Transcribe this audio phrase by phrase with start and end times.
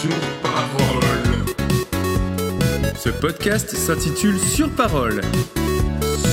[0.00, 0.10] Sur
[0.42, 1.44] parole.
[2.96, 5.20] Ce podcast s'intitule Sur parole.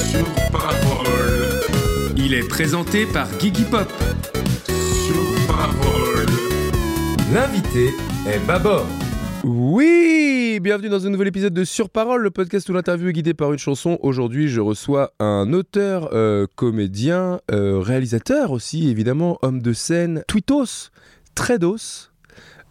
[0.10, 2.16] Sur parole.
[2.16, 3.92] Il est présenté par Gigi Pop.
[4.68, 6.26] Sur parole.
[7.34, 7.90] L'invité
[8.26, 8.86] est Babor.
[9.44, 13.34] Oui, bienvenue dans un nouvel épisode de Sur Parole, le podcast où l'interview est guidée
[13.34, 13.98] par une chanson.
[14.02, 20.90] Aujourd'hui, je reçois un auteur, euh, comédien, euh, réalisateur aussi, évidemment, homme de scène, tweetos,
[21.36, 22.12] tredos.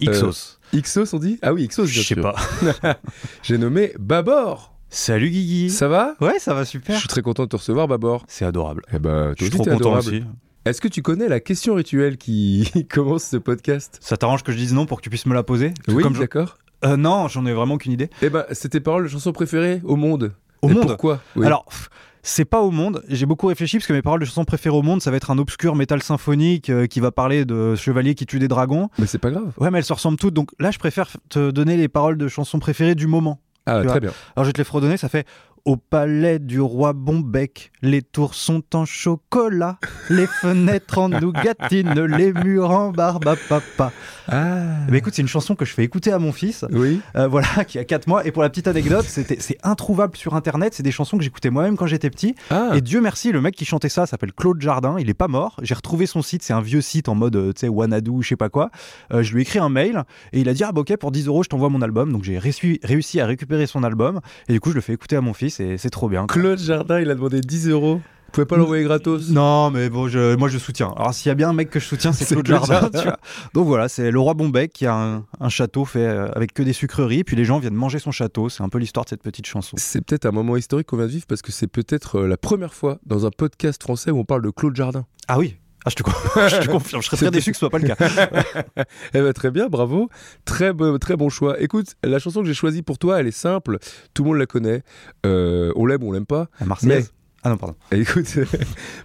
[0.00, 0.58] Ixos.
[0.72, 1.38] Ixos, on dit?
[1.42, 2.22] Ah oui, Ixos, bien Je sais sûr.
[2.22, 2.34] pas.
[3.42, 4.74] J'ai nommé Babor.
[4.90, 5.70] Salut Guigui.
[5.70, 6.14] Ça va?
[6.20, 6.98] Ouais, ça va Je super.
[6.98, 8.24] suis très content de te recevoir, Babor.
[8.28, 8.82] C'est adorable.
[8.92, 9.98] Eh ben, Je suis trop content adorable.
[10.08, 10.24] aussi.
[10.64, 13.98] Est-ce que tu connais la question rituelle qui commence ce podcast?
[14.00, 15.72] Ça t'arrange que je dise non pour que tu puisses me la poser?
[15.88, 16.58] Oui, comme je- d'accord.
[16.84, 18.10] Euh, Non, j'en ai vraiment aucune idée.
[18.22, 20.32] Eh ben, c'est tes paroles de chanson préférées au monde.
[20.62, 21.20] Au Et monde Pourquoi?
[21.36, 21.46] Oui.
[21.46, 21.88] Alors, pff,
[22.26, 23.02] c'est pas au monde.
[23.08, 25.30] J'ai beaucoup réfléchi parce que mes paroles de chansons préférées au monde, ça va être
[25.30, 28.90] un obscur métal symphonique euh, qui va parler de chevaliers qui tuent des dragons.
[28.98, 29.52] Mais c'est pas grave.
[29.58, 30.34] Ouais, mais elles se ressemblent toutes.
[30.34, 33.38] Donc là, je préfère te donner les paroles de chansons préférées du moment.
[33.64, 34.00] Ah, très vois.
[34.00, 34.10] bien.
[34.34, 35.26] Alors je vais te les fredonner, ça fait
[35.66, 42.32] Au palais du roi Bombec, les tours sont en chocolat, les fenêtres en nougatine, les
[42.32, 43.90] murs en barbe à papa.
[44.28, 44.76] Ah.
[44.92, 47.00] Écoute, c'est une chanson que je fais écouter à mon fils, Oui.
[47.16, 48.24] euh, voilà, qui a 4 mois.
[48.24, 50.72] Et pour la petite anecdote, c'était- c'est introuvable sur internet.
[50.72, 52.36] C'est des chansons que j'écoutais moi-même quand j'étais petit.
[52.50, 52.70] Ah.
[52.74, 54.96] Et Dieu merci, le mec qui chantait ça s'appelle Claude Jardin.
[55.00, 55.56] Il est pas mort.
[55.64, 56.44] J'ai retrouvé son site.
[56.44, 58.70] C'est un vieux site en mode, euh, tu sais, Wanadu, je sais pas quoi.
[59.12, 61.10] Euh, je lui ai écrit un mail et il a dit Ah, bah, ok, pour
[61.10, 62.12] 10 euros, je t'envoie mon album.
[62.12, 64.20] Donc j'ai réussi, à récupérer son album.
[64.48, 66.26] Et du coup, je le fais écouter à mon fils c'est trop bien.
[66.26, 67.96] Claude Jardin, il a demandé 10 euros.
[68.26, 69.30] Vous pouvez pas l'envoyer gratos?
[69.30, 70.92] Non, mais bon, je- moi je soutiens.
[70.96, 72.80] Alors s'il y a bien un mec que je soutiens, c'est Claude Claude Jardin.
[72.80, 72.98] Jardin.
[72.98, 73.18] tu vois.
[73.54, 76.62] Donc voilà, c'est le roi Bombec qui a un, un château fait euh, avec que
[76.62, 77.24] des sucreries.
[77.24, 78.48] Puis les gens viennent manger son château.
[78.50, 79.76] C'est un peu l'histoire de cette petite chanson.
[79.78, 82.36] C'est peut-être un moment historique qu'on vient de vivre parce que c'est peut-être euh, la
[82.36, 85.06] première fois dans un podcast français où on parle de Claude Jardin.
[85.28, 85.56] Ah oui
[85.86, 86.02] ah, je, te,
[86.48, 87.96] je te confirme, je serais très déçu que ce soit pas le cas.
[89.14, 90.10] Eh ben, très bien, bravo.
[90.44, 91.60] Très, très bon choix.
[91.60, 93.78] Écoute, la chanson que j'ai choisie pour toi, elle est simple.
[94.12, 94.82] Tout le monde la connaît.
[95.24, 96.48] Euh, on l'aime ou on l'aime pas.
[96.60, 97.12] La Marseillaise.
[97.44, 97.76] Ah non, pardon.
[97.92, 98.26] Et écoute,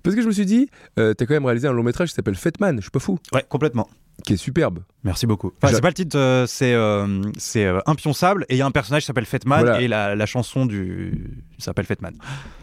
[0.01, 2.15] parce que je me suis dit, euh, t'as quand même réalisé un long métrage qui
[2.15, 3.87] s'appelle Fatman, je suis pas fou, Ouais, complètement.
[4.23, 4.79] qui est superbe.
[5.03, 5.51] Merci beaucoup.
[5.61, 8.65] Enfin, c'est pas le titre, euh, c'est euh, c'est euh, impionçable et il y a
[8.65, 9.81] un personnage qui s'appelle Fetman Voilà.
[9.81, 12.13] et la, la chanson du s'appelle Fetman.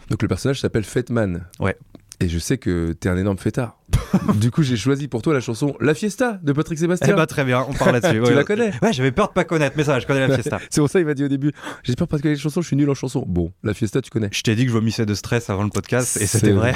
[0.09, 1.45] Donc le personnage s'appelle Fatman.
[1.61, 1.77] Ouais.
[2.21, 3.79] Et je sais que t'es un énorme fêtard.
[4.35, 7.09] du coup, j'ai choisi pour toi la chanson La Fiesta de Patrick Sébastien.
[7.11, 8.13] Eh bah très bien, on parle là-dessus.
[8.23, 8.35] tu ouais.
[8.35, 10.59] la connais Ouais, j'avais peur de pas connaître, mais ça, je connais la fiesta.
[10.69, 11.53] C'est pour ça qu'il m'a dit au début
[11.83, 13.23] J'espère pas que les chansons, je suis nul en chansons.
[13.25, 14.29] Bon, La Fiesta, tu connais.
[14.33, 16.73] Je t'ai dit que je vomissais de stress avant le podcast et c'était vrai.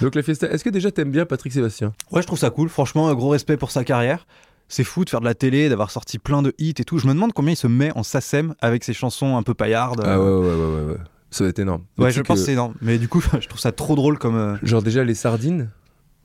[0.00, 1.92] Donc La Fiesta, est-ce que déjà t'aimes bien Patrick Sébastien?
[2.10, 2.70] Ouais, je trouve ça cool.
[2.70, 4.26] Franchement, un gros respect pour sa carrière.
[4.68, 6.96] C'est fou de faire de la télé, d'avoir sorti plein de hits et tout.
[6.96, 10.00] Je me demande combien il se met en SACEM avec ses chansons un peu paillardes.
[10.02, 10.96] Ah ouais, ouais, ouais, ouais, ouais.
[11.32, 11.82] Ça va être énorme.
[11.98, 12.74] Ouais, je pense que- c'est énorme.
[12.80, 14.36] Mais du coup, je trouve ça trop drôle comme.
[14.36, 15.70] euh, Genre déjà les sardines,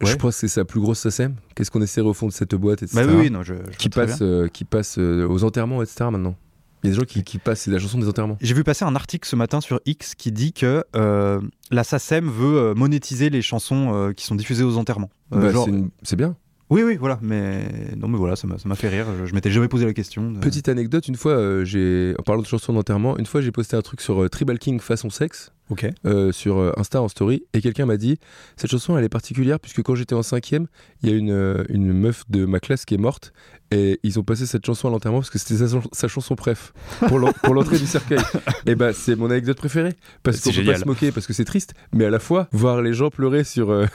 [0.04, 0.12] Ouais.
[0.12, 1.34] je pense que c'est sa plus grosse SACEM.
[1.56, 3.02] Qu'est-ce qu'on essaie au fond de cette boîte, etc.
[3.04, 3.56] Bah oui, oui, non, je.
[3.72, 4.28] je qui passe, bien.
[4.28, 6.06] euh, qui passe euh, aux enterrements, etc.
[6.12, 6.36] maintenant.
[6.84, 8.38] Il y a des gens qui, qui passent, c'est la chanson des enterrements.
[8.40, 11.42] J'ai vu passer un article ce matin sur X qui dit que euh,
[11.72, 15.10] la SACEM veut euh, monétiser les chansons euh, qui sont diffusées aux enterrements.
[15.34, 16.36] Euh, Bah, genre- c'est une- C'est bien.
[16.70, 17.18] Oui, oui, voilà.
[17.22, 19.08] Mais non, mais voilà, ça m'a fait rire.
[19.26, 20.34] Je, m'étais jamais posé la question.
[20.34, 23.78] Petite anecdote, une fois, euh, j'ai, en parlant de chansons d'enterrement, une fois j'ai posté
[23.78, 25.86] un truc sur euh, Tribal King façon sexe, Ok.
[26.06, 28.18] euh, sur euh, Insta en story, et quelqu'un m'a dit
[28.56, 30.68] cette chanson elle est particulière puisque quand j'étais en cinquième,
[31.04, 33.34] il y a une, euh, une meuf de ma classe qui est morte,
[33.70, 36.72] et ils ont passé cette chanson à l'enterrement parce que c'était sa, sa chanson préf
[37.08, 38.20] pour l'en- pour l'entrée du cercueil.
[38.66, 41.44] Et bah c'est mon anecdote préférée parce qu'on peut pas se moquer parce que c'est
[41.46, 43.86] triste, mais à la fois voir les gens pleurer sur euh,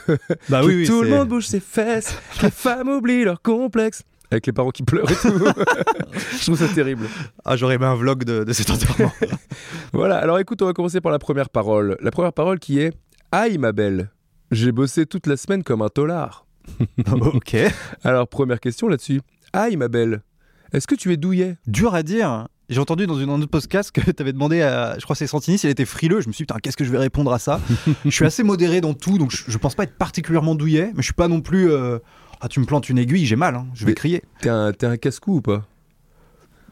[0.49, 0.85] Bah que oui, oui.
[0.87, 4.03] tout le monde bouge ses fesses, les femmes oublient leur complexe.
[4.33, 5.29] Avec les parents qui pleurent et tout.
[6.39, 7.05] Je trouve ça terrible.
[7.45, 9.11] Ah, j'aurais aimé un vlog de, de cet enterrement.
[9.93, 11.97] Voilà, alors écoute, on va commencer par la première parole.
[12.01, 12.93] La première parole qui est
[13.31, 14.09] Aïe ma belle,
[14.49, 16.47] j'ai bossé toute la semaine comme un tolard.
[17.11, 17.55] ok.
[18.03, 19.21] Alors première question là-dessus.
[19.53, 20.23] Aïe ma belle,
[20.71, 21.57] est-ce que tu es douillet?
[21.67, 22.47] Dur à dire.
[22.69, 25.27] J'ai entendu dans une autre podcast que tu avais demandé à, je crois que c'est
[25.27, 26.21] Santini, s'il était frileux.
[26.21, 27.59] Je me suis dit, putain, qu'est-ce que je vais répondre à ça?
[28.03, 31.01] Je suis assez modéré dans tout, donc je, je pense pas être particulièrement douillet, mais
[31.03, 31.69] je suis pas non plus.
[31.71, 31.99] euh,
[32.45, 34.21] ah, tu me plantes une aiguille, j'ai mal, hein, je vais Mais- crier.
[34.41, 35.65] T'es un, casse-cou ou pas?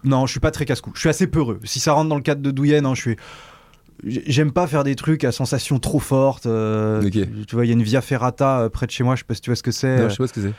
[0.03, 0.91] Non, je suis pas très casse-cou.
[0.95, 1.59] Je suis assez peureux.
[1.63, 3.15] Si ça rentre dans le cadre de douillet, non, je suis.
[4.03, 6.45] J'aime pas faire des trucs à sensation trop forte.
[6.47, 7.11] euh, Ok.
[7.11, 9.19] tu, tu vois, il y a une via ferrata euh, près de chez moi, je
[9.19, 9.97] sais pas si tu vois ce que c'est.
[9.99, 10.53] Non, je sais pas ce que c'est.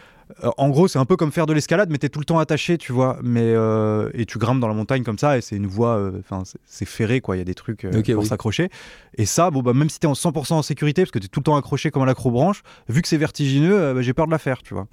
[0.45, 2.39] Euh, en gros, c'est un peu comme faire de l'escalade, mais t'es tout le temps
[2.39, 3.19] attaché, tu vois.
[3.23, 6.21] Mais euh, et tu grimpes dans la montagne comme ça, et c'est une voie, euh,
[6.21, 7.37] enfin, c'est- c'est ferré, quoi.
[7.37, 8.27] Il y a des trucs euh, pour oui.
[8.29, 8.69] s'accrocher.
[9.17, 11.41] Et ça, bon, bah, même si t'es en 100% en sécurité, parce que t'es tout
[11.41, 14.39] le temps accroché comme à l'acrobranche, vu que c'est vertigineux, bah, j'ai peur de la
[14.39, 14.87] faire, tu vois.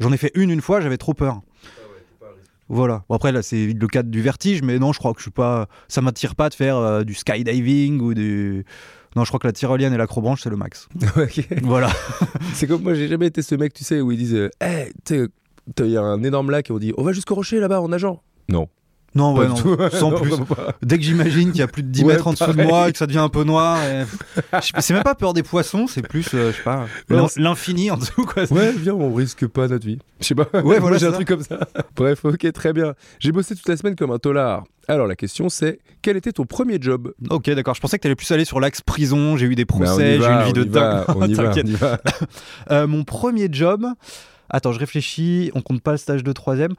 [0.00, 1.40] J'en ai fait une une fois, j'avais trop peur.
[2.68, 3.04] Voilà.
[3.08, 5.30] Bon, après, là, c'est le cadre du vertige, mais non, je crois que je suis
[5.30, 5.68] pas.
[5.88, 8.64] Ça m'attire pas de faire euh, du skydiving ou du.
[9.16, 10.88] Non, je crois que la tyrolienne et l'acrobranche, c'est le max.
[11.16, 11.48] Ok.
[11.62, 11.90] Voilà.
[12.54, 15.14] C'est comme moi, j'ai jamais été ce mec, tu sais, où ils disent Hey, tu
[15.24, 15.28] sais,
[15.74, 17.80] t'as- il y a un énorme lac et on dit On va jusqu'au rocher là-bas
[17.80, 18.22] en nageant.
[18.48, 18.68] Non.
[19.16, 19.54] Non, Pas ouais, non.
[19.54, 19.76] tout.
[19.92, 20.32] Sans Non, plus.
[20.82, 22.88] Dès que j'imagine qu'il y a plus de 10 Ouais, mètres en dessous de moi
[22.88, 24.04] et que ça devient un peu noir, et...
[24.80, 26.86] C'est même pas peur des poissons, c'est plus, euh, je sais pas,
[27.36, 28.44] l'infini en dessous, quoi.
[28.52, 29.98] Ouais, viens, on risque pas notre vie.
[30.20, 30.46] Je sais pas.
[30.62, 31.58] Ouais, voilà, j'ai un truc comme ça.
[31.96, 32.94] Bref, ok, très bien.
[33.18, 34.64] J'ai bossé toute la semaine comme un tolard.
[34.88, 37.12] Alors, la question c'est quel était ton premier job?
[37.30, 37.74] Ok, d'accord.
[37.74, 39.36] Je pensais que t'allais plus aller sur l'axe prison.
[39.36, 41.04] J'ai eu des Bah, procès, j'ai eu va, une vie de dingue.
[42.70, 43.84] Euh, mon premier job.
[44.50, 45.50] Attends, je réfléchis.
[45.54, 46.74] On compte pas le stage de troisième.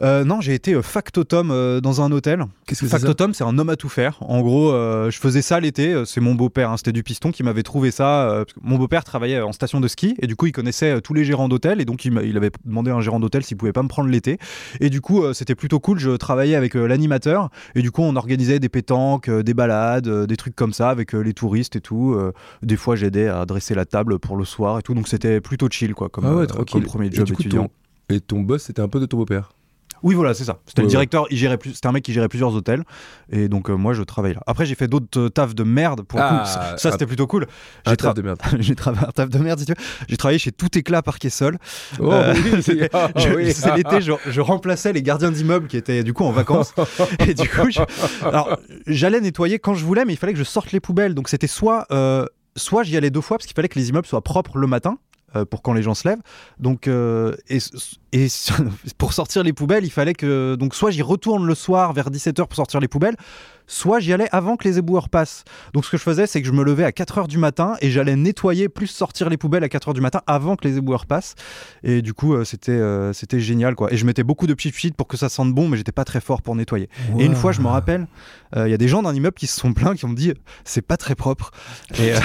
[0.00, 2.44] Euh, non, j'ai été euh, factotum euh, dans un hôtel.
[2.66, 4.18] Qu'est-ce que Factotum, c'est un homme à tout faire.
[4.20, 6.02] En gros, je faisais ça l'été.
[6.06, 8.26] C'est mon beau-père, hein, c'était du piston, qui m'avait trouvé ça.
[8.28, 11.14] parce que mon beau-père travaillait en station de ski et du coup, il connaissait tous
[11.14, 13.82] les gérants d'hôtel et donc il, avait demandé à un gérant d'hôtel s'il pouvait pas
[13.82, 14.38] me prendre l'été.
[14.80, 15.98] Et du coup, c'était plutôt cool.
[15.98, 20.56] Je travaillais avec l'animateur et du coup, on organisait des pétanques, des balades, des trucs
[20.56, 22.16] comme ça avec les touristes et tout.
[22.62, 24.94] des fois, j'aidais à dresser la table pour le soir et tout.
[24.94, 26.80] Donc, c'était plutôt chill, quoi, comme, Ah ouais, tranquille.
[26.80, 27.68] comme premier job coup, étudiant.
[28.08, 29.52] ton- Et ton boss, c'était un peu de ton beau-père.
[30.04, 30.58] Oui, voilà, c'est ça.
[30.66, 32.82] C'était Ouais, le directeur, il gérait plus, c'était un mec qui gérait plusieurs hôtels,
[33.30, 34.42] et donc euh, moi je travaillais là.
[34.48, 36.50] Après j'ai fait d'autres euh, tafs de merde pour Ah, coup.
[36.50, 37.46] Ça, ça, c'était plutôt cool.
[37.86, 38.40] J'ai, taf tra- de merde.
[38.58, 39.78] j'ai travaillé un taf de merde si tu veux.
[40.08, 41.56] J'ai travaillé chez Tout Éclat Parquet Sol.
[42.00, 42.50] Oh Euh, oui,
[43.36, 43.52] oui.
[43.54, 46.74] C'est l'été, je, je remplaçais les gardiens d'immeubles qui étaient du coup en vacances.
[47.20, 47.68] et du coup,
[48.88, 51.14] j'allais nettoyer quand je voulais, mais il fallait que je sorte les poubelles.
[51.14, 52.26] Donc c'était soit, euh,
[52.56, 54.98] soit j'y allais deux fois parce qu'il fallait que les immeubles soient propres le matin.
[55.36, 56.22] Euh, pour quand les gens se lèvent.
[56.58, 57.58] Donc, euh, et,
[58.98, 60.54] pour sortir les poubelles, il fallait que.
[60.56, 63.16] Donc, soit j'y retourne le soir vers 17h pour sortir les poubelles,
[63.66, 65.44] soit j'y allais avant que les éboueurs passent.
[65.72, 67.90] Donc, ce que je faisais, c'est que je me levais à 4h du matin et
[67.90, 71.34] j'allais nettoyer plus sortir les poubelles à 4h du matin avant que les éboueurs passent.
[71.82, 73.92] Et du coup, euh, c'était euh, c'était génial, quoi.
[73.92, 76.04] Et je mettais beaucoup de petits shit pour que ça sente bon, mais j'étais pas
[76.04, 76.88] très fort pour nettoyer.
[77.18, 78.06] Et une fois, je me rappelle,
[78.56, 80.32] euh, il y a des gens d'un immeuble qui se sont plaints, qui m'ont dit
[80.64, 81.50] c'est pas très propre.
[81.98, 82.18] Et euh,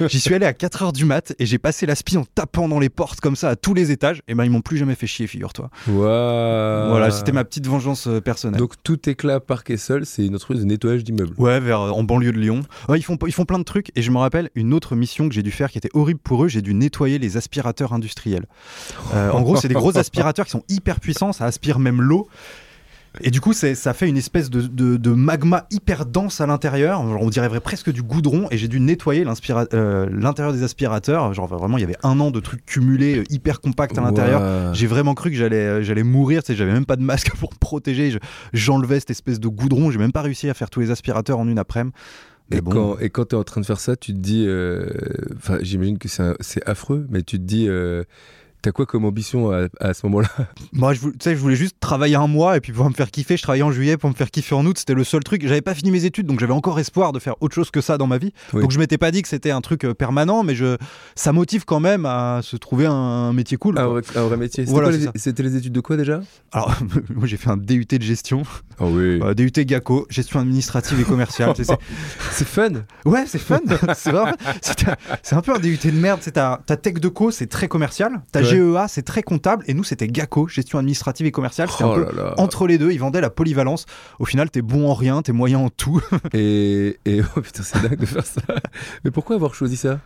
[0.08, 2.78] j'y suis allé à 4h du mat et j'ai passé la spie en tapant dans
[2.78, 4.22] les portes comme ça à tous les étages.
[4.28, 5.70] Et ben ils m'ont plus jamais fait chier, figure-toi.
[6.90, 8.58] Voilà, c'était ma petite vengeance euh, personnelle.
[8.58, 11.34] Donc tout éclat parquet seul, c'est une entreprise de nettoyage d'immeubles.
[11.38, 12.62] Ouais, vers, euh, en banlieue de Lyon.
[12.88, 13.90] Ouais, ils, font, ils font plein de trucs.
[13.96, 16.44] Et je me rappelle une autre mission que j'ai dû faire qui était horrible pour
[16.44, 16.48] eux.
[16.48, 18.46] J'ai dû nettoyer les aspirateurs industriels.
[19.14, 21.32] Euh, en gros, c'est des gros aspirateurs qui sont hyper puissants.
[21.32, 22.28] Ça aspire même l'eau.
[23.20, 27.00] Et du coup, ça fait une espèce de, de- de magma hyper dense à l'intérieur.
[27.00, 28.48] On dirait vrai- presque du goudron.
[28.50, 29.24] Et j'ai dû nettoyer
[29.72, 31.32] euh, l'intérieur des aspirateurs.
[31.32, 34.40] Genre vraiment, il y avait un an de trucs cumulés euh, hyper compacts à l'intérieur.
[34.74, 37.58] J'ai vraiment cru que j'allais euh, j'allais mourir, j'avais même pas de masque pour me
[37.58, 38.18] protéger, Je-
[38.52, 41.46] j'enlevais cette espèce de goudron, j'ai même pas réussi à faire tous les aspirateurs en
[41.48, 41.94] une après-midi.
[42.50, 44.44] Et bon, quand, et quand tu es en train de faire ça, tu te dis.
[44.46, 44.90] euh,
[45.62, 47.68] j'imagine que c'est affreux, mais tu te dis.
[47.68, 48.02] euh,
[48.64, 50.28] T'as quoi comme ambition à, à ce moment-là?
[50.72, 53.10] Moi je, tu sais, je voulais juste travailler un mois et puis pour me faire
[53.10, 55.42] kiffer, je travaillais en juillet pour me faire kiffer en août, c'était le seul truc.
[55.46, 57.98] J'avais pas fini mes études donc j'avais encore espoir de faire autre chose que ça
[57.98, 58.32] dans ma vie.
[58.54, 58.62] Oui.
[58.62, 60.78] Donc je m'étais pas dit que c'était un truc euh, permanent, mais je,
[61.14, 63.78] ça motive quand même à se trouver un métier cool.
[63.78, 66.22] un vrai, un vrai métier C'était Voilà, les- études de quoi déjà?
[66.50, 66.74] Alors
[67.14, 68.44] moi j'ai fait un DUT de gestion,
[68.80, 69.20] Oh oui.
[69.22, 71.52] euh, DUT GACO, gestion administrative et commerciale.
[72.30, 72.70] C'est- fun
[73.04, 73.58] Ouais, c'est fun.
[73.92, 76.20] c'est un- peu un DUT de merde.
[76.22, 78.22] C'est ta, ta tech de co, c'est très commercial.
[78.32, 78.44] Ta Ouais.
[78.54, 79.64] GEA, c'est très comptable.
[79.66, 81.68] Et nous, c'était GACO, gestion administrative et commerciale.
[81.70, 82.34] C'était Oh un peu là là.
[82.38, 82.92] entre les deux.
[82.92, 83.86] Ils vendaient la polyvalence.
[84.18, 86.00] Au final, t'es bon en rien, t'es moyen en tout.
[86.32, 88.40] Et, et oh putain, c'est dingue de faire ça.
[89.04, 90.00] Mais pourquoi avoir choisi ça?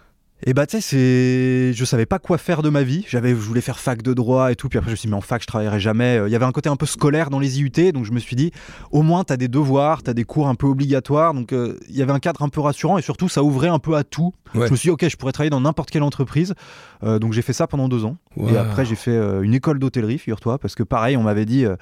[0.44, 1.72] Et bah, tu sais, c'est.
[1.74, 3.04] Je savais pas quoi faire de ma vie.
[3.08, 4.68] J'avais, je voulais faire fac de droit et tout.
[4.68, 6.18] Puis après, je me suis dit, mais en fac, je travaillerai jamais.
[6.18, 7.92] Euh, Il y avait un côté un peu scolaire dans les IUT.
[7.92, 8.52] Donc, je me suis dit,
[8.92, 11.34] au moins, t'as des devoirs, t'as des cours un peu obligatoires.
[11.34, 12.98] Donc, euh, il y avait un cadre un peu rassurant.
[12.98, 14.32] Et surtout, ça ouvrait un peu à tout.
[14.54, 14.66] Ouais.
[14.66, 16.54] Je me suis dit, ok, je pourrais travailler dans n'importe quelle entreprise.
[17.02, 18.16] Euh, donc, j'ai fait ça pendant deux ans.
[18.48, 21.64] Et après, j'ai fait euh, une école d'hôtellerie, figure-toi, parce que pareil, on m'avait dit,
[21.64, 21.74] euh,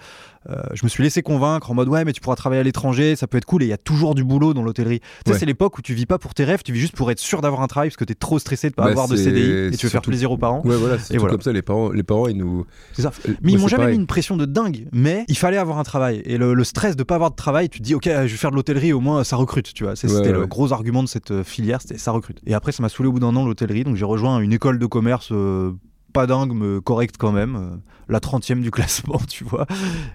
[0.72, 3.26] je me suis laissé convaincre en mode, ouais, mais tu pourras travailler à l'étranger, ça
[3.26, 5.00] peut être cool, et il y a toujours du boulot dans l'hôtellerie.
[5.00, 5.38] Tu sais, Ouais.
[5.38, 7.42] c'est l'époque où tu vis pas pour tes rêves, tu vis juste pour être sûr
[7.42, 9.74] d'avoir un travail, parce que tu es trop stressé de pas Bah, avoir de CDI,
[9.74, 10.62] et tu veux faire plaisir aux parents.
[10.64, 11.32] Ouais, voilà, c'est Et voilà.
[11.32, 11.52] comme ça.
[11.52, 12.64] Les parents, les parents ils nous.
[12.92, 13.10] C'est ça.
[13.28, 13.96] Euh, Mais ils m'ont jamais pareil.
[13.96, 16.22] mis une pression de dingue, mais il fallait avoir un travail.
[16.24, 18.28] Et le, le stress de pas avoir de travail, tu te dis, ok, je vais
[18.28, 19.96] faire de l'hôtellerie, au moins ça recrute, tu vois.
[19.96, 22.40] C'est- Ouais, C'était le gros argument de cette euh, filière, c'était ça recrute.
[22.46, 24.78] Et après, ça m'a saoulé au bout d'un an l'hôtellerie, donc j'ai rejoint une école
[24.78, 25.28] de commerce.
[25.32, 25.72] euh,
[26.12, 27.80] pas dingue, mais correct quand même.
[28.08, 29.66] La 30e du classement, tu vois.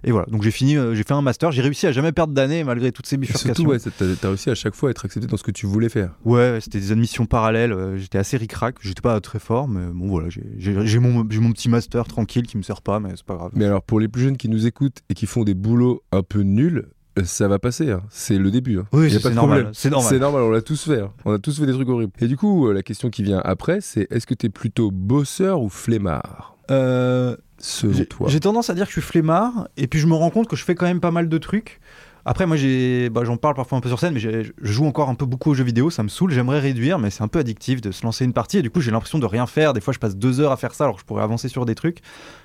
[0.04, 2.34] Et voilà, donc j'ai fini, euh, j'ai fait un master, j'ai réussi à jamais perdre
[2.34, 3.54] d'année malgré toutes ces Et bifurcations.
[3.54, 3.80] surtout, ouais,
[4.22, 6.12] t'as réussi à chaque fois à être accepté dans ce que tu voulais faire.
[6.26, 7.74] Ouais, c'était des admissions parallèles.
[7.74, 8.76] euh, J'étais assez ric-rac.
[8.82, 10.30] J'étais pas très fort, mais bon, voilà.
[10.30, 13.52] j'ai- mon, mon petit master tranquille qui me sert pas, mais c'est pas grave.
[13.56, 16.22] Mais alors, pour les plus jeunes qui nous écoutent et qui font des boulots un
[16.24, 16.88] peu nuls,
[17.20, 17.92] euh, ça va passer.
[17.92, 18.02] hein.
[18.10, 18.80] C'est le début.
[18.80, 18.86] hein.
[18.94, 19.70] Oui, c'est normal.
[19.74, 20.44] C'est normal.
[20.44, 21.02] On l'a tous fait.
[21.02, 21.12] hein.
[21.26, 22.14] On a tous fait des trucs horribles.
[22.20, 25.68] Et du coup, la question qui vient après, c'est est-ce que t'es plutôt bosseur ou
[25.70, 26.56] flemmard?
[26.70, 30.08] Euh, Selon J'ai toi j'ai tendance à dire que je suis flemmard, et puis je
[30.08, 31.80] me rends compte que je fais quand même pas mal de trucs.
[32.24, 35.10] Après, moi, j'ai, bah, j'en parle parfois un peu sur scène, mais je joue encore
[35.10, 36.32] un peu beaucoup aux jeux vidéo, ça me saoule.
[36.32, 38.80] J'aimerais réduire, mais c'est un peu addictif de se lancer une partie, et du coup,
[38.80, 39.74] j'ai l'impression de rien faire.
[39.74, 41.66] Des fois, je passe deux heures à faire ça, alors que je pourrais avancer sur
[41.66, 41.98] des trucs.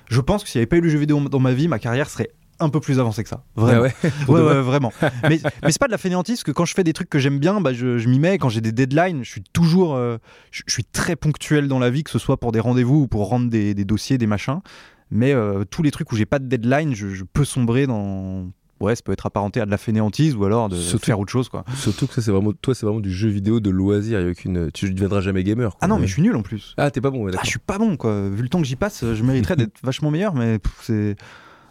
[0.09, 1.77] Je pense que s'il n'y avait pas eu le jeu vidéo dans ma vie, ma
[1.77, 3.43] carrière serait un peu plus avancée que ça.
[3.55, 3.81] Vraiment.
[4.03, 4.91] Ah ouais Ouais, ouais, vraiment.
[5.29, 7.19] mais mais c'est pas de la fainéantise, parce que quand je fais des trucs que
[7.19, 8.39] j'aime bien, bah, je, je m'y mets.
[8.39, 9.93] Quand j'ai des deadlines, je suis toujours.
[9.95, 10.17] euh,
[10.49, 13.07] je, je suis très ponctuel dans la vie, que ce soit pour des rendez-vous ou
[13.07, 14.61] pour rendre des, des dossiers, des machins.
[15.11, 18.47] Mais euh, tous les trucs où j'ai pas de deadline, je, je peux sombrer dans.
[18.79, 21.31] Ouais, ça peut être apparenté à de la fainéantise ou alors de Surtout- faire autre
[21.31, 21.65] chose, quoi.
[21.75, 24.19] Surtout que ça, c'est vraiment, toi, c'est vraiment du jeu vidéo de loisir.
[24.21, 25.71] Il a aucune, tu ne deviendras jamais gamer.
[25.71, 25.79] quoi.
[25.81, 26.75] Ah non, mais je suis nul en plus.
[26.77, 28.29] Ah, t'es pas bon, ouais, Ah, je suis pas bon, quoi.
[28.29, 31.15] Vu le temps que j'y passe, je mériterais d'être vachement meilleur, mais pff, c'est.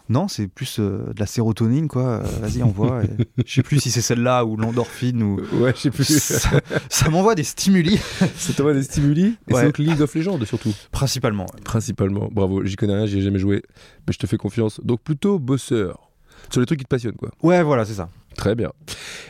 [0.09, 2.03] Non, c'est plus euh, de la sérotonine, quoi.
[2.03, 3.01] Euh, Vas-y, envoie.
[3.45, 5.39] Je sais plus si c'est celle-là ou l'endorphine ou.
[5.59, 6.05] Ouais, je sais plus.
[6.05, 6.49] ça,
[6.89, 7.97] ça m'envoie des stimuli,
[8.37, 9.59] ça t'envoie des stimuli Et Ouais.
[9.61, 10.73] c'est donc League of Legends, surtout.
[10.91, 11.45] principalement.
[11.65, 12.29] Principalement.
[12.31, 13.63] Bravo, j'y connais rien, j'y ai jamais joué.
[14.07, 14.79] Mais je te fais confiance.
[14.83, 16.09] Donc plutôt bosseur.
[16.51, 17.31] Sur les trucs qui te passionnent, quoi.
[17.43, 18.09] Ouais, voilà, c'est ça.
[18.35, 18.71] Très bien.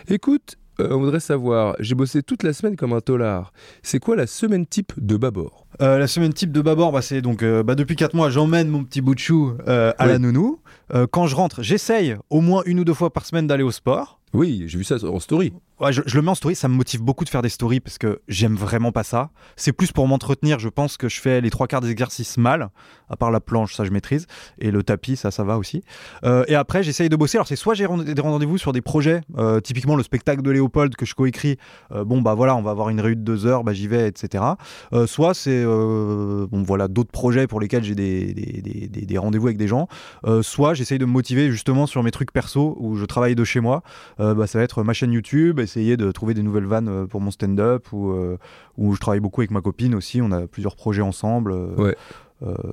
[0.10, 3.52] Écoute, euh, on voudrait savoir, j'ai bossé toute la semaine comme un tolard.
[3.84, 7.22] C'est quoi la semaine type de Babord Euh, la semaine type de Babord, bah, c'est
[7.22, 10.08] donc euh, bah, depuis 4 mois, j'emmène mon petit bout de chou à Oui.
[10.08, 10.60] la nounou.
[11.12, 14.22] Quand je rentre, j'essaye au moins une ou deux fois par semaine d'aller au sport.
[14.34, 15.52] Oui, j'ai vu ça en story.
[15.92, 18.20] Je, le mets en story, ça me motive beaucoup de faire des stories parce que
[18.28, 19.30] j'aime vraiment pas ça.
[19.56, 22.70] C'est plus pour m'entretenir, je pense que je fais les trois quarts des exercices mal,
[23.10, 24.26] à part la planche, ça je maîtrise,
[24.58, 25.84] et le tapis, ça, ça va aussi.
[26.24, 27.38] Euh, et après, j'essaye de bosser.
[27.38, 30.96] Alors, c'est soit j'ai des rendez-vous sur des projets, euh, typiquement le spectacle de Léopold
[30.96, 31.58] que je coécris.
[31.92, 34.08] Euh, bon, bah voilà, on va avoir une réunion de deux heures, bah j'y vais,
[34.08, 34.44] etc.
[35.06, 39.58] Soit c'est bon, voilà, d'autres projets pour lesquels j'ai des, des, des- des- rendez-vous avec
[39.58, 39.88] des gens.
[40.42, 43.60] Soit j'essaye de me motiver justement sur mes trucs perso où je travaille de chez
[43.60, 43.84] moi.
[44.18, 47.22] Bah, ça va être ma chaîne YouTube, essayer de trouver des nouvelles vannes euh, pour
[47.22, 48.38] mon stand-up, ou euh,
[48.78, 51.52] où je travaille beaucoup avec ma copine aussi, on a plusieurs projets ensemble.
[51.52, 51.96] euh, Ouais.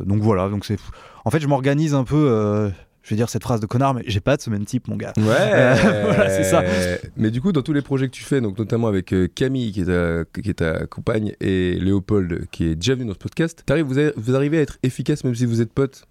[0.04, 0.78] donc voilà, donc c'est.
[1.24, 2.70] En fait, je m'organise un peu.
[3.02, 5.12] je vais dire cette phrase de connard, mais j'ai pas de semaine type, mon gars.
[5.18, 5.24] Ouais,
[6.04, 6.62] Voilà, c'est ça.
[7.16, 9.72] Mais du coup, dans tous les projets que tu fais, donc notamment avec euh, Camille,
[9.72, 13.18] qui est, ta, qui est ta compagne, et Léopold, qui est déjà venu dans ce
[13.18, 16.06] podcast, vous, avez- vous arrivez à être efficace même si vous êtes potes?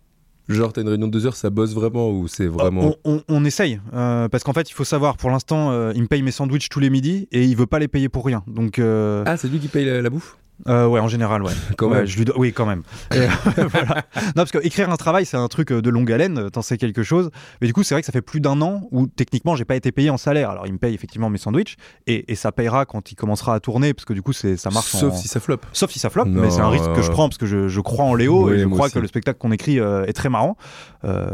[0.50, 2.96] Genre, t'as une réunion de deux heures, ça bosse vraiment ou c'est vraiment.
[3.06, 6.02] On, on- on essaye, euh, parce qu'en fait, il faut savoir, pour l'instant, euh, il
[6.02, 8.44] me paye mes sandwichs tous les midis et il veut pas les payer pour rien.
[8.48, 10.38] Donc, euh, Ah, c'est lui qui paye la, la bouffe?
[10.68, 11.52] Euh, ouais, en général, ouais.
[11.78, 12.06] Quand Ouais, même.
[12.06, 12.84] je lui dois- Oui, quand même.
[13.14, 13.28] Et, euh,
[13.70, 13.96] voilà.
[14.28, 16.62] Non, parce que écrire un travail, c'est un truc euh, de longue haleine, euh, t'en
[16.62, 17.30] sais quelque chose.
[17.62, 19.76] Mais du coup, c'est vrai que ça fait plus d'un an où techniquement, j'ai pas
[19.76, 20.50] été payé en salaire.
[20.50, 21.76] Alors, il me paye effectivement mes sandwichs
[22.08, 24.70] et, et ça payera quand il commencera à tourner, parce que du coup, c'est ça
[24.70, 24.92] marche.
[24.92, 25.66] Sauf en- si ça floppe.
[25.74, 26.42] Sauf si ça floppe, Non.
[26.42, 28.54] mais c'est un risque que je prends parce que je, je crois en Léo Oui,
[28.56, 28.94] et je crois aussi.
[28.96, 30.56] que le spectacle qu'on écrit est très marrant.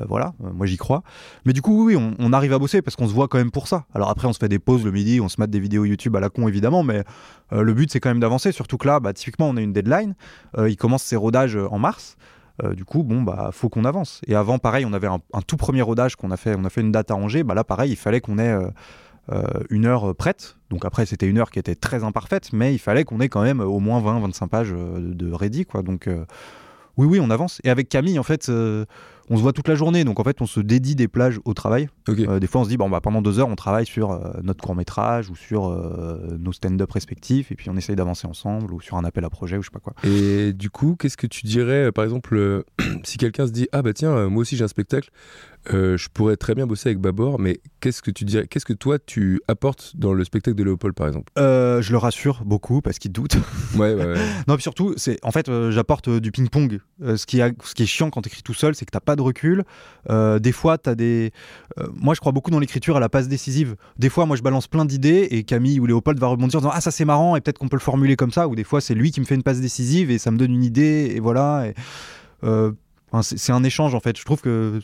[0.08, 1.04] Voilà, moi j'y crois.
[1.46, 3.52] Mais du coup, oui, on, on arrive à bosser parce qu'on se voit quand même
[3.52, 3.86] pour ça.
[3.94, 6.16] Alors après, on se fait des pauses le midi, on se mate des vidéos YouTube
[6.16, 7.04] à la con évidemment, mais
[7.52, 8.52] le but c'est quand même d'avancer.
[8.52, 10.16] Surtout que là, bah, typiquement, on a une deadline.
[10.58, 12.18] Euh, il commence ses rodages euh, en mars.
[12.64, 14.22] Euh, du coup, bon, bah, faut qu'on avance.
[14.28, 16.56] Et avant, pareil, on avait un, tout premier rodage qu'on a fait.
[16.58, 17.44] On a fait une date à Angers.
[17.44, 18.54] Bah là, pareil, il fallait qu'on ait
[19.70, 20.58] une heure prête.
[20.70, 23.44] Donc après, c'était une heure qui était très imparfaite, mais il fallait qu'on ait quand
[23.44, 25.84] même au moins 20-25 pages de, de ready, quoi.
[25.84, 26.10] Donc
[26.98, 27.62] oui, oui, on avance.
[27.64, 28.52] Et avec Camille, en fait,
[29.30, 30.04] on se voit toute la journée.
[30.04, 31.90] Donc en fait, on se dédie des plages au travail.
[32.10, 34.32] Euh, des fois, on se dit, bon, bah, pendant deux heures, on travaille sur euh,
[34.44, 38.74] notre court métrage ou sur euh, nos stand-up respectifs, et puis on essaye d'avancer ensemble
[38.74, 39.94] ou sur un appel à projet ou je sais pas quoi.
[40.04, 42.64] Et du coup, qu'est-ce que tu dirais, par exemple,
[43.04, 45.10] si quelqu'un se dit Ah bah tiens, moi aussi j'ai un spectacle,
[45.72, 48.98] je pourrais très bien bosser avec Babor, mais qu'est-ce que tu dirais Qu'est-ce que toi
[49.00, 51.32] tu apportes dans le spectacle de Léopold par exemple?
[51.38, 53.36] Je le rassure beaucoup parce qu'il doute.
[53.76, 54.16] Ouais, ouais, ouais.
[54.48, 56.80] Non, puis surtout, c'est en fait, j'apporte du ping-pong.
[57.02, 59.00] Ce, qui a- ce qui est chiant quand tu écris tout seul, c'est que t'as
[59.00, 59.64] pas de recul.
[60.10, 61.32] Euh, des fois, tu as des.
[61.78, 63.76] euh, moi, je crois beaucoup dans l'écriture à la passe décisive.
[63.98, 66.72] Des fois, moi, je balance plein d'idées et Camille ou Léopold va rebondir en disant
[66.74, 68.48] Ah, ça c'est marrant et peut-être qu'on peut le formuler comme ça.
[68.48, 70.52] Ou des fois, c'est lui qui me fait une passe décisive et ça me donne
[70.52, 71.66] une idée et voilà.
[72.44, 72.72] Euh,
[73.22, 74.18] c'est un échange en fait.
[74.18, 74.80] Je trouve que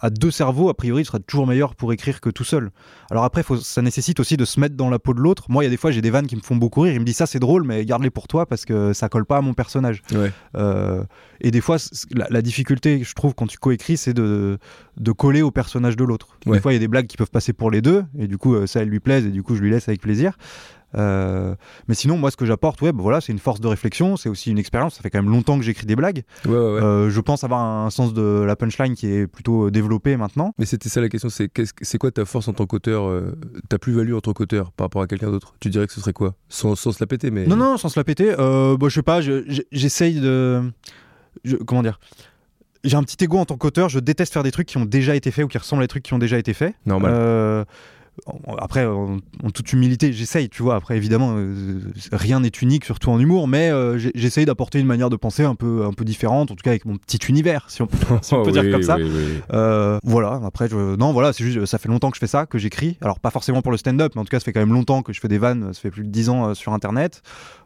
[0.00, 2.70] à deux cerveaux, a priori, il sera toujours meilleur pour écrire que tout seul.
[3.10, 5.46] Alors après, faut, ça nécessite aussi de se mettre dans la peau de l'autre.
[5.48, 6.92] Moi, il y a des fois, j'ai des vannes qui me font beaucoup rire.
[6.92, 9.38] Il me dit ça, c'est drôle, mais garde-les pour toi parce que ça colle pas
[9.38, 10.02] à mon personnage.
[10.12, 10.32] Ouais.
[10.56, 11.02] Euh,
[11.40, 11.78] et des fois,
[12.12, 14.58] la, la difficulté, je trouve, quand tu coécris, c'est de,
[14.98, 16.36] de coller au personnage de l'autre.
[16.44, 16.58] Ouais.
[16.58, 18.36] Des fois, il y a des blagues qui peuvent passer pour les deux, et du
[18.36, 20.36] coup, euh, ça, elles lui plaisent, et du coup, je lui laisse avec plaisir.
[20.96, 21.54] Euh,
[21.88, 24.28] mais sinon, moi, ce que j'apporte, ouais, bah voilà, c'est une force de réflexion, c'est
[24.28, 24.94] aussi une expérience.
[24.96, 26.22] Ça fait quand même longtemps que j'écris des blagues.
[26.46, 26.82] Ouais, ouais, ouais.
[26.82, 30.54] Euh, je pense avoir un sens de la punchline qui est plutôt euh, développé maintenant.
[30.58, 33.36] Mais c'était ça la question, c'est quoi ta force en tant qu'auteur, euh,
[33.68, 35.54] ta plus-value en tant qu'auteur par rapport à quelqu'un d'autre?
[35.60, 36.34] Tu dirais que ce serait quoi?
[36.48, 37.46] Sans, sans se la péter, mais.
[37.46, 38.34] Non, non, sans se la péter.
[38.36, 40.62] Bah, je sais pas, je- je- j'essaye de.
[41.44, 42.00] je- comment dire?
[42.82, 45.14] J'ai un petit ego en tant qu'auteur, je déteste faire des trucs qui ont déjà
[45.14, 46.74] été faits ou qui ressemblent à des trucs qui ont déjà été faits.
[46.86, 47.12] Normal.
[47.14, 47.64] Euh,
[48.58, 50.76] après, en, en toute humilité, j'essaye, tu vois.
[50.76, 51.80] Après, évidemment, euh,
[52.12, 55.54] rien n'est unique, surtout en humour, mais euh, j'essaye d'apporter une manière de penser un
[55.54, 58.34] peu, un peu différente, en tout cas avec mon petit univers, si on peut, si
[58.34, 58.96] on peut Oh, dire oui, comme ça.
[58.96, 59.40] oui, oui.
[59.52, 60.96] Euh, voilà, après, je...
[60.96, 62.98] non, voilà, c'est juste, ça fait longtemps que je fais ça, que j'écris.
[63.00, 65.02] Alors, pas forcément pour le stand-up, mais en tout cas, ça fait quand même longtemps
[65.02, 67.22] que je fais des vannes, ça fait plus de 10 ans sur Internet.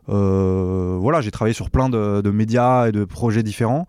[0.09, 3.87] Voilà, j'ai travaillé sur plein de, de médias et de projets différents.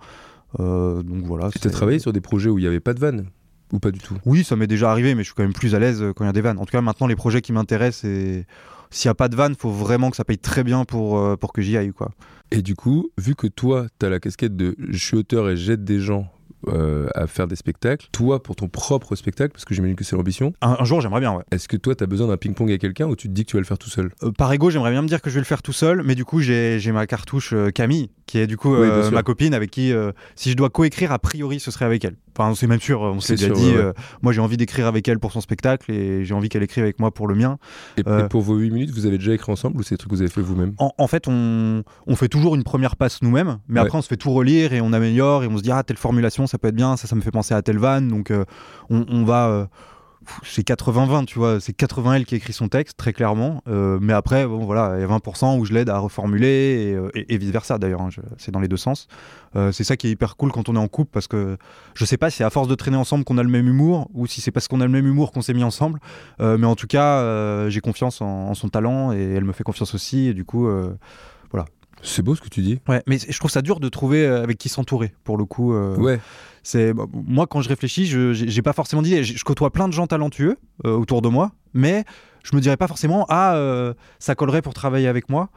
[0.57, 1.49] Donc voilà.
[1.51, 3.25] Tu as travaillé sur des projets où il n'y avait pas de vanne
[3.75, 4.15] Ou pas du tout?
[4.25, 6.23] Oui, ça m'est déjà arrivé, mais je suis quand même plus à l'aise euh, quand
[6.23, 6.57] il y a des vannes.
[6.59, 8.45] En tout cas, maintenant, les projets qui m'intéressent, et
[8.89, 11.35] s'il n'y a pas de vannes, faut vraiment que ça paye très bien pour, euh,
[11.35, 12.11] pour que j'y aille, quoi.
[12.51, 15.57] Et du coup, vu que toi, tu as la casquette de je suis auteur et
[15.57, 16.31] j'aide des gens
[16.67, 20.15] euh, à faire des spectacles, toi, pour ton propre spectacle, parce que j'imagine que c'est
[20.15, 21.43] l'ambition, Un, un jour, j'aimerais bien, ouais.
[21.51, 23.51] est-ce que toi, tu as besoin d'un ping-pong avec quelqu'un ou tu te dis que
[23.51, 24.11] tu vas le faire tout seul?
[24.23, 26.15] Euh, par ego, j'aimerais bien me dire que je vais le faire tout seul, mais
[26.15, 29.71] du coup, j'ai ma cartouche euh, Camille, qui est du coup Oui, ma copine, avec
[29.71, 29.93] qui,
[30.35, 32.15] si je dois coécrire, a priori, ce serait avec elle.
[32.37, 33.71] Enfin, c'est même sûr, on s'est déjà sûr, dit.
[33.71, 33.93] ouais, ouais.
[34.21, 36.99] moi, j'ai envie d'écrire avec elle pour son spectacle, et j'ai envie qu'elle écrive avec
[36.99, 37.57] moi pour le mien.
[37.97, 40.09] et, et pour vos 8 minutes, vous avez déjà écrit ensemble ou c'est des trucs
[40.11, 40.73] que vous avez fait vous-même?
[40.79, 43.85] En, en fait, on, on fait toujours une première passe nous-mêmes, mais Ouais.
[43.85, 45.97] après, on se fait tout relire et on améliore et on se dit, ah, telle
[45.97, 48.07] formulation, ça peut être bien, ça, ça me fait penser à telle vanne.
[48.07, 48.45] Donc, euh,
[48.89, 49.49] on, va.
[49.49, 49.65] euh,
[50.43, 51.59] c'est 80-20, tu vois.
[51.59, 53.61] C'est 80 elle qui écrit son texte, très clairement.
[53.67, 57.37] Euh, mais après, bon, voilà, il y a 20% où je l'aide à reformuler et,
[57.37, 58.01] vice-versa, d'ailleurs.
[58.01, 59.09] hein, c'est dans les deux sens.
[59.71, 61.57] C'est ça qui est hyper cool quand on est en couple parce que
[61.93, 64.27] je sais pas si à force de traîner ensemble qu'on a le même humour ou
[64.27, 65.99] si c'est parce qu'on a le même humour qu'on s'est mis ensemble.
[66.39, 69.93] Mais en tout cas, j'ai confiance en, en son talent et elle me fait confiance
[69.93, 70.27] aussi.
[70.27, 70.69] Et du coup.
[72.05, 72.79] C'est beau ce que tu dis.
[72.87, 75.73] Ouais, mais je trouve ça dur de trouver euh, avec qui s'entourer pour le coup.
[75.73, 76.19] euh, Ouais,
[76.63, 79.23] C'est bah, moi quand je réfléchis, je j'ai j'ai pas forcément d'idée.
[79.23, 82.03] Je, je côtoie plein de gens talentueux euh, autour de moi, mais
[82.43, 85.49] je me dirais pas forcément ah euh, ça collerait pour travailler avec moi.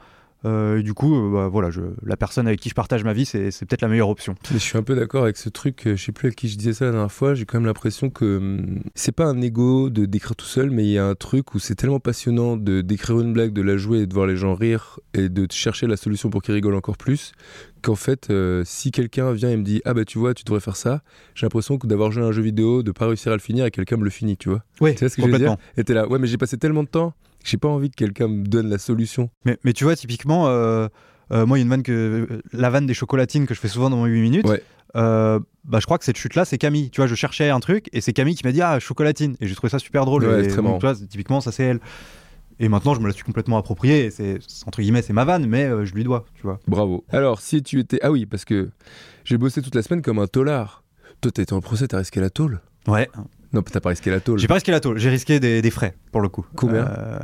[0.44, 3.12] Euh, et du coup, euh, bah, voilà, je, la personne avec qui je partage ma
[3.12, 4.36] vie, c'est peut-être la meilleure option.
[4.52, 5.86] mais je suis un peu d'accord avec ce truc.
[5.86, 7.34] euh, Je sais plus à qui je disais ça la dernière fois.
[7.34, 10.84] J'ai quand même l'impression que hum, c'est pas un ego de d'écrire tout seul, mais
[10.84, 13.76] il y a un truc où c'est tellement passionnant de d'écrire une blague, de la
[13.76, 16.76] jouer et de voir les gens rire et de chercher la solution pour qu'ils rigolent
[16.76, 17.32] encore plus.
[17.82, 20.60] Qu'en fait, euh, si quelqu'un vient et me dit ah bah tu vois, tu devrais
[20.60, 21.02] faire ça,
[21.34, 23.66] j'ai l'impression que d'avoir joué à un jeu vidéo, de pas réussir à le finir
[23.66, 24.62] et quelqu'un me le finit, tu vois.
[24.80, 25.48] Oui, Tu ce que je veux dire?
[25.48, 25.58] complètement.
[25.76, 28.28] Et t'es là, ouais, mais j'ai passé tellement de temps, j'ai pas envie que quelqu'un
[28.28, 29.30] me donne la solution.
[29.44, 30.88] Mais, mais tu vois, typiquement, euh,
[31.32, 31.92] euh, moi, il y a une vanne que
[32.30, 34.46] euh, la vanne des chocolatines que je fais souvent dans mes 8 minutes.
[34.46, 34.62] Ouais.
[34.96, 36.90] euh, bah, je crois que cette chute-là, c'est Camille.
[36.90, 39.46] Tu vois, je cherchais un truc et c'est Camille qui m'a dit ah chocolatine et
[39.46, 40.24] j'ai trouvé ça super drôle.
[40.24, 41.80] Ouais, Et donc, tu vois, typiquement, ça c'est elle.
[42.60, 44.10] Et maintenant, je me la suis complètement appropriée.
[44.10, 46.24] C'est c'est- entre guillemets, c'est ma vanne, mais euh, je lui dois.
[46.34, 46.58] Tu vois.
[46.66, 47.04] Bravo.
[47.10, 47.98] Alors, si tu étais.
[48.02, 48.70] Ah oui, parce que
[49.24, 50.82] j'ai bossé toute la semaine comme un tolard.
[51.20, 53.08] Toi, t'as été en procès, t'as risqué la tôle Ouais.
[53.52, 54.38] Non, t'as pas risqué la tôle.
[54.38, 54.98] J'ai pas risqué la tôle.
[54.98, 56.44] J'ai risqué des, des frais pour le coup.
[56.54, 57.18] Combien Euh,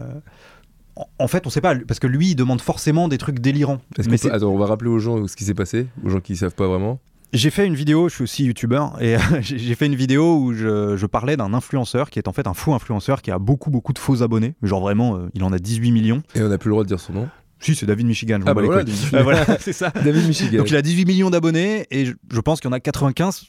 [1.18, 3.80] en- fait, on sait pas parce que lui, il demande forcément des trucs délirants.
[4.08, 6.54] Mais Attends, on va rappeler aux gens ce qui s'est passé, aux gens qui savent
[6.54, 7.00] pas vraiment.
[7.32, 10.96] J'ai fait une vidéo, je suis aussi youtubeur, et j'ai fait une vidéo où je,
[10.96, 13.92] je parlais d'un influenceur qui est en fait un faux influenceur qui a beaucoup beaucoup
[13.92, 14.54] de faux abonnés.
[14.62, 16.22] Genre vraiment, euh, il en a 18 millions.
[16.36, 17.28] Et on n'a plus le droit de dire son nom.
[17.58, 18.84] Si, c'est David Michigan, je Ah bah voilà.
[18.84, 19.90] David Euh, voilà, c'est ça.
[19.90, 20.58] David Michigan.
[20.58, 23.46] Donc il a 18 millions d'abonnés et je, je pense qu'il y en a 95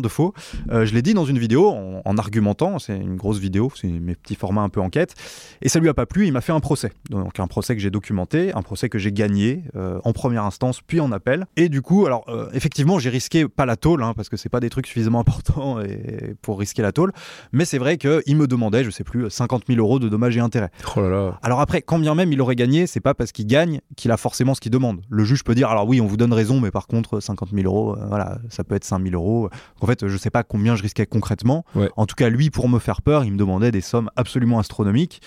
[0.00, 0.34] de faux.
[0.70, 3.88] Euh, je l'ai dit dans une vidéo en, en argumentant, c'est une grosse vidéo, c'est
[3.88, 5.14] mes petits formats un peu enquête,
[5.62, 6.92] et ça lui a pas plu, il m'a fait un procès.
[7.10, 10.80] Donc un procès que j'ai documenté, un procès que j'ai gagné euh, en première instance
[10.86, 11.46] puis en appel.
[11.56, 14.48] Et du coup, alors euh, effectivement, j'ai risqué pas la tôle, hein, parce que c'est
[14.48, 17.12] pas des trucs suffisamment importants et, pour risquer la tôle,
[17.52, 20.40] mais c'est vrai qu'il me demandait, je sais plus, 50 000 euros de dommages et
[20.40, 20.70] intérêts.
[20.96, 21.38] Oh là là.
[21.42, 24.16] Alors après, quand bien même il aurait gagné, c'est pas parce qu'il gagne qu'il a
[24.16, 25.00] forcément ce qu'il demande.
[25.08, 27.66] Le juge peut dire, alors oui, on vous donne raison, mais par contre, 50 000
[27.66, 29.48] euros, voilà, ça peut être 5 000 euros.
[29.80, 31.64] En fait, je sais pas combien je risquais concrètement.
[31.74, 31.90] Ouais.
[31.96, 35.20] En tout cas, lui, pour me faire peur, il me demandait des sommes absolument astronomiques.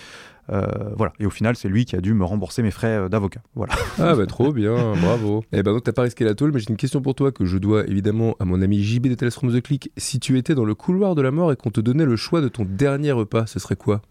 [0.51, 1.13] Euh, voilà.
[1.19, 3.41] Et au final, c'est lui qui a dû me rembourser mes frais euh, d'avocat.
[3.55, 3.73] Voilà.
[3.97, 5.43] Ah bah trop bien, bravo.
[5.51, 7.45] Eh ben donc t'as pas risqué la tôle, mais j'ai une question pour toi que
[7.45, 9.91] je dois évidemment à mon ami JB de Tales from the Click.
[9.97, 12.41] Si tu étais dans le couloir de la mort et qu'on te donnait le choix
[12.41, 14.01] de ton dernier repas, ce serait quoi?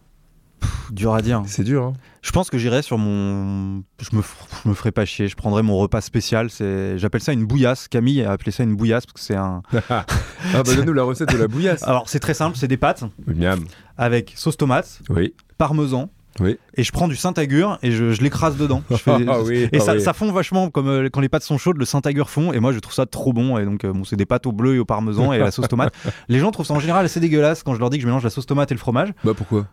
[0.92, 1.42] Dur à dire.
[1.46, 1.92] C'est dur, hein
[2.22, 3.82] Je pense que j'irais sur mon.
[4.00, 4.22] Je me,
[4.64, 5.28] je me ferais pas chier.
[5.28, 6.50] Je prendrais mon repas spécial.
[6.50, 6.98] C'est.
[6.98, 7.88] J'appelle ça une bouillasse.
[7.88, 9.62] Camille a appelé ça une bouillasse parce que c'est un.
[9.90, 11.82] Ah bah donne-nous la recette de la bouillasse.
[11.84, 12.56] Alors c'est très simple.
[12.56, 13.64] C'est des pâtes Miam.
[13.96, 15.34] avec sauce tomate, Oui.
[15.58, 16.10] parmesan.
[16.40, 16.58] Oui.
[16.76, 18.82] Et je prends du Saint-Agur et je, je l'écrase dedans.
[18.90, 20.00] Je fais des- Ah oui, et ah ça, oui.
[20.00, 22.52] ça fond vachement comme euh, quand les pâtes sont chaudes, le Saint-Agur fond.
[22.52, 23.56] Et moi, je trouve ça trop bon.
[23.56, 25.68] Et donc, euh, bon, c'est des pâtes au bleu et au parmesan et la sauce
[25.70, 25.94] tomate.
[26.28, 28.24] Les gens trouvent ça en général assez dégueulasse quand je leur dis que je mélange
[28.24, 29.10] la sauce tomate et le fromage.
[29.22, 29.66] Bah pourquoi?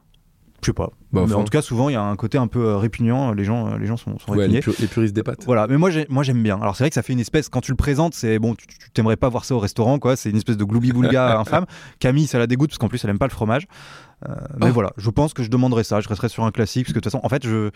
[0.62, 0.92] Je sais pas.
[1.12, 3.34] Bah, mais en tout cas, souvent, il y a un côté un peu euh, répugnant.
[3.34, 4.62] Les gens, euh, les gens sont, sont Ouais, les, répugnés.
[4.62, 5.44] pur- les puristes des pâtes.
[5.46, 6.60] Voilà, mais moi moi j'aime bien.
[6.62, 8.66] Alors c'est vrai que ça fait une espèce quand tu le présentes, c'est bon, tu
[8.94, 11.66] t'aimerais pas voir ça au restaurant quoi, c'est une espèce de gloubi-boulga infâme.
[12.00, 13.68] Camille ça la dégoûte parce qu'en plus elle aime pas le fromage.
[14.30, 14.74] Euh, mais Oh.
[14.74, 17.04] voilà, je pense que je demanderais ça, je resterais sur un classique parce que de
[17.04, 17.72] toute façon en fait, je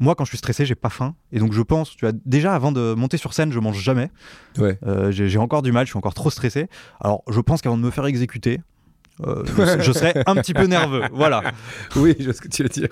[0.00, 2.54] moi quand je suis stressé, j'ai pas faim et donc je pense, tu vois, déjà
[2.54, 4.10] avant de monter sur scène, je mange jamais.
[4.58, 4.78] Ouais.
[4.86, 6.66] Euh, j'ai j'ai encore du mal, je suis encore trop stressé.
[7.00, 8.60] Alors je pense qu'avant de me faire exécuter
[9.24, 9.44] euh,
[9.78, 11.42] je, je serais un petit peu nerveux, voilà.
[11.96, 12.88] Oui, je vois ce que tu veux dire.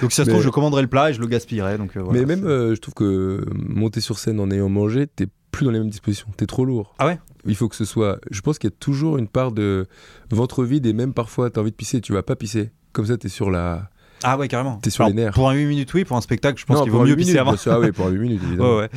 [0.00, 1.76] Donc si ça se Mais- trouve, je commanderais le plat et je le gaspillerais.
[1.78, 5.06] Donc euh, voilà, Mais même, euh, je trouve que monter sur scène en ayant mangé,
[5.06, 6.28] t'es plus dans les mêmes dispositions.
[6.36, 6.94] T'es trop lourd.
[6.98, 7.18] Ah ouais?
[7.46, 8.18] Il faut que ce soit.
[8.30, 9.86] Je pense qu'il y a toujours une part de
[10.30, 12.70] ventre vide et même parfois t'as envie de pisser, tu vas pas pisser.
[12.92, 13.90] Comme ça, t'es sur la.
[14.22, 14.78] Ah ouais, carrément.
[14.78, 15.32] T'es sur Alors, les nerfs.
[15.32, 17.54] Pour un 8 minutes, oui, pour un spectacle, je pense qu'il vaut mieux pisser avant.
[17.66, 18.76] Ah oui, pour 8 minutes, évidemment.
[18.76, 18.90] Ouais, ouais.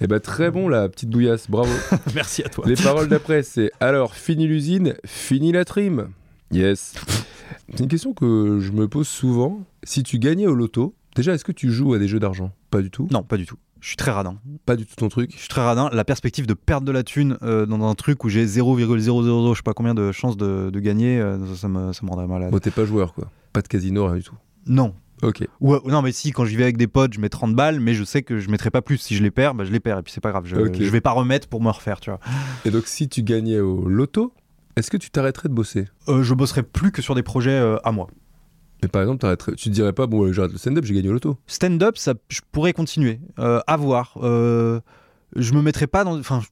[0.00, 1.50] Et bah, très bon, la petite bouillasse.
[1.50, 1.72] Bravo.
[2.14, 2.64] Merci à toi.
[2.66, 6.08] Les paroles d'après, c'est alors, fini l'usine, fini la trim.
[6.50, 6.94] Yes.
[7.70, 9.60] C'est une question que je me pose souvent.
[9.84, 12.52] Si tu gagnais au loto, déjà, est-ce que tu joues à des jeux d'argent?
[12.70, 13.08] Pas du tout?
[13.10, 13.56] Non, pas du tout.
[13.80, 14.36] Je suis très radin.
[14.64, 15.32] Pas du tout ton truc?
[15.34, 15.90] Je suis très radin.
[15.92, 19.54] La perspective de perdre de la thune euh, dans un truc où j'ai 0,000 je
[19.56, 22.28] sais pas combien de chances de, de gagner, euh, ça, ça me, ça me rendrait
[22.28, 22.52] malade.
[22.52, 23.28] Bon, t'es pas joueur, quoi.
[23.52, 24.36] Pas de casino, rien du tout.
[24.66, 24.94] Non.
[25.22, 25.46] Ok.
[25.60, 27.78] Ou, euh, non, mais si, quand j'y vais avec des potes, je mets 30 balles,
[27.78, 28.98] mais je sais que je mettrai pas plus.
[28.98, 29.98] Si je les perds, bah, je les perds.
[29.98, 30.46] Et puis c'est pas grave.
[30.46, 30.76] Je, Ok.
[30.80, 32.18] je vais pas remettre pour me refaire, tu vois.
[32.64, 34.34] Et donc, si tu gagnais au loto,
[34.76, 35.86] est-ce que tu t'arrêterais de bosser?
[36.08, 38.08] Euh, je bosserai plus que sur des projets euh, à moi.
[38.82, 39.24] Mais par exemple,
[39.56, 41.38] tu te dirais pas, bon, j'arrête le stand-up, j'ai gagné au loto.
[41.46, 43.20] Stand-up, ça, je pourrais continuer.
[43.38, 44.14] Euh, à voir.
[45.36, 46.18] Je me mettrai pas dans.
[46.18, 46.42] Enfin,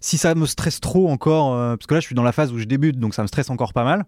[0.00, 2.58] si ça me stresse trop encore, parce que là, je suis dans la phase où
[2.58, 4.04] je débute, donc ça me stresse encore pas mal.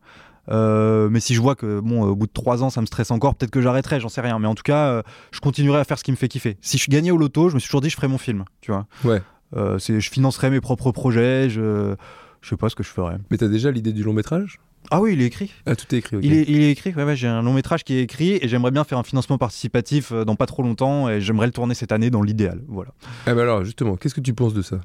[0.48, 3.10] Euh, mais si je vois que bon, au bout de trois ans, ça me stresse
[3.10, 4.38] encore, peut-être que j'arrêterai, j'en sais rien.
[4.38, 6.56] Mais en tout cas, euh, je continuerai à faire ce qui me fait kiffer.
[6.60, 8.72] Si je gagnais au loto, je me suis toujours dit, je ferais mon film, tu
[8.72, 8.86] vois.
[9.04, 9.22] Ouais.
[9.56, 11.48] Euh, c'est, je financerais mes propres projets.
[11.50, 11.94] Je,
[12.40, 13.18] je sais pas ce que je ferais.
[13.30, 14.58] Mais t'as déjà l'idée du long métrage?
[14.90, 15.52] Ah oui, il est écrit.
[15.64, 16.16] Ah, tout est écrit.
[16.22, 18.48] Il est, il est écrit, ouais, ouais, j'ai un long métrage qui est écrit et
[18.48, 21.92] j'aimerais bien faire un financement participatif dans pas trop longtemps et j'aimerais le tourner cette
[21.92, 22.60] année dans l'idéal.
[22.66, 22.90] Voilà.
[23.26, 24.80] Ah, bah alors, justement, qu'est-ce que tu penses de ça?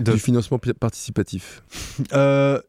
[0.00, 1.62] De- Du financement participatif?
[2.14, 2.60] Euh,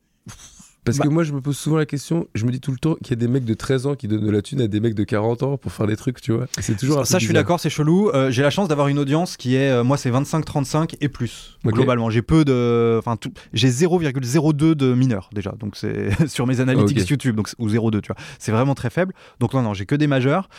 [0.89, 2.77] Parce Bah- que moi, je me pose souvent la question, je me dis tout le
[2.77, 4.67] temps qu'il y a des mecs de 13 ans qui donnent de la thune à
[4.67, 6.45] des mecs de 40 ans pour faire des trucs, tu vois.
[6.59, 8.09] C'est toujours un peu ça, je suis d'accord, c'est chelou.
[8.09, 11.57] Euh, j'ai la chance d'avoir une audience qui est, euh, moi, c'est 25-35 et plus.
[11.65, 15.53] Globalement, j'ai peu de, enfin, tout- j'ai 0,02 de mineurs déjà.
[15.59, 17.09] Donc c'est sur mes analytics.
[17.09, 18.15] YouTube, donc ou 0,2, tu vois.
[18.39, 19.13] C'est vraiment très faible.
[19.39, 20.49] Donc non, non, j'ai que des majeurs.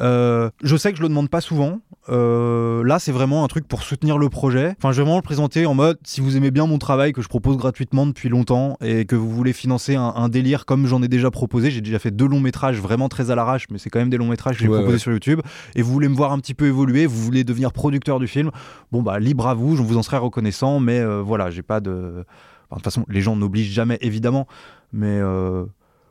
[0.00, 1.80] Euh, je sais que je le demande pas souvent.
[2.08, 4.74] Là, c'est vraiment un truc pour soutenir le projet.
[4.78, 7.22] Enfin, je vais vraiment le présenter en mode si vous aimez bien mon travail que
[7.22, 11.02] je propose gratuitement depuis longtemps et que vous voulez financer un, un délire comme j'en
[11.02, 11.70] ai déjà proposé.
[11.70, 14.16] J'ai déjà fait deux longs métrages vraiment très à l'arrache, mais c'est quand même des
[14.18, 14.98] longs métrages que j'ai Ouais, proposés ouais.
[14.98, 15.40] sur YouTube.
[15.74, 18.50] Et vous voulez me voir un petit peu évoluer, vous voulez devenir producteur du film.
[18.92, 21.80] Bon, bah, libre à vous, je vous en serai reconnaissant, mais euh, voilà, j'ai pas
[21.80, 22.24] de.
[22.70, 24.46] Enfin, de toute façon, les gens n'obligent jamais, évidemment,
[24.92, 25.06] mais.
[25.20, 25.64] euh,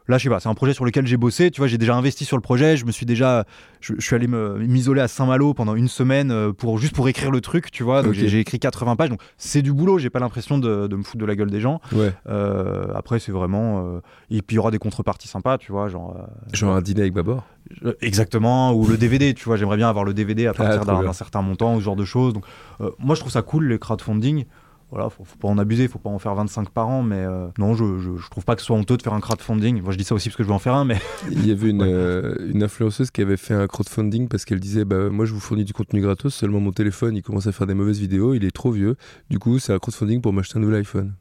[0.07, 1.51] Là, je sais pas, c'est un projet sur lequel j'ai bossé.
[1.51, 2.77] Tu vois, j'ai déjà investi sur le projet.
[2.77, 3.45] Je me suis déjà,
[3.81, 7.29] je, je suis allé m'isoler à Saint-Malo pendant une semaine euh, pour juste pour écrire
[7.31, 7.71] le truc.
[7.71, 9.09] Tu vois, donc j'ai- écrit 80 pages.
[9.09, 9.97] Donc c'est du boulot.
[9.99, 11.81] J'ai pas l'impression de, de me foutre de la gueule des gens.
[11.91, 13.85] Ouais, Euh, après, c'est vraiment.
[13.85, 13.99] euh,
[14.31, 15.57] Et puis il y aura des contreparties sympas.
[15.57, 16.15] Tu vois, genre.
[16.17, 17.43] euh, genre un dîner avec Babor?
[18.01, 21.03] Exactement, ou le DVD, tu vois, j'aimerais bien avoir le DVD à partir Ah, trop
[21.03, 22.33] d'un certain montant, ou ce genre de choses.
[22.33, 22.43] Donc,
[22.81, 24.45] euh, moi, je trouve ça cool, les crowdfunding.
[24.89, 27.47] Voilà, faut, faut pas en abuser, faut pas en faire 25 par an, mais euh,
[27.57, 29.81] non, je, je, je trouve pas que ce soit honteux de faire un crowdfunding.
[29.81, 30.97] Moi, je dis ça aussi parce que je veux en faire un, mais
[31.31, 31.89] Il y avait une, Ouais.
[31.91, 35.41] euh, une influenceuse qui avait fait un crowdfunding parce qu'elle disait bah, Moi, je vous
[35.41, 38.45] fournis du contenu gratos, seulement mon téléphone, il commence à faire des mauvaises vidéos, il
[38.45, 38.95] est trop vieux.
[39.29, 41.15] Du coup, c'est un crowdfunding pour m'acheter un nouvel iPhone.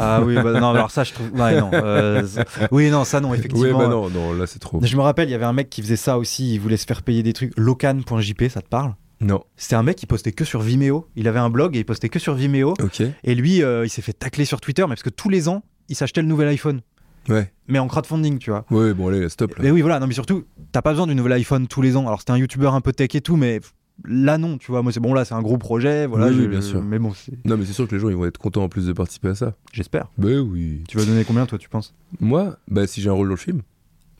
[0.00, 2.26] ah oui, bah, non, alors ça, je trouve, ouais, non, euh,
[2.72, 3.78] oui, non, ça, non, effectivement.
[3.78, 4.80] Ouais, bah non, non, là, c'est trop.
[4.82, 6.52] Je me rappelle, il y avait un mec qui faisait ça aussi.
[6.54, 7.52] Il voulait se faire payer des trucs.
[7.56, 8.94] Locan.jp, ça te parle?
[9.20, 11.06] Non, C'était un mec qui postait que sur Vimeo.
[11.16, 12.74] Il avait un blog et il postait que sur Vimeo.
[12.82, 13.02] ok.
[13.22, 15.62] Et lui, euh, il s'est fait tacler sur Twitter, mais parce que tous les ans,
[15.88, 16.80] il s'achetait le nouvel iPhone.
[17.28, 18.66] Ouais, Mais en crowdfunding, tu vois.
[18.70, 19.62] ouais, bon, allez, stop là.
[19.64, 22.06] Mais oui, voilà, non, mais surtout, t'as pas besoin du nouvel iPhone tous les ans.
[22.06, 23.60] Alors, c'était un youtubeur un peu tech et tout, mais
[24.04, 24.82] là, non, tu vois.
[24.82, 26.26] Moi, c'est bon, là, c'est un gros projet, voilà.
[26.26, 26.82] Oui, oui, je- bien sûr.
[26.82, 27.12] Mais bon,
[27.46, 29.28] Non, mais c'est sûr que les gens, ils vont être contents en plus de participer
[29.28, 29.54] à ça.
[29.72, 30.08] j'espère.
[30.18, 30.82] Ben oui.
[30.86, 31.94] Tu vas donner combien, toi, tu penses?
[32.20, 33.62] Moi, bah, si j'ai un rôle dans le film.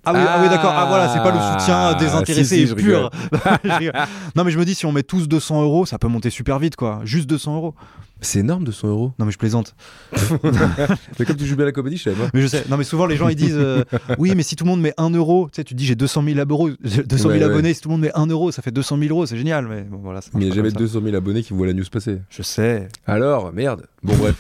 [0.05, 0.73] Ah oui, ah oui, d'accord.
[0.75, 3.11] Ah voilà, c'est pas le soutien Ah, désintéressé si, si, et pur.
[4.37, 6.59] Non, mais je me dis, si on met tous 200 euros, ça peut monter super
[6.59, 7.01] vite, quoi.
[7.05, 7.75] Juste 200 euros.
[8.21, 9.13] C'est énorme, 200 euros.
[9.19, 9.75] Non, mais je plaisante.
[11.19, 12.29] Mais comme tu joues bien à la comédie, je pas.
[12.33, 12.65] Mais je sais.
[12.71, 13.85] Non, mais souvent, les gens, ils disent, euh,
[14.19, 16.23] oui, mais si tout le monde met 1 euro, tu sais, tu dis, j'ai 200
[16.25, 17.43] 000 abos, 200 000 Ouais, ouais.
[17.43, 19.67] abonnés, si tout le monde met 1 euro, ça fait 200 000 euros, c'est génial.
[19.67, 20.23] Mais bon, voilà.
[20.23, 20.95] ça Mais il n'y a jamais comme ça.
[20.95, 22.21] 200 000 abonnés qui voient la news passer.
[22.31, 22.89] Je sais.
[23.07, 23.87] Alors, merde.
[24.03, 24.37] Bon, bref.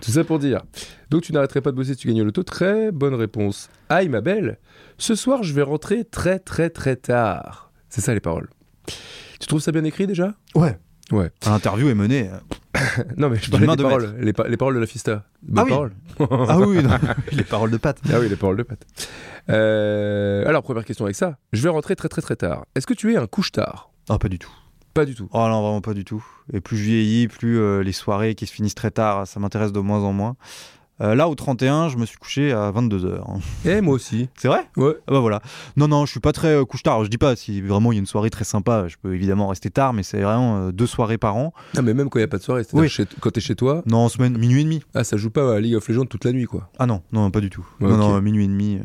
[0.00, 0.62] Tout ça pour dire.
[1.10, 2.42] Donc, tu n'arrêterais pas de bosser si tu gagnes au loto?
[2.42, 3.68] Très bonne réponse.
[3.88, 4.58] Aïe, ma belle.
[4.98, 7.70] Ce soir, je vais rentrer très, très, très tard.
[7.88, 8.48] C'est ça les paroles.
[9.40, 10.34] Tu trouves ça bien écrit déjà?
[10.54, 10.78] Ouais.
[11.12, 11.30] Ouais.
[11.46, 12.30] L'interview est menée.
[13.16, 15.24] Non, mais je parlais des de paroles, les, pa- les paroles de la Fista.
[15.42, 15.70] Bonnes oui.
[15.70, 15.92] paroles.
[16.46, 16.90] Ah oui, non,
[17.32, 17.98] les paroles de Pat.
[18.12, 18.78] Ah oui, les paroles de Pat.
[19.48, 21.38] Euh, alors, première question avec ça.
[21.54, 22.66] Je vais rentrer très très très tard.
[22.74, 24.50] Est-ce que tu es un couche-tard Ah, pas du tout.
[24.92, 25.28] Pas du tout.
[25.32, 26.24] Oh non, vraiment pas du tout.
[26.52, 29.72] Et plus je vieillis, plus euh, les soirées qui se finissent très tard, ça m'intéresse
[29.72, 30.36] de moins en moins.
[31.02, 33.20] Euh, là, au 31, je me suis couché à 22h.
[33.66, 34.30] Eh, moi aussi.
[34.36, 34.60] C'est vrai?
[34.78, 34.94] Ouais.
[35.06, 35.42] Ah bah voilà.
[35.76, 37.04] Non, non, je suis pas très euh, couche-tard.
[37.04, 39.48] Je dis pas, si vraiment il y a une soirée très sympa, je peux évidemment
[39.48, 41.52] rester tard, mais c'est vraiment euh, deux soirées par an.
[41.74, 43.06] Non, mais même quand il n'y a pas de soirée, c'est-à-dire Oui.
[43.20, 44.82] quand t'es chez toi, Non, en semaine, minuit et demi.
[44.94, 46.70] ah, ça joue pas à League of Legends toute la nuit, quoi.
[46.78, 47.66] Ah non, non, pas du tout.
[47.80, 48.82] Ouais, non, non, minuit et demi, euh,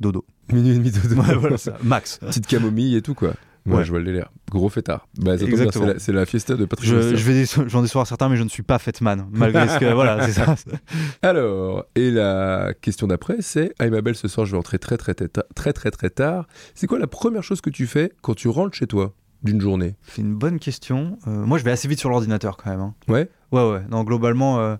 [0.00, 0.24] dodo.
[0.52, 1.76] Minuit et demi de Ouais, voilà, ça.
[1.84, 2.18] Max.
[2.18, 3.34] Petite camomille et tout, quoi.
[3.66, 3.84] Ouais, Ouais.
[3.84, 4.30] je vois le délire.
[4.50, 5.06] Gros fêtard.
[5.18, 7.16] Bah, c'est la, la fiesta de Patrick Je, Webster.
[7.18, 7.30] je
[7.62, 9.84] vais j'en soir certains, mais je ne suis pas Fatman, malgré ce que.
[9.94, 10.54] Voilà, c'est ça.
[11.22, 14.96] Alors, et la question d'après, c'est Ah, ma belle, ce soir, je vais rentrer très
[14.96, 16.46] très très très très très tard.
[16.74, 19.96] C'est quoi la première chose que tu fais quand tu rentres chez toi d'une journée?
[20.08, 21.18] C'est une bonne question.
[21.26, 22.80] Euh, moi, je vais assez vite sur l'ordinateur quand même.
[22.80, 22.94] hein.
[23.08, 23.28] Ouais.
[23.52, 23.82] Ouais, ouais.
[23.90, 24.58] Non, globalement.
[24.60, 24.76] euh,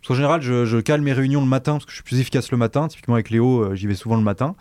[0.00, 2.20] Parce qu'en général, je, je cale mes réunions le matin parce que je suis plus
[2.20, 2.88] efficace le matin.
[2.88, 4.56] Typiquement avec Léo, euh, j'y vais souvent le matin.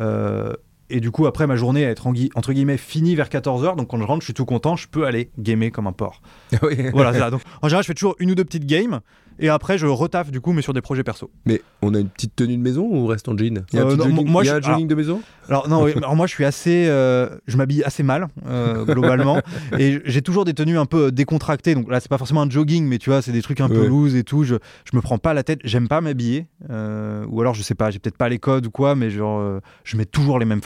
[0.00, 0.52] Euh,
[0.90, 3.76] et du coup, après, ma journée va être en gui- entre guillemets finie vers 14h.
[3.76, 4.76] Donc quand je rentre, je suis tout content.
[4.76, 6.20] Je peux aller gamer comme un porc.
[6.62, 6.76] Oui.
[6.92, 7.30] voilà, ça.
[7.30, 9.00] Donc en général, je fais toujours une ou deux petites games.
[9.40, 11.28] Et après, je retaffe du coup, mais sur des projets perso.
[11.44, 13.64] Mais on a une petite tenue de maison ou on reste en jean?
[13.72, 15.22] Il y a Euh, non, jogging, moi, il y a je- un jogging de maison?
[15.48, 19.40] Alors non, oui, alors moi je suis assez, euh, je m'habille assez mal euh, globalement
[19.78, 21.74] et j'ai toujours des tenues un peu euh, décontractées.
[21.74, 23.86] Donc là c'est pas forcément un jogging, mais tu vois c'est des trucs un peu
[23.86, 24.44] loose et tout.
[24.44, 24.54] Je,
[24.90, 25.58] je me prends pas la tête.
[25.64, 28.94] J'aime pas m'habiller ou alors je sais pas, j'ai peut-être pas les codes ou quoi,
[28.94, 30.62] mais genre je mets toujours les mêmes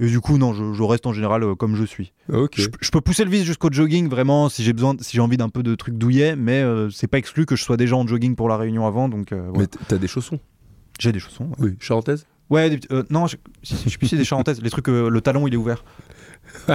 [0.00, 2.12] Et du coup non, je, je reste en général euh, comme je suis.
[2.62, 5.36] Je, je peux pousser le vice jusqu'au jogging vraiment si j'ai besoin, si j'ai envie
[5.36, 8.06] d'un peu de trucs douillets, mais euh, c'est pas exclu que je sois déjà en
[8.06, 9.08] jogging pour la réunion avant.
[9.08, 9.50] Donc euh.
[9.56, 10.38] Mais t'as des chaussons?
[11.00, 11.44] J'ai des chaussons.
[11.58, 11.70] ouais.
[11.70, 11.76] Oui.
[11.80, 12.26] Charentaise?
[12.50, 13.74] Ouais, des non, je, je,
[14.06, 15.84] c'est des charentaises, les trucs euh, le talon il est ouvert.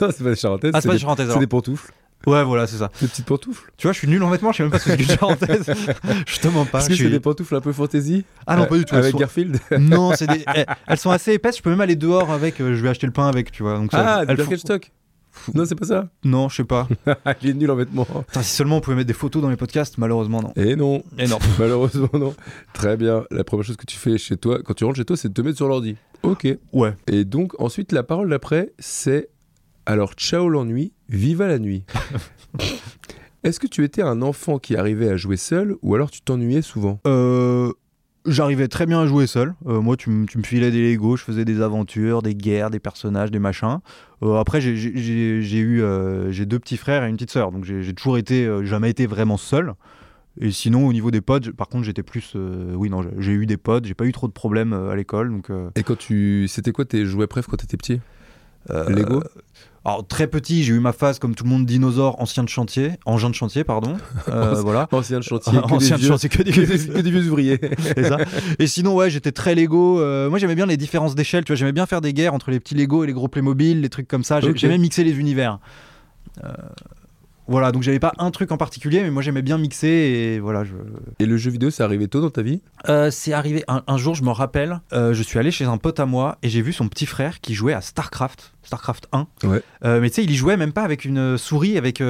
[0.00, 0.72] Non, c'est pas des charentaises.
[0.74, 1.92] Ah, c'est des pantoufles.
[2.26, 2.90] Ouais, voilà, c'est ça.
[3.00, 3.70] Des petites pantoufles.
[3.76, 5.16] Tu vois, je suis nul en vêtements, je sais même pas ce que c'est qu'une
[5.16, 5.70] charentaise.
[6.26, 6.80] je te mens pas.
[6.80, 8.94] Est-ce que c'est des pantoufles un peu fantaisie Ah non, pas du tout.
[8.94, 10.44] Avec elles sont- Garfield Non, c'est des...
[10.56, 13.06] eh, elles sont assez épaisses, je peux même aller dehors avec, euh, je vais acheter
[13.06, 13.76] le pain avec, tu vois.
[13.78, 14.90] Donc ça, Ah, elles font- Birkenstock
[15.54, 16.88] Non, c'est pas ça Non, je sais pas.
[17.42, 18.04] Il est nul en vêtements.
[18.04, 20.52] Putain, si seulement on pouvait mettre des photos dans les podcasts, malheureusement non.
[20.56, 21.02] Et non.
[21.18, 21.38] Et non.
[21.58, 22.34] Malheureusement, non.
[22.74, 23.24] Très bien.
[23.30, 25.34] La première chose que tu fais chez toi, quand tu rentres chez toi, c'est de
[25.34, 25.96] te mettre sur l'ordi.
[26.24, 26.48] Ok.
[26.72, 26.94] Ouais.
[27.06, 29.28] Et donc, ensuite, la parole d'après, c'est
[29.88, 31.82] alors, ciao l'ennui, viva la nuit.
[33.42, 36.60] Est-ce que tu étais un enfant qui arrivait à jouer seul ou alors tu t'ennuyais
[36.60, 37.00] souvent?
[37.06, 37.72] Euh,
[38.26, 39.54] J'arrivais très bien à jouer seul.
[39.66, 43.30] Euh, moi, tu, me filais des Lego, je faisais des aventures, des guerres, des personnages,
[43.30, 43.78] des machins.
[44.22, 47.94] Euh, après, j'ai- eu euh, j'ai deux petits frères et une petite sœur, donc j'ai
[47.94, 49.72] toujours été, jamais été vraiment seul.
[50.38, 52.36] Et sinon, au niveau des potes, par contre, j'étais plus.
[52.74, 55.30] oui, non, j'ai- j'ai eu des potes, j'ai pas eu trop de problèmes à l'école,
[55.30, 55.50] donc.
[55.76, 56.46] Et quand tu.
[56.48, 58.00] C'était quoi tes jouets préf quand t'étais petit?
[58.88, 59.22] Lego
[59.84, 62.92] Alors très petit, j'ai eu ma phase comme tout le monde dinosaure, ancien de chantier,
[63.06, 63.96] engin de chantier, pardon.
[64.28, 64.86] Euh, voilà.
[64.92, 67.10] Ancien de chantier, que Ancien des de vieux, chantier que des que des- que des
[67.10, 67.58] vieux ouvriers.
[68.08, 68.18] Ça.
[68.58, 70.00] Et sinon, ouais, j'étais très Lego.
[70.00, 71.44] Euh, moi, j'aimais bien les différences d'échelle.
[71.44, 73.80] Tu vois, j'aimais bien faire des guerres entre les petits Lego et les gros Playmobil,
[73.80, 74.40] les trucs comme ça.
[74.54, 75.58] J'aimais mixer les univers.
[76.44, 76.48] Euh,
[77.48, 80.64] voilà, donc j'avais pas un truc en particulier, mais moi j'aimais bien mixer et voilà.
[80.64, 80.74] Je...
[81.18, 82.60] Et le jeu vidéo, c'est arrivé tôt dans ta vie?
[82.88, 85.78] Euh, c'est arrivé un, un jour, je me rappelle, euh, je suis allé chez un
[85.78, 89.26] pote à moi et j'ai vu son petit frère qui jouait à StarCraft, StarCraft 1.
[89.44, 89.62] Ouais.
[89.84, 92.02] Euh, mais tu sais, il y jouait même pas avec une souris, avec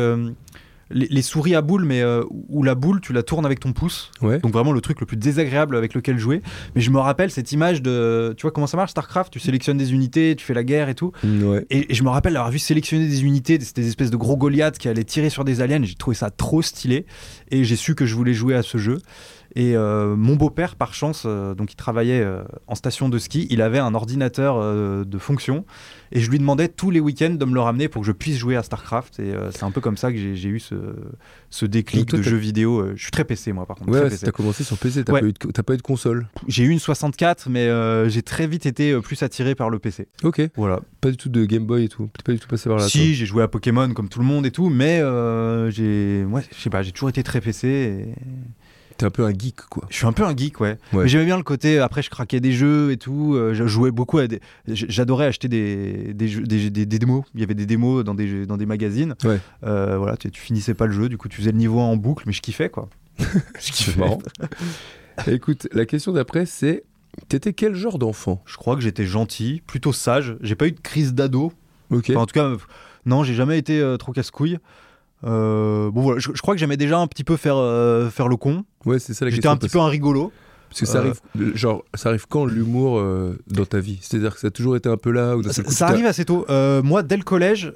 [0.91, 3.73] les, les souris à boule, mais euh, où la boule, tu la tournes avec ton
[3.73, 4.11] pouce.
[4.23, 4.39] Ouais.
[4.39, 6.43] Donc vraiment le truc le plus désagréable avec lequel jouer.
[6.75, 9.79] Mais je me rappelle cette image de, tu vois comment ça marche StarCraft, tu sélectionnes
[9.79, 11.13] des unités, tu fais la guerre et tout.
[11.25, 11.67] Ouais.
[11.71, 14.37] Et, et je me rappelle avoir vu sélectionner des unités, c'était des espèces de gros
[14.37, 15.83] Goliaths qui allaient tirer sur des aliens.
[15.83, 17.07] J'ai trouvé ça trop stylé
[17.51, 18.99] et j'ai su que je voulais jouer à ce jeu.
[19.57, 23.47] Et euh, mon beau-père, par chance, euh, donc il travaillait euh, en station de ski,
[23.51, 24.59] il avait un ordinateur
[25.07, 25.65] de fonction
[26.13, 28.37] et je lui demandais tous les week-ends de me le ramener pour que je puisse
[28.37, 29.21] jouer à StarCraft.
[29.21, 30.75] Et c'est un peu comme ça que j'ai eu ce,
[31.51, 32.95] ce déclic toi, de jeux vidéo.
[32.95, 33.91] Je suis très PC, moi, par contre.
[33.91, 35.21] Ouais, t'as commencé sur PC, t'as Ouais.
[35.21, 36.29] pas, eu de- t'as pas eu de console.
[36.47, 37.69] J'ai eu une 64, mais
[38.11, 40.09] j'ai très vite été plus attiré par le PC.
[40.23, 40.41] Ok.
[40.57, 40.81] Voilà.
[41.01, 42.09] Pas du tout de Game Boy et tout.
[42.17, 42.89] T'es pas du tout passé par là.
[42.89, 44.99] si, j'ai joué à Pokémon comme tout le monde et tout, mais
[45.71, 47.69] j'ai, ouais, je sais pas, j'ai toujours été très PC.
[47.69, 48.15] Et...
[48.99, 49.85] T'es un peu un geek, quoi.
[49.89, 50.77] Je suis un peu un geek, ouais.
[50.93, 51.05] Ouais.
[51.05, 51.79] Mais j'aimais bien le côté.
[51.79, 53.35] Après, je craquais des jeux et tout.
[53.35, 54.41] euh, je jouais beaucoup à des.
[54.67, 57.25] j- J'adorais acheter des des, jeux- des, des- des démos.
[57.35, 59.15] Il y avait des démos dans des dans des magazines.
[59.25, 59.39] Ouais.
[59.65, 61.97] Euh, voilà, tu, tu finissais pas le jeu, du coup, tu faisais le niveau en
[61.97, 62.89] boucle, mais je kiffais quoi.
[63.19, 63.99] je kiffais.
[63.99, 64.19] marrant.
[65.27, 66.85] Écoute, la question d'après, c'est
[67.29, 68.43] T'étais quel genre d'enfant?
[68.47, 70.37] Je crois que j'étais gentil, plutôt sage.
[70.41, 71.53] J'ai pas eu de crise d'ado.
[71.91, 72.11] Ok.
[72.11, 72.57] Enfin, en tout cas, euh,
[73.07, 74.59] non, j'ai jamais été euh, trop casse-couille.
[75.25, 78.29] Euh, bon voilà, je, je crois que j'aimais déjà un petit peu faire, euh, faire
[78.29, 78.65] le con.
[78.85, 80.33] Ouais, c'est ça la J'étais un petit peu un rigolo.
[80.69, 83.99] Parce que ça Euh, arrive, euh, genre, ça arrive quand l'humour euh, dans ta vie?
[84.03, 86.25] C'est-à-dire que ça a toujours été un peu là ou Ça, coup, ça arrive assez
[86.25, 86.45] tôt.
[86.51, 87.73] Euh, moi, dès le collège,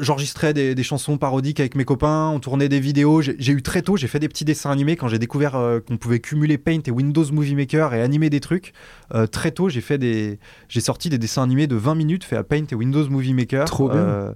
[0.00, 3.20] j'enregistrais des, des chansons parodiques avec mes copains, on tournait des vidéos.
[3.22, 5.52] J'ai eu très tôt, j'ai fait des petits dessins animés quand j'ai découvert
[5.86, 8.72] qu'on pouvait cumuler Paint et Windows Movie Maker et animer des trucs.
[9.32, 12.44] Très tôt, j'ai fait des, j'ai sorti des dessins animés de 20 minutes faits à
[12.44, 14.34] Paint et Windows Movie Maker, Trop bien.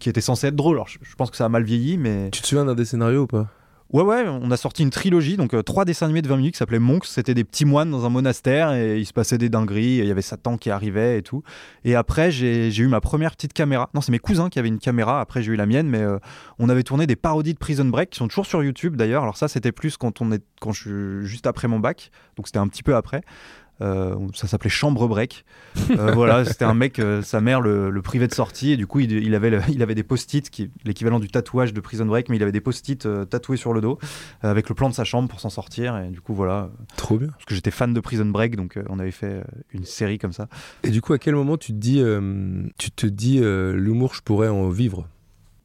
[0.00, 0.76] qui étaient censés être drôles.
[0.76, 2.84] Alors, je, je pense que ça a mal vieilli, mais Tu te souviens d'un des
[2.84, 3.48] scénarios ou pas?
[3.92, 6.54] Ouais, ouais, on a sorti une trilogie, donc euh, trois dessins animés de 20 minutes
[6.54, 7.06] qui s'appelaient Monks.
[7.06, 9.96] C'était des petits moines dans un monastère et il se passait des dingueries.
[9.96, 11.42] Il y avait Satan qui arrivait et tout.
[11.84, 13.90] Et après, j'ai j'ai eu ma première petite caméra.
[13.92, 15.20] Non, c'est mes cousins qui avaient une caméra.
[15.20, 16.20] Après, j'ai eu la mienne, mais euh,
[16.60, 19.24] on avait tourné des parodies de Prison Break qui sont toujours sur YouTube d'ailleurs.
[19.24, 22.46] Alors, ça, c'était plus quand, on est, quand je suis juste après mon bac, donc
[22.46, 23.22] c'était un petit peu après.
[23.82, 25.44] Euh, ça s'appelait Chambre Break.
[25.90, 28.86] Euh, voilà, c'était un mec, euh, sa mère le, le privait de sortie et du
[28.86, 32.04] coup il, il avait, le- il avait des post-it, qui l'équivalent du tatouage de Prison
[32.06, 33.98] Break, mais il avait des post-it tatoués sur le dos
[34.42, 35.96] avec le plan de sa chambre pour s'en sortir.
[35.98, 37.28] Et du coup voilà, Trop bien.
[37.28, 40.48] parce que j'étais fan de Prison Break, donc on avait fait une série comme ça.
[40.82, 42.02] Et du coup, à quel moment tu te dis,
[42.78, 45.06] tu te dis l'humour, je pourrais en vivre?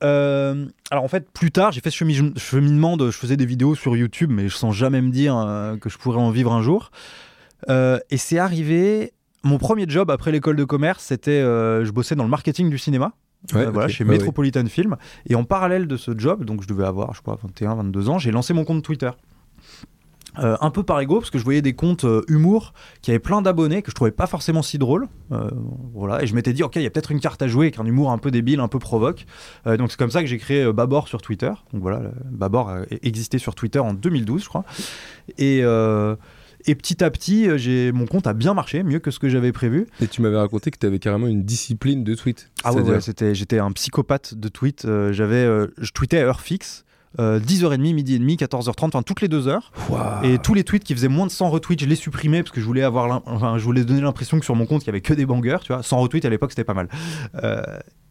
[0.03, 3.45] Euh, alors en fait, plus tard, j'ai fait ce chemi- cheminement de, je faisais des
[3.45, 6.51] vidéos sur YouTube, mais je sens jamais me dire euh, que je pourrais en vivre
[6.53, 6.91] un jour.
[7.69, 9.13] Euh, et c'est arrivé.
[9.43, 12.79] Mon premier job après l'école de commerce, c'était, euh, je bossais dans le marketing du
[12.79, 13.13] cinéma.
[13.53, 14.03] Euh, voilà, chez.
[14.03, 14.95] Metropolitan Film.
[15.27, 18.19] Et en parallèle de ce job, donc je devais avoir, je crois, 21, 22 ans,
[18.19, 19.11] j'ai lancé mon compte Twitter.
[20.37, 23.19] Euh, un peu par ego, parce que je voyais des comptes euh, humour qui avaient
[23.19, 25.07] plein d'abonnés que je trouvais pas forcément si drôles.
[25.93, 27.79] Voilà, et je m'étais dit, ok, il y a peut-être une carte à jouer avec
[27.79, 29.25] un humour un peu débile, un peu provoque.
[29.65, 31.51] Donc c'est comme ça que j'ai créé Babor sur Twitter.
[31.71, 34.65] Donc voilà, Babor a existé sur Twitter en 2012, je crois.
[35.37, 35.63] Et,
[36.67, 39.29] et petit à petit, euh, j'ai mon compte a bien marché, mieux que ce que
[39.29, 39.87] j'avais prévu.
[40.01, 42.49] Et tu m'avais raconté que tu avais carrément une discipline de tweet.
[42.63, 44.85] Ah ouais, c'était, j'étais un psychopathe de tweet.
[44.85, 46.83] Euh, j'avais, euh, je tweetais à heure fixe.
[47.19, 49.71] euh, 10h30, midi et demi, 14h30, enfin toutes les deux heures.
[50.23, 52.59] Et tous les tweets qui faisaient moins de 100 retweets, je les supprimais parce que
[52.59, 55.01] je voulais avoir, enfin, je voulais donner l'impression que sur mon compte il y avait
[55.01, 55.81] que des bangers, tu vois.
[55.83, 56.89] 100 retweets à l'époque c'était pas mal.
[57.43, 57.61] Euh,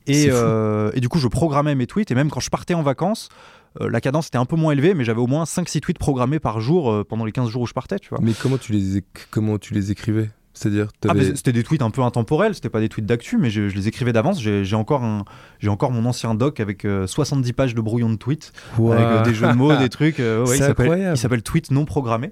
[0.06, 3.28] et, euh, du coup je programmais mes tweets et même quand je partais en vacances,
[3.80, 6.60] la cadence était un peu moins élevée, mais j'avais au moins 5-6 tweets programmés par
[6.60, 8.18] jour euh, pendant les 15 jours où je partais, tu vois.
[8.22, 10.30] Mais comment tu les, comment tu les écrivais?
[10.56, 13.68] C'est-à-dire, Ah, c'était des tweets un peu intemporels, c'était pas des tweets d'actu, mais je,
[13.68, 14.40] je les écrivais d'avance.
[14.40, 15.24] J'ai encore, un-
[15.58, 18.52] j'ai encore mon ancien doc avec euh, 70 pages de brouillon de tweets,
[18.92, 20.20] avec euh, des jeux de mots, des trucs.
[20.20, 22.30] euh, ouais, il s'appelle- Tweet non programmé.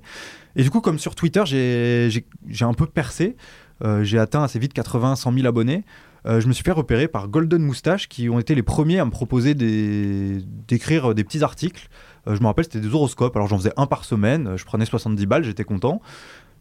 [0.54, 2.24] Et du coup, comme sur Twitter, j'ai-
[2.60, 3.34] un peu percé.
[3.82, 5.82] Euh, j'ai atteint assez vite 80, 100 000 abonnés.
[6.26, 9.04] Euh, je me suis fait repérer par Golden Moustache qui ont été les premiers à
[9.04, 11.88] me proposer d'écrire euh, des petits articles.
[12.28, 13.34] Euh, je me rappelle, c'était des horoscopes.
[13.36, 14.52] Alors j'en faisais un par semaine.
[14.56, 16.00] Je prenais 70 balles, j'étais content.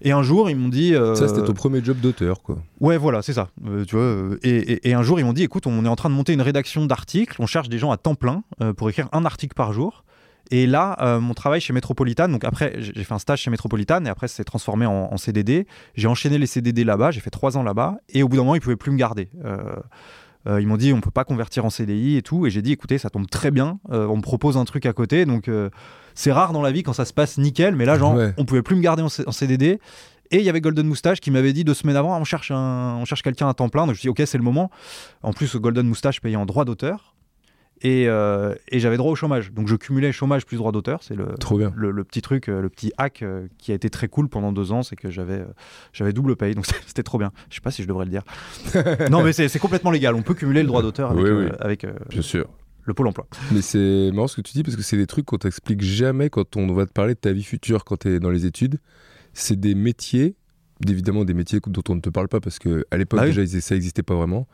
[0.03, 0.95] Et un jour, ils m'ont dit.
[0.95, 2.57] euh, Ça, c'était ton premier job d'auteur, quoi.
[2.79, 3.49] Ouais, voilà, c'est ça.
[3.67, 5.95] Euh, tu vois, et, et- et un jour, ils m'ont dit écoute, on est en
[5.95, 8.89] train de monter une rédaction d'articles, on cherche des gens à temps plein euh, pour
[8.89, 10.03] écrire un article par jour.
[10.51, 14.03] Et là, euh, mon travail chez Metropolitan, donc après, j'ai fait un stage chez Metropolitan
[14.05, 15.65] et après, c'est transformé en, en CDD.
[15.95, 18.55] J'ai enchaîné les CDD là-bas, j'ai fait trois ans là-bas, et au bout d'un moment,
[18.55, 19.29] ils pouvaient plus me garder.
[19.45, 19.57] Euh,
[20.47, 22.73] euh, ils m'ont dit on peut pas convertir en CDI et tout, et j'ai dit
[22.73, 25.49] écoutez, ça tombe très bien, on me propose un truc à côté, donc
[26.15, 28.33] c'est rare dans la vie quand ça se passe nickel, mais là, genre, Ouais.
[28.37, 29.79] on pouvait plus me garder en, CDD.
[30.33, 32.95] Et il y avait Golden Moustache qui m'avait dit deux semaines avant, on cherche, un,
[33.01, 33.85] on cherche quelqu'un à temps plein.
[33.85, 34.71] Donc je dit, ok, c'est le moment.
[35.23, 37.10] En plus, Golden Moustache payait en droit d'auteur.
[37.83, 39.51] Et, euh, et j'avais droit au chômage.
[39.51, 41.01] Donc je cumulais chômage plus droit d'auteur.
[41.01, 41.29] C'est le,
[41.75, 44.51] le, le petit truc, euh, le petit hack euh, qui a été très cool pendant
[44.51, 45.43] deux ans, c'est que j'avais
[45.91, 46.53] j'avais double paye.
[46.53, 47.31] Donc c'était trop bien.
[47.49, 48.23] Je sais pas si je devrais le dire.
[49.09, 50.13] non, mais c'est complètement légal.
[50.15, 51.47] On peut cumuler le droit d'auteur avec, Oui, oui.
[51.59, 52.47] avec Bien sûr.
[52.83, 53.25] le Pôle emploi.
[53.51, 56.29] Mais c'est marrant ce que tu dis parce que c'est des trucs qu'on t'explique jamais
[56.29, 58.77] quand on va te parler de ta vie future quand tu es dans les études.
[59.33, 60.35] C'est des métiers,
[60.87, 63.33] évidemment des métiers dont on ne te parle pas parce que à l'époque Bah oui.
[63.35, 64.47] déjà ça n'existait pas vraiment.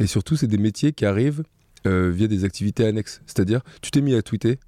[0.00, 1.44] Et surtout, c'est des métiers qui arrivent
[1.86, 3.20] euh, via des activités annexes.
[3.26, 4.58] C'est-à-dire, tu t'es mis à tweeter,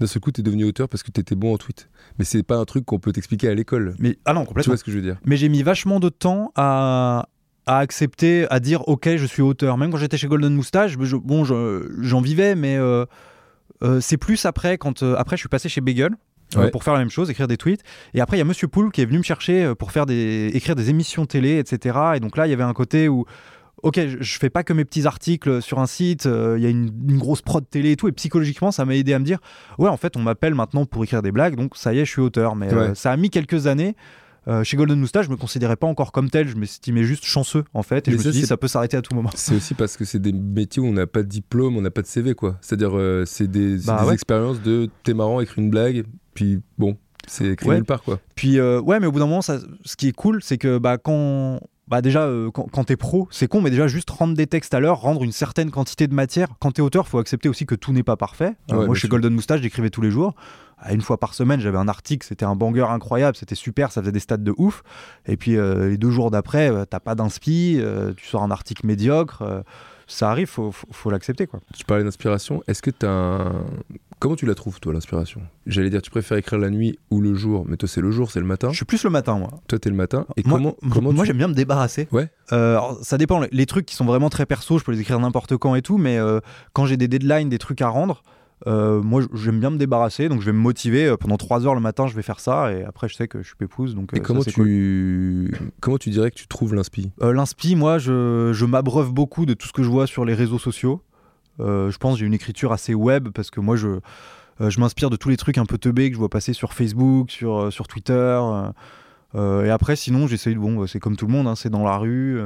[0.00, 1.88] d'un seul coup, tu es devenu auteur parce que tu étais bon en tweet.
[2.18, 3.94] Mais c'est pas un truc qu'on peut t'expliquer à l'école.
[3.98, 4.72] Mais ah non, Tu complètement.
[4.72, 5.16] vois ce que je veux dire?
[5.24, 7.28] Mais j'ai mis vachement de temps à,
[7.66, 9.78] à accepter, à dire ok, je suis auteur.
[9.78, 13.06] Même quand j'étais chez Golden Moustache, je- bon, je- j'en vivais, mais euh,
[13.82, 16.10] euh, c'est plus après quand euh, après je suis passé chez Bagel.
[16.54, 16.70] Ouais.
[16.70, 17.80] pour faire la même chose, écrire des tweets.
[18.14, 20.48] Et après, il y a Monsieur Poul qui est venu me chercher pour faire des,
[20.54, 21.98] écrire des émissions télé, etc.
[22.14, 23.26] Et donc là, il y avait un côté où,
[23.82, 26.70] ok, je, fais pas que mes petits articles sur un site, euh, il y a
[26.70, 28.08] une, une grosse prod télé et tout.
[28.08, 29.38] Et psychologiquement, ça m'a aidé à me dire,
[29.78, 32.10] ouais, en fait, on m'appelle maintenant pour écrire des blagues, donc ça y est, je
[32.10, 32.56] suis auteur.
[32.56, 33.94] Mais euh, ça a mis quelques années.
[34.48, 37.64] Euh, chez Golden Moustache, je me considérais pas encore comme tel, je m'estimais juste chanceux
[37.74, 39.30] en fait, et Mais je me ça, suis dit ça peut s'arrêter à tout moment.
[39.34, 41.90] C'est aussi parce que c'est des métiers où on n'a pas de diplôme, on n'a
[41.90, 42.56] pas de CV, quoi.
[42.60, 42.92] C'est-à-dire,
[43.26, 44.14] c'est des, Bah des ouais.
[44.14, 47.74] expériences de t'es marrant, écris une blague, puis bon, c'est écrit Ouais.
[47.74, 48.20] nulle part, quoi.
[48.36, 50.96] Puis ouais, mais au bout d'un moment, ça, ce qui est cool, c'est que bah,
[50.96, 54.46] quand bah déjà euh, quand, quand t'es pro, c'est con, mais déjà juste rendre des
[54.46, 56.48] textes à l'heure, rendre une certaine quantité de matière.
[56.58, 58.54] Quand t'es auteur, faut accepter aussi que tout n'est pas parfait.
[58.72, 59.10] Euh, Ouais, moi, chez sûr.
[59.10, 60.34] Golden Moustache, j'écrivais tous les jours.
[60.78, 64.02] à une fois par semaine, j'avais un article, c'était un banger incroyable, c'était super, ça
[64.02, 64.82] faisait des stats de ouf.
[65.26, 68.50] Et puis euh, les deux jours d'après, euh, t'as pas d'inspi, euh, tu sors un
[68.50, 69.42] article médiocre.
[70.06, 71.60] Ça arrive, faut, faut, faut l'accepter quoi.
[71.76, 72.62] Tu parlais d'inspiration.
[72.68, 73.64] Est-ce que tu as un.
[74.18, 75.42] Comment tu la trouves, toi, l'inspiration?
[75.66, 78.30] J'allais dire, tu préfères écrire la nuit ou le jour, mais toi, c'est le jour,
[78.30, 78.70] c'est le matin.
[78.70, 79.50] Je suis plus le matin, moi.
[79.68, 80.24] Toi, t'es le matin.
[80.38, 82.08] Et moi, comment, moi- comment moi, tu- j'aime bien me débarrasser.
[82.12, 82.30] Ouais.
[82.52, 83.40] Euh, alors, ça dépend.
[83.40, 85.82] Les- Les trucs qui sont vraiment très perso, je peux les écrire n'importe quand et
[85.82, 86.40] tout, mais euh,
[86.72, 88.22] quand j'ai des deadlines, des trucs à rendre,
[88.66, 91.06] euh, moi j'aime bien me débarrasser, donc je vais me motiver.
[91.06, 93.42] euh, Pendant 3 heures le matin, je vais faire ça, et après, je sais que
[93.42, 93.94] je suis pépouse.
[93.94, 94.52] Donc, Et euh, ça, comment cool.
[94.52, 95.54] tu...
[95.80, 97.10] comment tu dirais que tu trouves l'inspi?
[97.22, 100.34] Euh, L'inspi, moi, je, je m'abreuve beaucoup de tout ce que je vois sur les
[100.34, 101.02] réseaux sociaux.
[101.58, 103.98] Je pense j'ai une écriture assez web parce que moi, je,
[104.60, 107.30] je m'inspire de tous les trucs un peu teubés que je vois passer sur Facebook,
[107.30, 108.40] sur, sur Twitter.
[109.34, 110.60] et après, sinon, j'essaye de.
[110.60, 112.38] Bon, c'est comme tout le monde, hein, c'est dans la rue.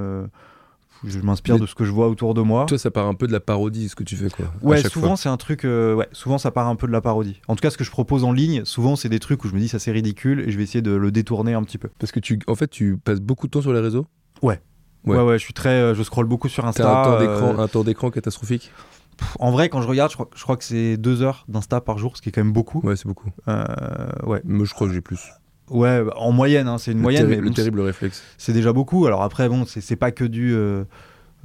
[1.05, 2.67] Je m'inspire Mais- de ce que je vois autour de moi.
[2.67, 4.53] Toi, ça part un peu de la parodie, ce que tu fais, quoi.
[4.63, 5.65] Ouais, souvent c'est un truc.
[5.65, 7.41] euh, ouais, souvent ça part un peu de la parodie.
[7.49, 9.55] En tout cas, ce que je propose en ligne, souvent c'est des trucs où je
[9.55, 11.89] me dis ça c'est ridicule et je vais essayer de le détourner un petit peu.
[11.99, 14.07] Parce que tu, en fait, tu passes beaucoup de temps sur les réseaux?
[14.43, 14.61] Ouais.
[15.07, 15.71] Ouais, ouais, je suis très.
[15.71, 16.83] euh, je scrolle beaucoup sur Insta.
[16.85, 18.71] T'as un temps euh, d'écran, un temps d'écran catastrophique?
[19.17, 21.81] pff, en vrai, quand je regarde, je crois, je crois que c'est deux heures d'Insta
[21.81, 22.81] par jour, ce qui est quand même beaucoup.
[22.87, 23.31] Ouais, c'est beaucoup.
[23.47, 25.31] Ouais, Moi, je crois que j'ai plus.
[25.71, 28.23] Ouais, en moyenne, hein, c'est une Le moyenne, terri- mais le terrible réflexe.
[28.39, 29.07] c'est déjà beaucoup.
[29.07, 30.55] Alors après, bon, c'est pas que du.
[30.55, 30.85] euh,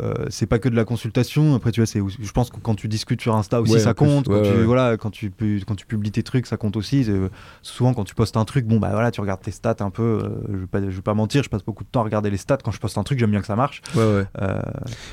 [0.01, 1.55] euh, c'est pas que de la consultation.
[1.55, 2.01] Après, tu vois, c'est.
[2.19, 4.27] Je pense que quand tu discutes sur Insta aussi, Ouais, ça plus, compte.
[4.27, 7.05] ouais, quand, tu, voilà, quand, tu, pu- quand tu publies tes trucs, ça compte aussi.
[7.05, 7.13] C'est-
[7.61, 10.03] Souvent, quand tu postes un truc, bon, bah voilà, tu regardes tes stats un peu.
[10.03, 12.29] euh, je, vais pas, je vais pas mentir, je passe beaucoup de temps à regarder
[12.29, 12.57] les stats.
[12.57, 13.81] Quand je poste un truc, j'aime bien que ça marche.
[13.95, 14.25] Ouais, ouais.
[14.41, 14.59] Euh,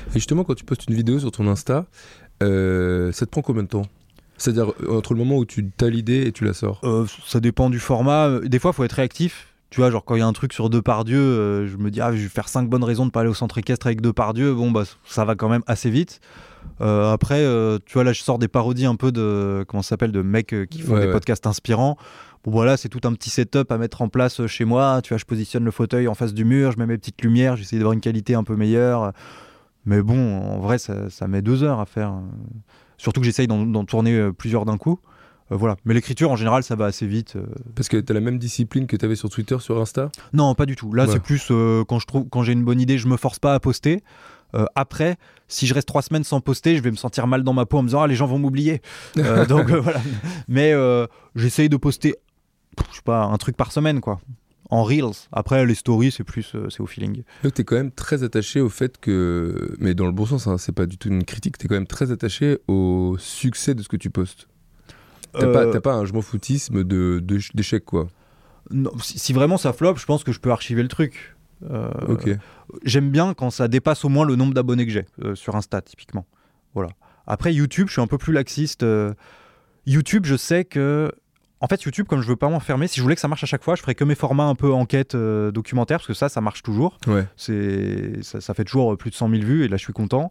[0.09, 1.85] Et justement, quand tu postes une vidéo sur ton Insta,
[2.41, 3.85] euh, ça te prend combien de temps?
[4.37, 6.79] C'est-à-dire euh, entre le moment où tu as l'idée et tu la sors.
[6.83, 8.27] Euh, ça dépend du format.
[8.27, 9.47] Euh, Des fois, il faut être réactif.
[9.69, 11.89] Tu vois, genre quand il y a un truc sur deux par Dieu, je me
[11.89, 14.01] dis, ah, je vais faire cinq bonnes raisons de pas aller au centre équestre avec
[14.01, 14.53] deux par Dieu.
[14.53, 16.19] Bon, bah, ça va quand même assez vite.
[16.79, 19.89] Euh, après, euh, tu vois, là, je sors des parodies un peu de, comment ça
[19.89, 21.11] s'appelle, de mecs euh, qui font Ouais, des ouais.
[21.11, 21.97] podcasts inspirants.
[22.43, 25.01] Bon, voilà, c'est tout un petit setup à mettre en place euh, chez moi.
[25.03, 27.55] Tu vois, je positionne le fauteuil en face du mur, je mets mes petites lumières,
[27.55, 29.11] j'essaie d'avoir une qualité un peu meilleure.
[29.87, 32.13] Mais bon, en vrai, ça, ça met deux heures à faire.
[32.97, 34.99] Surtout que j'essaye d'en tourner euh, plusieurs d'un coup.
[35.51, 35.75] Euh, voilà.
[35.85, 37.35] Mais l'écriture, en général, ça va assez vite.
[37.35, 37.45] euh.
[37.75, 40.09] Parce que t'as la même discipline que t'avais sur Twitter, sur Insta?
[40.33, 40.93] Non, pas du tout.
[40.93, 41.11] Là, Ouais.
[41.11, 43.53] c'est plus euh, quand je trouve, quand j'ai une bonne idée, je me force pas
[43.53, 44.01] à poster.
[44.75, 45.17] Après,
[45.47, 47.79] si je reste trois semaines sans poster, je vais me sentir mal dans ma peau
[47.79, 48.83] en me disant ah les gens vont m'oublier.
[49.49, 49.99] Donc voilà.
[50.47, 50.73] Mais
[51.35, 52.13] j'essaye de poster,
[52.91, 54.21] je sais pas, un truc par semaine quoi.
[54.69, 55.27] En reels.
[55.31, 57.23] Après les stories, c'est plus, euh, c'est au feeling.
[57.43, 60.57] Donc t'es quand même très attaché au fait que, mais dans le bon sens, hein,
[60.57, 63.87] c'est pas du tout une critique, t'es quand même très attaché au succès de ce
[63.89, 64.47] que tu postes.
[65.33, 68.07] T'as Euh, pas, un je m'en foutisme de, de- d'échec quoi.
[68.71, 71.35] non, si, si vraiment ça flop, je pense que je peux archiver le truc.
[71.69, 71.91] Euh.
[72.83, 75.81] J'aime bien quand ça dépasse au moins le nombre d'abonnés que j'ai euh, sur Insta,
[75.81, 76.25] typiquement.
[76.73, 76.89] Voilà.
[77.27, 78.85] Après, YouTube, je suis un peu plus laxiste.
[79.85, 81.11] YouTube, je sais que.
[81.63, 83.47] En fait, YouTube, comme je veux pas m'enfermer, si je voulais que ça marche à
[83.47, 86.27] chaque fois, je ferais que mes formats un peu enquête euh, documentaire, parce que ça,
[86.27, 86.97] ça marche toujours.
[87.07, 87.25] Ouais.
[87.37, 90.29] C'est, ça, ça fait toujours plus de 100 000 vues, et là, je suis content.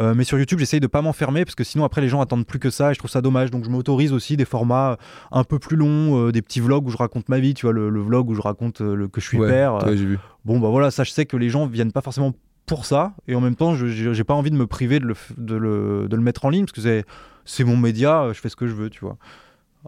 [0.00, 2.46] Euh, mais sur YouTube, j'essaye de pas m'enfermer, parce que sinon, après, les gens attendent
[2.46, 3.50] plus que ça, et je trouve ça dommage.
[3.50, 4.96] Donc, je m'autorise aussi des formats
[5.30, 7.74] un peu plus longs, euh, des petits vlogs où je raconte ma vie, tu vois,
[7.74, 9.86] le, le vlog où je raconte euh, le, que je suis ouais, père.
[9.86, 10.18] euh, vu.
[10.46, 12.32] bon bah voilà ça je sais que les gens viennent pas forcément
[12.64, 15.14] pour ça et en même temps je j'ai pas envie de me priver de le,
[15.36, 17.04] de le, de le mettre en ligne parce que c'est
[17.44, 19.18] c'est mon média euh, je fais ce que je veux tu vois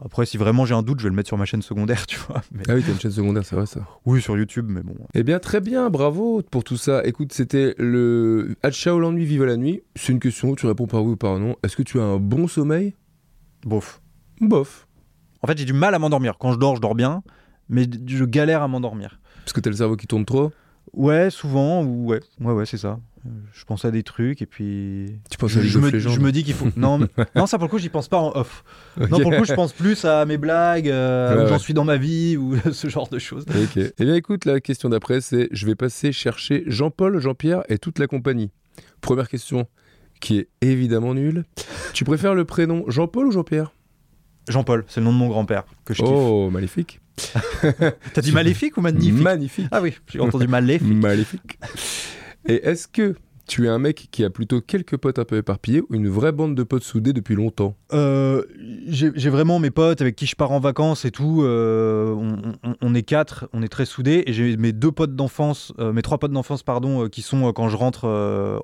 [0.03, 2.19] après si vraiment j'ai un doute je vais le mettre sur ma chaîne secondaire tu
[2.19, 3.81] vois mais, Ah oui, t'as une chaîne secondaire, c'est vrai ça.
[4.07, 7.03] oui sur YouTube mais bon Eh bien, très bien, bravo pour tout ça.
[7.05, 9.83] Écoute, c'était le Ciao l'ennui, vive la nuit.
[9.97, 11.57] C'est une question, tu réponds par oui ou par non.
[11.63, 12.95] Est-ce que tu as un bon sommeil?
[13.65, 14.01] Bof
[14.41, 14.87] Bof.
[15.43, 17.23] en fait j'ai du mal à m'endormir quand je dors je dors bien
[17.69, 20.53] mais je galère à m'endormir Parce que t'as le cerveau qui tourne trop?
[20.93, 24.47] Ouais souvent ou ouais ouais ouais c'est ça Euh, je pense à des trucs et
[24.47, 27.47] puis Tu penses je, à je me, je me dis qu'il faut non mais- non
[27.47, 28.63] ça pour le coup j'y pense pas en off
[28.99, 31.73] Non, pour le coup, je pense plus à mes blagues, euh, Ouais, où j'en suis
[31.75, 33.45] dans ma vie, ou ce genre de choses.
[33.49, 33.77] Ok.
[33.99, 37.99] Eh bien, écoute, la question d'après, c'est je vais passer chercher Jean-Paul, Jean-Pierre et toute
[37.99, 38.51] la compagnie.
[39.01, 39.67] Première question,
[40.21, 41.45] qui est évidemment nulle.
[41.95, 43.73] Tu préfères le prénom Jean-Paul ou Jean-Pierre?
[44.49, 46.11] Jean-Paul, c'est le nom de mon grand-père que je kiffe.
[46.15, 47.01] Oh, magnifique.
[48.15, 49.69] T'as dit maléfique ou magnifique Magnifique.
[49.71, 50.89] Ah oui, j'ai entendu maléfique.
[50.93, 51.59] Maléfique.
[52.49, 53.15] Et est-ce que
[53.47, 56.33] tu es un mec qui a plutôt quelques potes un peu éparpillés ou une vraie
[56.33, 57.77] bande de potes soudés depuis longtemps?
[57.93, 58.43] Euh,
[58.87, 61.43] j'ai vraiment mes potes avec qui je pars en vacances et tout.
[61.43, 62.37] euh, on,
[62.69, 64.23] on- on est quatre, on est très soudés.
[64.27, 67.69] Et j'ai mes deux potes d'enfance, euh, mes trois potes d'enfance, pardon, qui sont quand
[67.69, 68.05] je rentre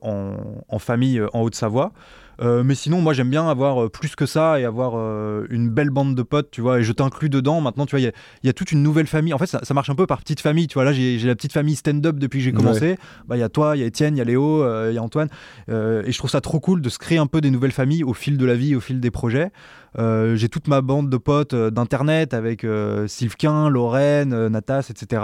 [0.02, 0.36] en,
[0.68, 1.92] en famille en Haute-Savoie.
[2.40, 5.68] Euh, mais sinon, moi, j'aime bien avoir euh, plus que ça et avoir euh, une
[5.68, 6.80] belle bande de potes, tu vois.
[6.80, 7.60] Et je t'inclus dedans.
[7.60, 8.12] Maintenant, tu vois, il y a-
[8.42, 9.34] il y, a toute une nouvelle famille.
[9.34, 10.84] En fait, ça, ça marche un peu par petite famille, tu vois.
[10.84, 12.96] Là, j'ai la petite famille stand-up depuis que j'ai commencé.
[13.28, 14.62] Bah, il y a toi, il y a Étienne, il y a Léo.
[14.62, 15.28] euh, il y a Antoine.
[15.68, 18.14] Et je trouve ça trop cool de se créer un peu des nouvelles familles au
[18.14, 19.50] fil de la vie, au fil des projets.
[19.98, 22.66] J'ai toute ma bande de potes d'internet avec
[23.06, 25.22] Sylvain, Lorraine, Natas, etc.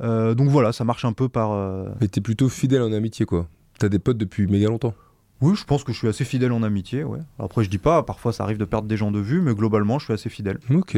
[0.00, 1.50] Donc voilà, ça marche un peu par.
[2.00, 3.46] Mais t'es plutôt fidèle en amitié, quoi.
[3.78, 4.94] T'as des potes depuis méga longtemps.
[5.42, 7.18] Oui, je pense que je suis assez fidèle en amitié, ouais.
[7.40, 9.98] Après, je dis pas, parfois ça arrive de perdre des gens de vue, mais globalement,
[9.98, 10.58] je suis assez fidèle.
[10.70, 10.96] Ok,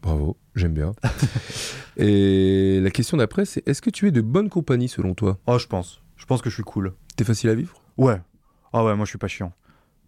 [0.00, 0.92] bravo, j'aime bien.
[1.96, 5.38] Et la question d'après, c'est est-ce que tu es de bonne compagnie selon toi?
[5.48, 6.00] Oh, je pense.
[6.16, 6.92] Je pense que je suis cool.
[7.16, 7.74] T'es facile à vivre?
[7.98, 8.20] Ouais.
[8.72, 9.52] Ah ouais, moi je suis pas chiant.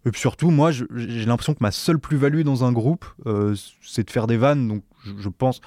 [0.05, 3.53] Et puis surtout, moi, j'ai l'impression que ma seule plus-value dans un groupe, euh,
[3.83, 4.67] c'est de faire des vannes.
[4.69, 5.59] Donc, je, je pense.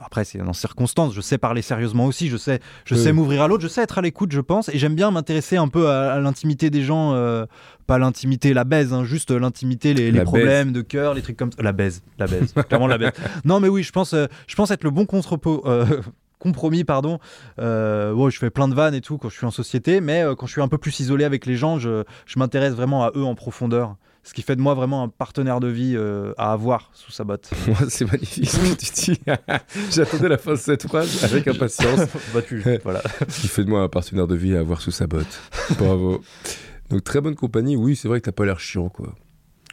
[0.00, 1.14] Après, c'est dans circonstances.
[1.14, 2.28] Je sais parler sérieusement aussi.
[2.28, 3.00] Je sais, je Oui.
[3.02, 3.62] sais m'ouvrir à l'autre.
[3.62, 4.68] Je sais être à l'écoute, je pense.
[4.68, 7.12] Et j'aime bien m'intéresser un peu à, à l'intimité des gens.
[7.14, 7.46] euh,
[7.86, 11.62] pas l'intimité, la baise, hein, juste l'intimité, les, problèmes de cœur, les trucs comme ça.
[11.62, 12.54] La baise, la baise.
[12.68, 13.12] Clairement, la baise.
[13.44, 15.62] Non, mais oui, je pense, euh, je pense être le bon contrepôt.
[15.66, 15.84] euh,
[16.38, 17.20] compromis pardon
[17.58, 20.24] euh, ouais, je fais plein de vannes et tout quand je suis en société mais
[20.36, 23.12] quand je suis un peu plus isolé avec les gens je, je m'intéresse vraiment à
[23.16, 26.52] eux en profondeur ce qui fait de moi vraiment un partenaire de vie euh, à
[26.52, 27.50] avoir sous sa botte
[27.88, 29.20] c'est magnifique ce que tu dis.
[29.94, 32.00] J'attendais la fin de cette phrase avec impatience.
[32.34, 34.90] Bah, tu- voilà Ce qui fait de moi un partenaire de vie à avoir sous
[34.90, 35.40] sa botte.
[35.78, 36.22] Bravo.
[36.90, 39.14] Donc très bonne compagnie, oui, c'est vrai que t'as pas l'air chiant, quoi.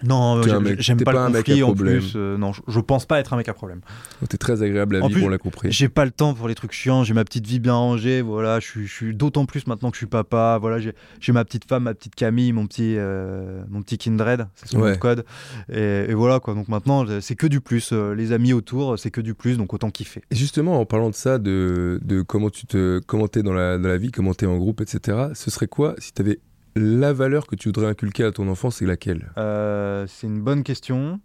[0.04, 0.42] Non un
[0.80, 2.00] j'aime- pas, pas un le mec à conflit en problème.
[2.00, 3.82] plus euh, non je, je pense pas être un mec à problème
[4.20, 5.72] Donc, T'es très agréable à En vivre, plus, on l'a compris.
[5.72, 8.60] J'ai pas le temps pour les trucs chiants, j'ai ma petite vie bien rangée, voilà,
[8.60, 11.94] je suis, d'autant plus maintenant que je suis papa, voilà, j'ai ma petite femme, ma
[11.94, 14.98] petite Camille, mon petit, euh, mon petit Kindred, c'est son Ouais.
[14.98, 15.26] code,
[15.72, 19.12] et, et voilà quoi, donc maintenant c'est que du plus, euh, les amis autour, c'est
[19.12, 20.22] que du plus, donc autant kiffer.
[20.32, 23.78] Et justement, en parlant de ça, de, de comment tu te comment t'es dans la,
[23.78, 26.40] dans la vie, comment t'es en groupe, etc., ce serait quoi si t'avais
[26.76, 29.32] la valeur que tu voudrais inculquer à ton enfant, c'est laquelle?
[29.38, 31.20] Euh, c'est une bonne question,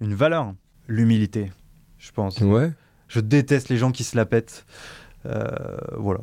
[0.00, 0.54] une valeur,
[0.88, 1.50] l'humilité,
[1.98, 2.38] je pense.
[2.40, 2.72] Ouais,
[3.08, 4.64] Je déteste les gens qui se la pètent,
[5.26, 5.44] Euh,
[5.98, 6.20] voilà.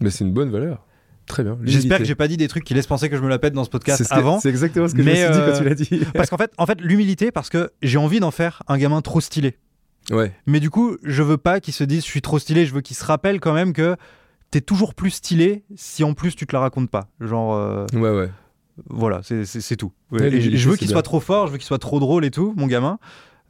[0.00, 0.86] mais c'est une bonne valeur.
[1.26, 1.56] Très bien.
[1.62, 3.52] J'espère que j'ai pas dit des trucs qui laissent penser que je me la pète
[3.54, 4.40] dans ce podcast ce avant.
[4.40, 6.00] C'est exactement ce que Mais, je me suis dit euh, quand tu l'as dit.
[6.14, 9.20] Parce qu'en fait, en fait l'humilité, parce que j'ai envie d'en faire un gamin trop
[9.20, 9.56] stylé.
[10.10, 12.74] ouais, Mais du coup, je veux pas qu'il se dise je suis trop stylé, je
[12.74, 13.96] veux qu'il se rappelle quand même que
[14.52, 17.08] t'es toujours plus stylé si en plus tu te la racontes pas.
[17.20, 18.30] Genre, euh, ouais, ouais.
[18.88, 19.92] voilà, c'est- tout.
[20.12, 22.30] Ouais, Et je, veux qu'il soit trop fort, je veux qu'il soit trop drôle et
[22.30, 22.98] tout, mon gamin.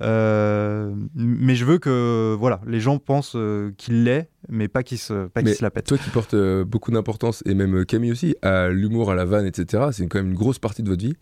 [0.01, 4.99] Euh, mais je veux que voilà, les gens pensent euh, qu'il l'est, mais pas qu'il
[4.99, 5.87] se, pas se la pète.
[5.87, 9.47] Toi qui portes euh, beaucoup d'importance, et même Camille aussi, à l'humour, à la vanne,
[9.47, 11.15] etc., c'est quand même une grosse partie de votre vie.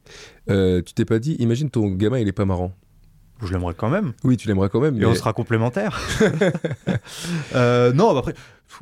[0.47, 2.73] Tu t'es pas dit, imagine ton gamin, il est pas marrant.
[3.43, 4.13] Je l'aimerais quand même.
[4.25, 5.99] Oui, tu l'aimerais quand même, Et mais on sera complémentaires.
[7.55, 8.35] Non, bah après,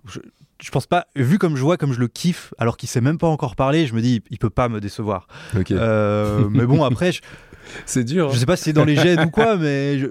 [0.07, 0.18] je,
[0.62, 1.06] je pense pas.
[1.16, 3.86] Vu comme je vois, comme je le kiffe, alors qu'il sait même pas encore parler,
[3.86, 5.26] je me dis, il peut pas me décevoir.
[5.70, 7.20] Euh, mais bon, après, je,
[7.86, 8.28] c'est dur.
[8.28, 8.30] hein.
[8.32, 10.06] je sais pas si c'est dans les gènes ou quoi, mais je-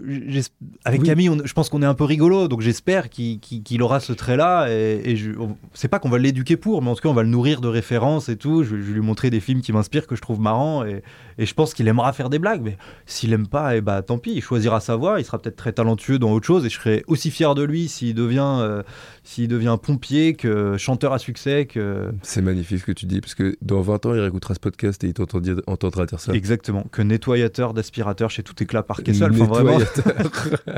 [0.86, 1.08] avec Oui.
[1.08, 4.68] Camille, on- je pense qu'on est un peu rigolo, donc j'espère qu'il aura ce trait-là.
[4.70, 7.14] Et, et je- on- c'est pas qu'on va l'éduquer pour, mais en tout cas, on
[7.14, 8.64] va le nourrir de références et tout.
[8.64, 11.02] Je, vais- je vais lui montrer des films qui m'inspirent, que je trouve marrants, et,
[11.40, 12.62] et je pense qu'il aimera faire des blagues.
[12.64, 15.20] Mais s'il aime pas, et bah tant pis, il choisira sa voie.
[15.20, 17.88] Il sera peut-être très talentueux dans autre chose, et je serai aussi fier de lui
[17.88, 18.84] s'il devient, euh,
[19.30, 23.36] s'il devient pompier que chanteur à succès que C'est magnifique ce que tu dis, parce
[23.36, 26.32] que dans 20 ans, il réécoutera ce podcast et il t'entend dire- entendra dire ça.
[26.34, 29.32] exactement que nettoyateur d'aspirateur chez tout éclat par Kessel.
[29.34, 29.78] Enfin vraiment.
[29.80, 30.14] Nettoyateur.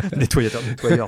[0.18, 1.06] Nettoyateur, nettoyeur.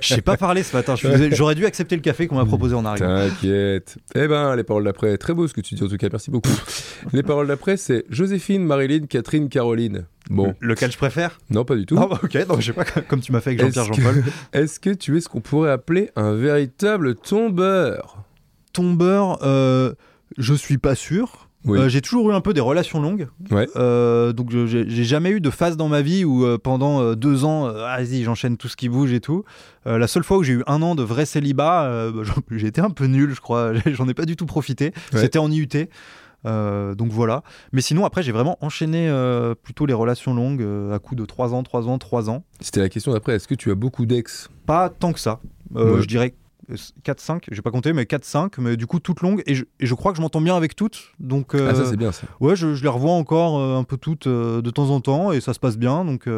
[0.00, 0.94] Je sais pas parler ce matin.
[1.32, 3.06] J'aurais dû accepter le café qu'on m'a proposé en arrivant.
[3.06, 3.96] T'inquiète.
[4.14, 6.30] Eh ben, les paroles d'après, très beau ce que tu dis en tout cas, merci
[6.30, 6.50] beaucoup.
[7.12, 10.04] les paroles d'après, c'est Joséphine, Marilyn, Catherine, Caroline.
[10.30, 11.40] Bon, Lequel je préfère?
[11.50, 11.96] Non, pas du tout.
[11.98, 14.02] Ah bah ok, donc je sais pas, comme tu m'as fait avec Jean-Pierre Est-ce que-
[14.02, 14.24] Jean-Paul.
[14.52, 18.24] Est-ce que tu es ce qu'on pourrait appeler un véritable tombeur?
[18.72, 19.92] Tombeur, euh,
[20.38, 21.48] je suis pas sûr.
[21.64, 21.78] Oui.
[21.78, 23.28] Euh, j'ai toujours eu un peu des relations longues.
[23.52, 23.68] Ouais.
[23.76, 27.66] Euh, donc j'ai jamais eu de phase dans ma vie où euh, pendant deux ans,
[27.68, 29.44] ah, vas-y, j'enchaîne tout ce qui bouge et tout.
[29.84, 32.22] La seule fois où j'ai eu un an de vrai célibat, bah,
[32.58, 33.72] été un peu nul, je crois.
[33.86, 34.92] J'en ai pas du tout profité.
[35.12, 35.20] Ouais.
[35.20, 35.68] C'était en IUT.
[36.46, 37.42] Euh, donc voilà.
[37.72, 41.24] Mais sinon, après, j'ai vraiment enchaîné euh, plutôt les relations longues euh, à coup de
[41.24, 42.44] 3 ans, 3 ans, 3 ans.
[42.60, 44.48] C'était la question d'après, est-ce que tu as beaucoup d'ex?
[44.66, 45.40] Pas tant que ça.
[45.74, 46.00] Ouais.
[46.00, 46.34] Je dirais
[47.04, 49.42] 4-5, j'ai pas compté, mais 4-5, mais du coup toutes longues.
[49.46, 51.12] Et je, et je crois que je m'entends bien avec toutes.
[51.20, 52.26] Donc, Ah, ça c'est bien ça.
[52.40, 55.32] ouais, je, je les revois encore euh, un peu toutes euh, de temps en temps
[55.32, 56.04] et ça se passe bien.
[56.04, 56.28] Donc,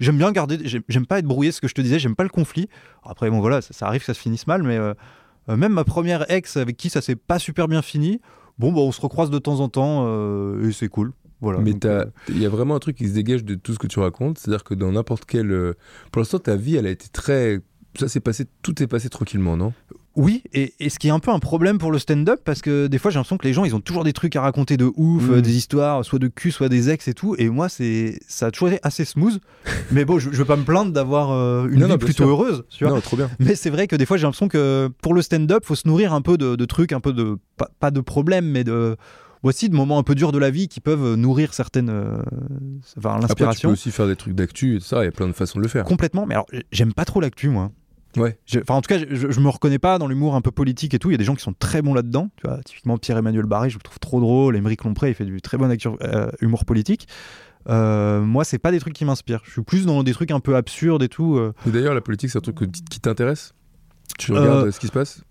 [0.00, 0.58] j'aime bien garder.
[0.88, 2.68] J'aime pas être brouillé, ce que je te disais, j'aime pas le conflit.
[3.04, 4.78] Après, bon, voilà, ça, ça arrive que ça se finisse mal, mais
[5.48, 8.20] même ma première ex avec qui ça s'est pas super bien fini,
[8.58, 11.12] bon, bah, on se recroise de temps en temps euh, et c'est cool.
[11.40, 11.60] Voilà.
[11.60, 13.86] Mais euh, il y a vraiment un truc qui se dégage de tout ce que
[13.86, 15.52] tu racontes, c'est-à-dire que dans n'importe quel...
[15.52, 15.74] euh,
[16.10, 17.60] Pour l'instant, ta vie, elle a été très...
[17.98, 19.72] Ça s'est passé, tout est passé tranquillement, non?
[20.18, 22.88] Oui, et, et ce qui est un peu un problème pour le stand-up, parce que
[22.88, 24.90] des fois j'ai l'impression que les gens ils ont toujours des trucs à raconter de
[24.96, 25.34] ouf, Mhm.
[25.34, 28.46] euh, des histoires, soit de cul, soit des ex et tout, et moi c'est ça
[28.46, 29.38] a toujours été assez smooth.
[29.92, 32.24] mais bon, je, je veux pas me plaindre d'avoir euh, une Non, vie non, plutôt
[32.24, 32.28] sûr.
[32.28, 32.92] heureuse, tu vois.
[32.94, 33.30] Non, trop bien.
[33.38, 36.12] Mais c'est vrai que des fois j'ai l'impression que pour le stand-up, faut se nourrir
[36.12, 38.96] un peu de, de trucs, un peu de pas, pas de problèmes, mais de
[39.44, 42.16] aussi de moments un peu durs de la vie qui peuvent nourrir certaines, euh,
[42.98, 43.70] enfin Après, tu peux l'inspiration.
[43.70, 45.62] aussi faire des trucs d'actu et tout ça, il y a plein de façons de
[45.62, 45.84] le faire.
[45.84, 47.70] Complètement, mais alors j'aime pas trop l'actu moi.
[48.16, 48.38] Ouais.
[48.46, 50.94] Je- Enfin, en tout cas, je, je me reconnais pas dans l'humour un peu politique
[50.94, 51.10] et tout.
[51.10, 52.30] Il y a des gens qui sont très bons là-dedans.
[52.36, 54.56] Tu vois, typiquement Pierre-Emmanuel Barré, je le trouve trop drôle.
[54.56, 55.68] Émeric Lompré, il fait du très bon
[56.02, 57.06] euh, humour politique.
[57.68, 59.42] Euh, moi, c'est pas des trucs qui m'inspirent.
[59.44, 61.36] Je suis plus dans des trucs un peu absurdes et tout.
[61.36, 61.52] euh.
[61.66, 62.56] Et d'ailleurs, la politique, c'est un truc
[62.90, 63.52] qui t'intéresse?
[64.18, 65.22] Tu regardes euh, ce qui se passe?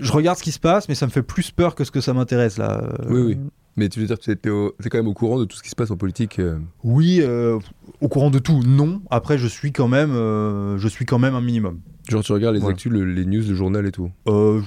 [0.00, 2.00] Je regarde ce qui se passe, mais ça me fait plus peur que ce que
[2.00, 2.92] ça m'intéresse là.
[3.08, 3.38] Oui, oui.
[3.76, 5.62] Mais tu veux dire que tu es, au- quand même au courant de tout ce
[5.62, 7.58] qui se passe en politique euh, Oui, euh,
[8.00, 9.00] au courant de tout, non.
[9.10, 11.80] Après, je suis quand même, euh, je suis quand même un minimum.
[12.08, 14.10] Genre, tu regardes les actus, le- les news, le journal et tout.
[14.26, 14.60] Je,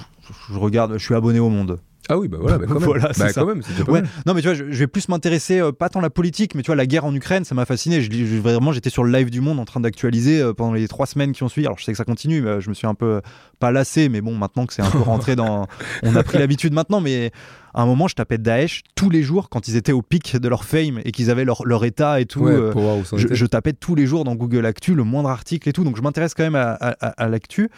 [0.54, 1.80] je regarde, je suis abonné au Monde.
[2.10, 2.84] Ah oui, bah voilà, bah quand même.
[2.84, 4.02] Voilà, c'est bah quand même, Ouais.
[4.26, 6.62] Non, mais tu vois, je, je vais plus m'intéresser, euh, pas tant la politique, mais
[6.62, 8.02] tu vois, la guerre en Ukraine, ça m'a fasciné.
[8.02, 10.74] Je, lis- je- vraiment, j'étais sur le live du Monde en train d'actualiser euh, pendant
[10.74, 11.66] les trois semaines qui ont suivi.
[11.68, 13.22] Alors, je sais que ça continue, mais euh, je me suis un peu,
[13.60, 15.68] pas lassé, mais bon, maintenant que c'est un peu rentré dans.
[16.04, 17.32] On a pris l'habitude maintenant, mais
[17.74, 20.48] à un moment, je tapais Daesh tous les jours quand ils étaient au pic de
[20.50, 22.42] leur fame et qu'ils avaient leur, leur état et tout.
[22.42, 22.72] Ouais, euh,
[23.18, 26.02] je, tapais tous les jours dans Google Actu le moindre article et tout, donc je
[26.02, 27.70] m'intéresse quand même à, à- à- à l'actu.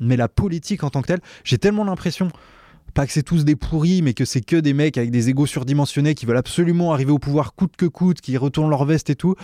[0.00, 2.28] Mais la politique en tant que telle, j'ai tellement l'impression,
[2.94, 5.46] pas que c'est tous des pourris, mais que c'est que des mecs avec des égos
[5.46, 9.16] surdimensionnés qui veulent absolument arriver au pouvoir coûte que coûte, qui retournent leur veste et
[9.16, 9.34] tout.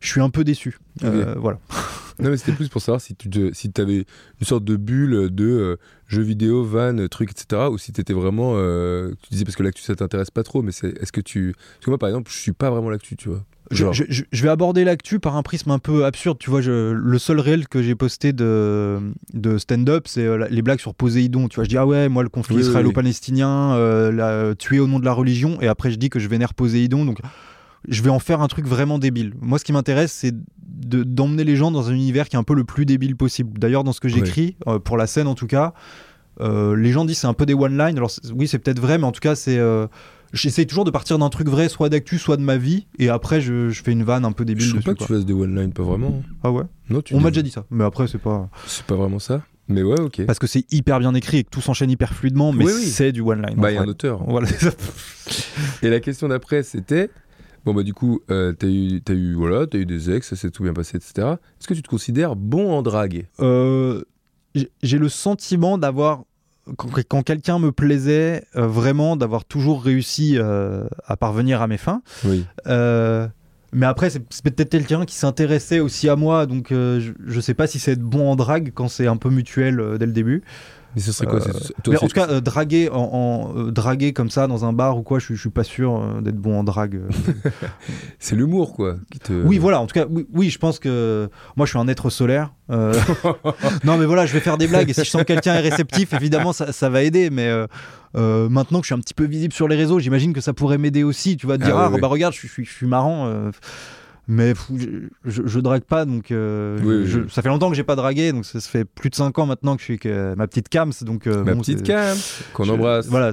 [0.00, 0.78] Je suis un peu déçu.
[1.04, 1.58] Euh, voilà.
[2.18, 4.06] Non, mais c'était plus pour savoir si tu te- si avais
[4.40, 5.76] une sorte de bulle de euh,
[6.08, 7.64] jeux vidéo, van, trucs, etc.
[7.70, 8.54] Ou si tu étais vraiment.
[8.56, 11.52] euh, tu disais parce que l'actu ça t'intéresse pas trop, mais c'est, est-ce que tu.
[11.54, 13.44] Parce que moi par exemple, je suis pas vraiment l'actu, tu vois.
[13.70, 16.38] Je, vais aborder l'actu par un prisme un peu absurde.
[16.38, 18.98] Tu vois, je- le seul réel que j'ai posté de,
[19.34, 21.48] de stand-up, c'est euh, les blagues sur Poséidon.
[21.48, 25.00] Tu vois, je dis, ah ouais, moi, le conflit Oui, israélo-palestinien, euh, tuer au nom
[25.00, 25.60] de la religion.
[25.60, 27.04] Et après, je dis que je vénère Poséidon.
[27.04, 27.18] Donc,
[27.88, 29.32] je vais en faire un truc vraiment débile.
[29.40, 32.42] Moi, ce qui m'intéresse, c'est de- d'emmener les gens dans un univers qui est un
[32.44, 33.58] peu le plus débile possible.
[33.58, 35.72] D'ailleurs, dans ce que j'écris, euh, pour la scène en tout cas,
[36.40, 37.96] euh, les gens disent c'est un peu des one-line.
[37.96, 39.58] Alors, oui, c'est peut-être vrai, mais en tout cas, c'est.
[40.32, 43.40] J'essaie toujours de partir d'un truc vrai, soit d'actu, soit de ma vie, et après
[43.40, 44.86] je, je fais une vanne un peu débile je trouve dessus.
[44.86, 45.06] pas que quoi.
[45.06, 46.22] tu fasses des one-line, pas vraiment.
[46.42, 46.64] Ah ouais?
[46.90, 48.48] Non, tu On m'a déjà dit ça, mais après c'est pas.
[48.66, 49.42] C'est pas vraiment ça.
[49.68, 50.24] Mais ouais, ok.
[50.26, 52.86] Parce que c'est hyper bien écrit et que tout s'enchaîne hyper fluidement, mais Oui, oui.
[52.86, 53.56] c'est du one-line.
[53.56, 54.22] Bah, en il y a un auteur.
[54.28, 54.46] Voilà.
[55.82, 57.10] Et la question d'après, c'était
[57.64, 60.50] bon bah du coup, euh, t'as eu, eu voilà, t'as eu des ex, ça s'est
[60.50, 61.26] tout bien passé, etc.
[61.60, 63.26] Est-ce que tu te considères bon en drague?
[63.40, 64.02] Euh,
[64.82, 66.22] J'ai le sentiment d'avoir.
[66.76, 71.76] Quand, quand quelqu'un me plaisait, euh, vraiment, d'avoir toujours réussi euh, à parvenir à mes
[71.76, 72.02] fins.
[72.24, 72.44] Oui.
[72.66, 73.28] Euh,
[73.72, 77.66] mais après, c'est peut-être quelqu'un qui s'intéressait aussi à moi, donc je, je sais pas
[77.66, 80.42] si c'est être bon en drague quand c'est un peu mutuel dès le début.
[80.96, 81.52] Mais ce serait quoi c'est-
[81.84, 84.72] toi, mais en tout cas, euh, draguer, en, en- euh, draguer comme ça dans un
[84.72, 87.02] bar ou quoi, je, suis- je suis pas sûr euh, d'être bon en drague.
[88.18, 88.96] c'est l'humour quoi.
[89.12, 89.32] Qui te...
[89.32, 92.10] Oui, voilà, en tout cas, oui, oui, je pense que moi je suis un être
[92.10, 92.52] solaire.
[92.70, 92.94] euh,
[93.84, 95.60] non, mais voilà, je vais faire des blagues et si je sens que quelqu'un est
[95.68, 97.30] réceptif, évidemment, ça, ça va aider.
[97.30, 97.66] Mais euh,
[98.16, 100.52] euh, maintenant que je suis un petit peu visible sur les réseaux, j'imagine que ça
[100.54, 101.36] pourrait m'aider aussi.
[101.36, 102.00] Tu vas te Ah dire, oui, ah, oui.
[102.00, 103.26] bah regarde, je suis marrant.
[104.28, 104.54] Mais
[105.24, 107.26] je, je, drague pas, donc euh, Oui, oui, je- oui.
[107.30, 109.46] ça fait longtemps que j'ai pas dragué, donc ça, ça fait plus de 5 ans
[109.46, 110.92] maintenant que je suis avec euh, ma petite Cams.
[111.02, 112.16] Donc, euh, Ma bon, petite cam
[112.52, 113.06] qu'on embrasse.
[113.06, 113.32] Voilà,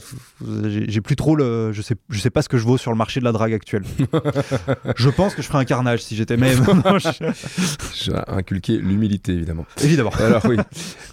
[0.65, 1.71] j'ai plus trop le.
[1.71, 3.53] Je sais, je sais pas ce que je vaux sur le marché de la drague
[3.53, 3.83] actuelle.
[4.95, 6.63] je pense que je ferais un carnage si j'étais même.
[7.95, 9.65] J'ai inculqué l'humilité évidemment.
[9.83, 10.11] Évidemment.
[10.19, 10.57] Alors oui.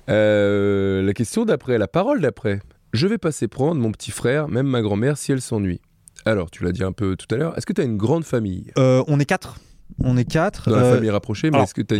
[0.09, 2.61] Euh, la question d'après, la parole d'après.
[2.93, 5.81] Je vais passer prendre mon petit frère, même ma grand-mère, si elle s'ennuie.
[6.25, 8.25] Alors, tu l'as dit un peu tout à l'heure, est-ce que tu as une grande
[8.25, 8.73] famille?
[8.77, 9.57] Euh, on est quatre.
[10.03, 10.71] On est quatre.
[10.71, 11.95] Dans la Euh, famille rapprochée, mais alors- est-ce que tu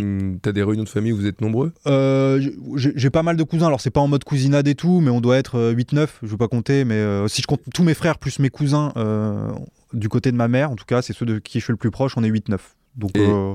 [0.49, 1.71] as, des réunions de famille où vous êtes nombreux?
[1.87, 2.39] Euh,
[2.75, 3.67] j'ai j'ai pas mal de cousins.
[3.67, 6.07] Alors, c'est pas en mode cousinade et tout, mais on doit être euh, 8-9.
[6.23, 8.91] Je veux pas compter, mais euh, si je compte tous mes frères plus mes cousins
[8.97, 9.49] euh,
[9.93, 11.77] du côté de ma mère, en tout cas, c'est ceux de qui je suis le
[11.77, 12.57] plus proche, on est 8-9.
[12.95, 13.53] Donc, Et- euh,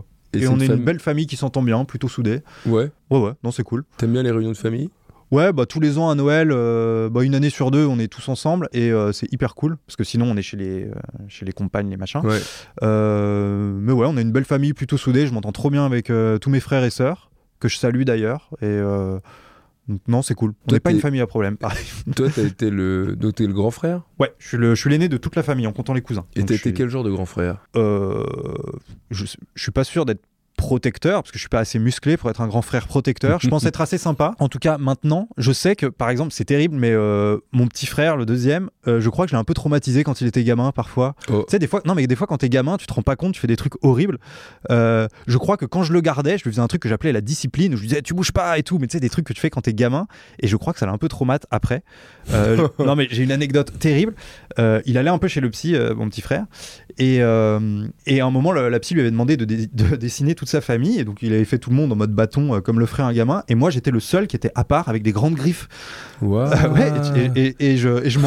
[0.49, 2.41] on est fam- une belle famille qui s'entend bien, plutôt soudée.
[2.67, 2.91] Ouais.
[3.11, 3.85] Ouais, ouais, non, c'est cool.
[3.97, 4.91] T'aimes bien les réunions de famille?
[5.33, 8.07] Ouais, bah, tous les ans à Noël, euh, bah, une année sur deux, on est
[8.09, 10.93] tous ensemble et euh, c'est hyper cool parce que sinon on est chez les, euh,
[11.29, 12.21] chez les compagnes, les machins.
[12.25, 12.39] Ouais.
[12.83, 15.27] Mais ouais, on a une belle famille plutôt soudée.
[15.27, 18.51] Je m'entends trop bien avec tous mes frères et sœurs que je salue d'ailleurs.
[18.63, 18.81] Et
[19.89, 20.53] donc, non, c'est cool.
[20.69, 21.57] On n'est pas une famille à problème.
[22.17, 24.03] Toi, t'as été le, donc t'es le grand frère?
[24.19, 26.27] Ouais, je suis le- je suis l'aîné de toute la famille en comptant les cousins.
[26.35, 27.65] Et t'as été suis- quel genre de grand frère?
[27.75, 28.35] Je,
[29.11, 30.23] je suis pas sûr d'être
[30.57, 33.41] protecteur, parce que je suis pas assez musclé pour être un grand frère protecteur.
[33.41, 34.35] Je pense être assez sympa.
[34.39, 37.87] En tout cas, maintenant, je sais que, par exemple, c'est terrible, mais euh, mon petit
[37.87, 40.45] frère, le deuxième, euh, je crois que je l'ai un peu traumatisé quand il était
[40.45, 41.15] gamin parfois.
[41.31, 41.45] Oh.
[41.47, 43.17] Tu sais, des fois, non, mais des fois, quand t'es gamin, tu te rends pas
[43.17, 44.19] compte, tu fais des trucs horribles.
[44.71, 47.13] Euh, je crois que quand je le gardais, je lui faisais un truc que j'appelais
[47.13, 49.11] la discipline, où je lui disais, tu bouges pas et tout, mais tu sais, des
[49.11, 50.07] trucs que tu fais quand t'es gamin.
[50.41, 51.83] Et je crois que ça l'a un peu traumatisé après.
[52.79, 54.15] Non, mais j'ai une anecdote terrible.
[54.59, 56.47] Euh, il allait un peu chez le psy, euh, mon petit frère.
[56.99, 59.97] Et, euh, et à un moment, la, la psy lui avait demandé de, dé- de
[59.97, 60.99] dessiner toute sa famille.
[60.99, 63.13] Et donc, il avait fait tout le monde en mode bâton, comme le ferait un
[63.13, 63.43] gamin.
[63.49, 65.69] Et moi, j'étais le seul qui était à part avec des grandes griffes.
[66.23, 66.51] Waouh.
[66.57, 66.91] Ah ouais,
[67.35, 68.19] et, et- et je,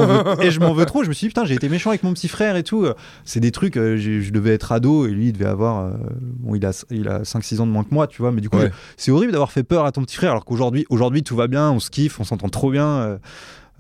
[0.60, 1.04] m'en veux, trop.
[1.04, 2.86] Je me suis dit, putain, j'ai été méchant avec mon petit frère et tout.
[3.26, 5.92] C'est des trucs, je devais être ado et lui, il devait avoir.
[6.22, 8.32] bon, il a, il a 5-6 ans de moins que moi, tu vois.
[8.32, 8.72] Mais du coup, Ouais.
[8.98, 11.72] c'est horrible d'avoir fait peur à ton petit frère alors qu'aujourd'hui, aujourd'hui, tout va bien,
[11.72, 13.20] on se kiffe, on s'entend trop bien.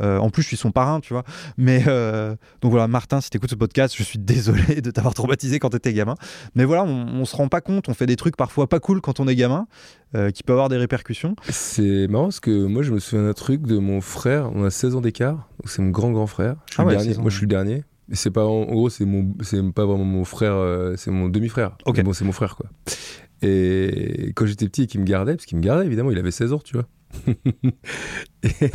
[0.02, 1.24] Euh, en plus, je suis son parrain, tu vois.
[1.58, 5.60] Mais euh, donc voilà, Martin, si t'écoutes ce podcast, je suis désolé de t'avoir traumatisé
[5.60, 6.16] quand t'étais gamin.
[6.56, 9.02] Mais voilà, on, on se rend pas compte, on fait des trucs parfois pas cool
[9.02, 9.68] quand on est gamin,
[10.16, 11.36] euh, qui peuvent avoir des répercussions.
[11.50, 14.70] C'est marrant parce que moi je me souviens d'un truc de mon frère, on a
[14.70, 16.56] 16 ans d'écart, donc c'est mon grand grand frère.
[16.68, 17.10] Je suis Ah le ouais, dernier.
[17.10, 17.84] 16 ans, Moi je suis le dernier.
[18.12, 21.78] C'est pas en, gros c'est mon c'est pas vraiment mon frère, euh, c'est mon demi-frère.
[21.86, 21.97] Ok.
[21.97, 22.66] Mais Bon c'est mon frère quoi.
[23.41, 26.32] Et quand j'étais petit et qu'il me gardait, parce qu'il me gardait évidemment, il avait
[26.32, 26.86] 16 ans, tu vois.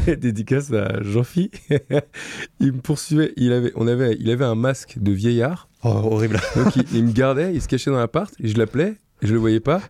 [0.06, 1.50] Et dédicace à Jean-Phi,
[2.60, 6.40] il me poursuivait, il avait, on avait, il avait un masque de vieillard, Oh, horrible.
[6.56, 9.38] donc il, il me gardait, il se cachait dans l'appart, et je l'appelais, je le
[9.38, 9.80] voyais pas,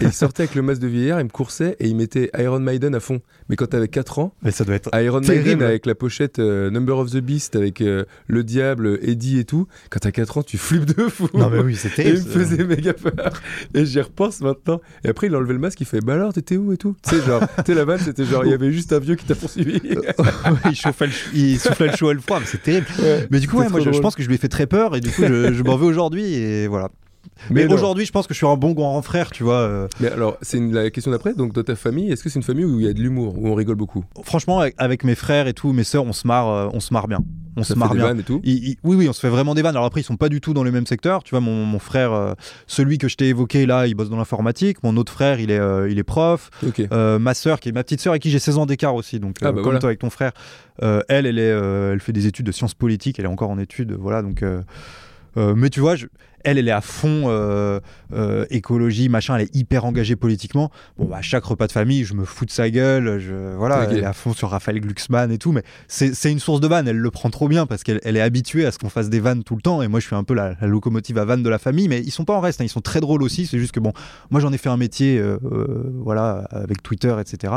[0.00, 2.60] et il sortait avec le masque de vieillard, il me coursait, et il mettait Iron
[2.60, 3.20] Maiden à fond.
[3.48, 4.90] Mais quand t'avais 4 ans, Mais ça doit être.
[4.94, 5.44] Iron Terrible.
[5.44, 9.44] Maiden avec la pochette euh, Number of the Beast, avec euh, le diable, Eddie et
[9.44, 11.28] tout, quand t'as 4 ans, tu flippes de fou.
[11.34, 13.40] Non, mais oui, Et il me faisait méga peur.
[13.74, 14.80] Et j'y repense maintenant.
[15.04, 16.94] Et après, il a enlevé le masque, il fait Bah alors, t'étais où et tout?
[17.02, 19.24] Tu sais, genre, tu la vanne, c'était genre, il y avait juste un vieux qui
[19.24, 19.80] t'a poursuivi.
[20.68, 22.86] Il, chauffait le il soufflait le chaud et le froid, mais c'est terrible.
[22.98, 24.66] Ouais, Mais du coup, c'était ouais, moi, je, pense que je lui ai fait très
[24.66, 26.90] peur et du coup, je, je m'en veux aujourd'hui et voilà.
[27.50, 29.54] Mais, aujourd'hui, je pense que je suis un bon grand frère, tu vois.
[29.60, 29.88] euh.
[30.00, 31.34] Mais alors, c'est une- la question d'après.
[31.34, 33.34] Donc, dans ta famille, est-ce que c'est une famille où il y a de l'humour,
[33.38, 34.04] où on rigole beaucoup?
[34.22, 37.08] Franchement, avec, mes frères et tout, mes sœurs, on se marre, euh, on se marre
[37.08, 37.18] bien.
[37.54, 38.06] On se fait marre des bien.
[38.06, 38.40] vannes et tout?
[38.44, 39.74] Il- il- oui, oui, on se fait vraiment des vannes.
[39.76, 41.22] Alors après, ils sont pas du tout dans le même secteur.
[41.22, 42.32] Tu vois, mon, mon frère, euh,
[42.66, 44.82] celui que je t'ai évoqué là, il bosse dans l'informatique.
[44.82, 46.48] Mon autre frère, il est, euh, il est prof.
[46.66, 46.80] Ok.
[46.92, 49.20] Euh, ma sœur, qui est ma petite sœur, avec qui j'ai 16 ans d'écart aussi,
[49.20, 49.80] donc Ah, bah comme voilà.
[49.80, 50.32] toi avec ton frère,
[50.80, 51.42] elle, elle, est,
[51.92, 54.42] elle fait des études de sciences politiques, elle est encore en études, voilà, donc.
[55.36, 56.06] Euh, mais tu vois, je-
[56.44, 57.78] elle, elle est à fond euh,
[58.12, 60.72] euh, écologie, machin, elle est hyper engagée politiquement.
[60.98, 63.84] Bon, bah, à chaque repas de famille, je me fous de sa gueule, je, voilà,
[63.92, 66.88] elle est à fond sur Raphaël Glucksmann et tout, mais c'est une source de vannes,
[66.88, 69.20] elle le prend trop bien parce qu'elle elle est habituée à ce qu'on fasse des
[69.20, 71.44] vannes tout le temps, et moi je suis un peu la, la locomotive à vannes
[71.44, 73.46] de la famille, mais ils sont pas en reste, hein, ils sont très drôles aussi,
[73.46, 73.92] c'est juste que bon,
[74.30, 75.38] moi j'en ai fait un métier, euh,
[76.02, 77.52] voilà, avec Twitter, etc.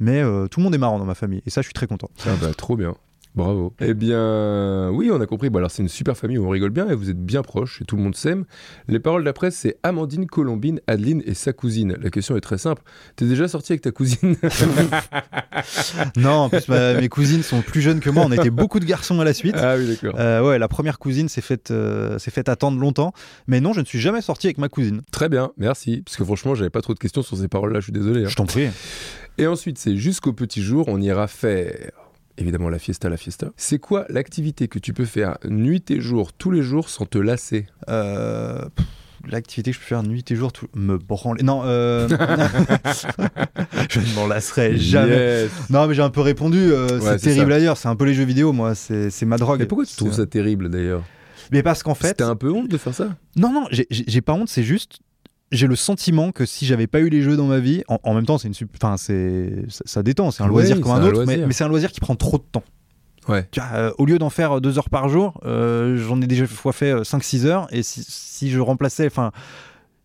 [0.00, 2.08] Mais tout le monde est marrant dans ma famille, et ça je suis très content.
[2.26, 2.94] Ah bah, trop bien.
[3.34, 3.72] Bravo.
[3.80, 5.48] Eh bien, oui, on a compris.
[5.48, 7.80] Bon, alors, c'est une super famille où on rigole bien et vous êtes bien proches
[7.80, 8.44] et tout le monde s'aime.
[8.88, 11.96] Les paroles d'après, c'est Amandine, Colombine, Adeline et sa cousine.
[12.02, 12.82] La question est très simple.
[13.16, 14.36] T'es déjà sorti avec ta cousine
[16.16, 18.84] non, en plus ma- mes cousines sont plus jeunes que moi, on était beaucoup de
[18.84, 19.56] garçons à la suite.
[19.58, 20.18] Ah oui, d'accord.
[20.18, 23.12] Euh, ouais, la première cousine s'est faite, euh, s'est faite attendre longtemps,
[23.46, 25.02] mais non, je ne suis jamais sorti avec ma cousine.
[25.10, 26.02] Très bien, merci.
[26.04, 28.24] Parce que franchement, j'avais pas trop de questions sur ces paroles-là, je suis désolé.
[28.24, 28.28] hein.
[28.28, 28.68] Je t'en prie.
[29.38, 31.90] Et ensuite, c'est jusqu'au petit jour, on ira faire
[32.38, 33.48] évidemment la fiesta, la fiesta.
[33.56, 37.18] C'est quoi l'activité que tu peux faire nuit et jour, tous les jours, sans te
[37.18, 37.66] lasser?
[37.88, 38.86] Euh, pff,
[39.28, 40.66] L'activité que je peux faire nuit et jour, tout...
[40.74, 41.44] me branler.
[41.44, 42.08] Non, euh...
[43.88, 45.42] je ne m'en lasserai jamais.
[45.44, 45.50] Yes.
[45.70, 46.58] Non, mais j'ai un peu répondu.
[46.58, 47.58] euh, Ouais, c'est c'est terrible ça.
[47.58, 47.76] d'ailleurs.
[47.76, 48.74] C'est un peu les jeux vidéo, moi.
[48.74, 49.60] C'est c'est ma drogue.
[49.60, 51.04] Mais pourquoi tu trouves ça terrible d'ailleurs?
[51.52, 53.14] Mais parce qu'en fait, C'était un peu honte de faire ça?
[53.36, 54.98] Non, non, j'ai pas honte, c'est juste.
[55.52, 58.14] J'ai le sentiment que si j'avais pas eu les jeux dans ma vie, en, en
[58.14, 60.96] même temps, c'est une, enfin, c'est, ça, ça détend, c'est un Oui, loisir comme un
[60.96, 62.64] un autre, mais, c'est un loisir qui prend trop de temps.
[63.28, 63.46] Ouais.
[63.52, 66.46] Tu vois, euh, au lieu d'en faire deux heures par jour, euh, j'en ai déjà
[66.46, 69.30] fois fait 5-6 heures, et si, si je remplaçais, enfin,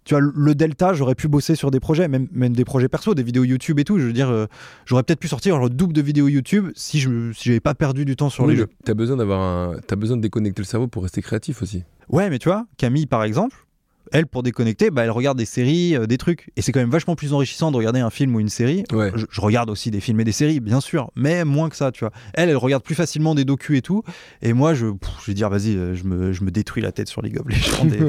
[0.08, 3.14] tu vois, le delta, j'aurais pu bosser sur des projets, même, même des projets perso,
[3.14, 4.00] des vidéos YouTube et tout.
[4.00, 4.46] Je veux dire, euh,
[4.86, 8.06] j'aurais peut-être pu sortir le double de vidéos YouTube si je si j'avais pas perdu
[8.06, 8.70] du temps sur Oui, les jeux.
[8.86, 9.80] T'as besoin d'avoir un...
[9.86, 11.84] T'as besoin de déconnecter le cerveau pour rester créatif aussi.
[12.08, 13.67] Ouais, mais tu vois, Camille, par exemple,
[14.12, 16.50] elle, pour déconnecter, bah, elle regarde des séries, euh, des trucs.
[16.58, 18.84] Et c'est quand même vachement plus enrichissant de regarder un film ou une série.
[18.92, 19.12] Ouais.
[19.16, 21.92] Je, je regarde aussi des films et des séries, bien sûr, mais moins que ça,
[21.92, 22.12] tu vois.
[22.34, 24.04] Elle, elle regarde plus facilement des docus et tout.
[24.42, 26.92] Et moi, je, pff, je vais dire, vas-y, euh, je me, je me détruis la
[26.92, 27.44] tête sur Legends.
[27.90, 28.00] et-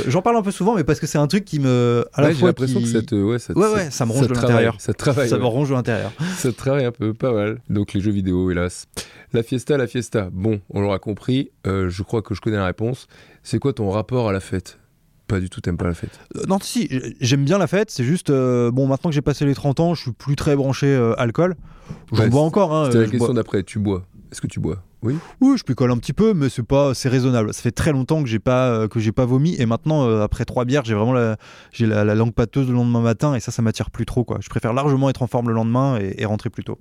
[0.10, 2.04] J'en parle un peu souvent, mais parce que c'est un truc qui me.
[2.12, 3.14] À la Ouais, j'ai l'impression qui- que ça te...
[3.14, 4.76] Ouais, ça te- Ouais, ouais, ça me ronge de l'intérieur.
[4.78, 5.28] Ça travaille.
[5.28, 6.12] Ça me ronge de l'intérieur.
[6.36, 7.60] Ça travaille un peu, pas mal.
[7.70, 8.86] Donc les jeux vidéo, hélas.
[9.32, 10.28] La fiesta, la fiesta.
[10.32, 11.50] Bon, on l'aura compris.
[11.66, 13.06] euh, je crois que je connais la réponse.
[13.42, 14.78] C'est quoi ton rapport à la fête?
[15.30, 16.18] Pas du tout, t'aimes pas la fête.
[16.36, 16.88] Euh, Non, si,
[17.20, 19.94] j'aime bien la fête, c'est juste, euh, bon, maintenant que j'ai passé les 30 ans,
[19.94, 21.54] je suis plus très branché euh, alcool.
[22.12, 22.86] J'en Ouais, bois encore, hein.
[22.86, 23.62] C'était la question d'après.
[23.62, 24.82] Tu bois Est-ce que tu bois?
[25.02, 25.16] Oui?
[25.40, 27.54] Oui, je picole un petit peu, mais c'est pas, c'est raisonnable.
[27.54, 30.44] Ça fait très longtemps que j'ai pas, euh, que j'ai pas vomi, et maintenant, après
[30.44, 31.36] trois bières, j'ai vraiment la,
[31.72, 34.38] j'ai la, la langue pâteuse le lendemain matin, et ça, ça m'attire plus trop, quoi.
[34.42, 36.78] Je préfère largement être en forme le lendemain et, et rentrer plus tôt.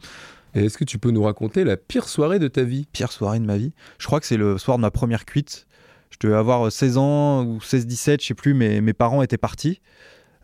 [0.56, 2.88] Et est-ce que tu peux nous raconter la pire soirée de ta vie?
[2.92, 3.72] Pire soirée de ma vie?
[4.00, 5.68] Je crois que c'est le soir de ma première cuite.
[6.12, 9.80] Je devais avoir 16 ans ou 16-17, je sais plus, mais mes parents étaient partis.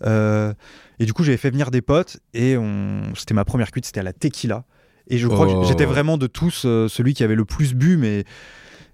[0.05, 0.53] Euh,
[0.99, 3.01] et du coup, j'avais fait venir des potes et on...
[3.15, 4.63] c'était ma première cuite, c'était à la tequila.
[5.07, 5.61] Et je crois Oh.
[5.61, 8.23] que j'étais vraiment de tous euh, celui qui avait le plus bu, mais.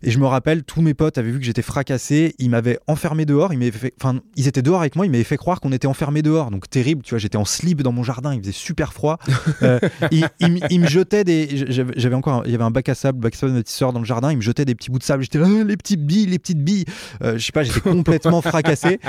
[0.03, 3.25] Et je me rappelle, tous mes potes avaient vu que j'étais fracassé, ils m'avaient enfermé
[3.25, 3.93] dehors, ils fait...
[4.01, 6.69] enfin, ils étaient dehors avec moi, ils m'avaient fait croire qu'on était enfermé dehors, donc
[6.69, 9.17] terrible, tu vois, j'étais en slip dans mon jardin, il faisait super froid,
[9.63, 9.79] Euh,
[10.11, 11.47] ils, ils me- ils me jetaient des,
[11.95, 13.99] j'avais encore, un- il y avait un bac à sable, bac à sable noticeur dans
[13.99, 16.03] le jardin, ils me jetaient des petits bouts de sable, j'étais là, Ah, les petites
[16.05, 16.85] billes, les petites billes,
[17.23, 18.99] Euh, je sais pas, j'étais complètement fracassé,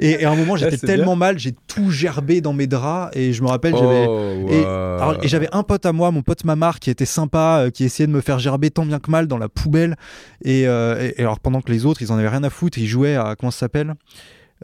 [0.00, 3.16] et, et à un moment j'étais c'est tellement mal, j'ai tout gerbé dans mes draps,
[3.16, 6.44] et je me rappelle, j'avais, Oh, et, et j'avais un pote à moi, mon pote
[6.44, 9.26] Mamar, qui était sympa, euh, qui essayait de me faire gerber tant bien que mal
[9.26, 9.96] dans la poubelle.
[10.44, 12.86] Et, euh, et- alors pendant que les autres, ils en avaient rien à foutre, ils
[12.86, 13.94] jouaient à comment ça s'appelle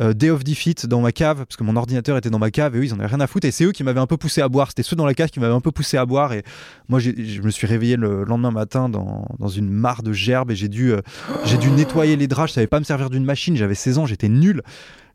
[0.01, 2.75] Euh, Day of Defeat dans ma cave, parce que mon ordinateur était dans ma cave,
[2.75, 3.47] et eux, ils en avaient rien à foutre.
[3.47, 4.69] Et c'est eux qui m'avaient un peu poussé à boire.
[4.69, 6.33] C'était ceux dans la cave qui m'avaient un peu poussé à boire.
[6.33, 6.43] Et
[6.89, 7.11] moi, je
[7.43, 10.93] me suis réveillé le lendemain matin dans, dans une mare de gerbes, et j'ai dû,
[10.93, 11.01] euh,
[11.45, 12.51] j'ai dû nettoyer les draps.
[12.51, 13.57] Je savais pas me servir d'une machine.
[13.57, 14.63] J'avais 16 ans, j'étais nul.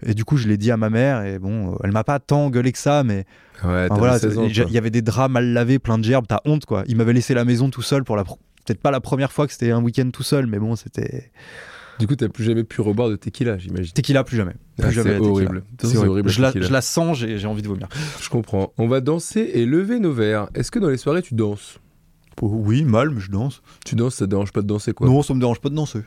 [0.06, 2.50] Et du coup, je l'ai dit à ma mère, et bon, elle m'a pas tant
[2.52, 3.26] gueulé que ça, mais
[3.64, 6.26] Ouais, Enfin, voilà, 16 ans, il y avait des draps mal lavés, plein de gerbes,
[6.28, 6.84] t'as honte quoi.
[6.88, 8.26] Il m'avait laissé la maison tout seul pour la
[8.66, 11.32] peut-être pas la première fois que c'était un week-end tout seul, mais bon, c'était
[12.00, 13.94] Du coup, t'as plus jamais pu reboire de tequila, j'imagine.
[13.94, 14.54] tequila plus jamais.
[14.78, 15.64] Plus Ah, jamais c'est horrible.
[15.82, 16.30] C'est horrible.
[16.30, 17.88] Je la je la sens, j'ai envie de vomir.
[18.22, 18.74] Je comprends.
[18.78, 20.50] On va danser et lever nos verres.
[20.56, 21.80] Est-ce que dans les soirées, tu danses?
[22.42, 23.62] Oh, oui, mal, mais je danse.
[23.86, 25.08] Tu danses, ça te dérange pas de danser, quoi?
[25.08, 26.02] Non, ça me dérange pas de danser.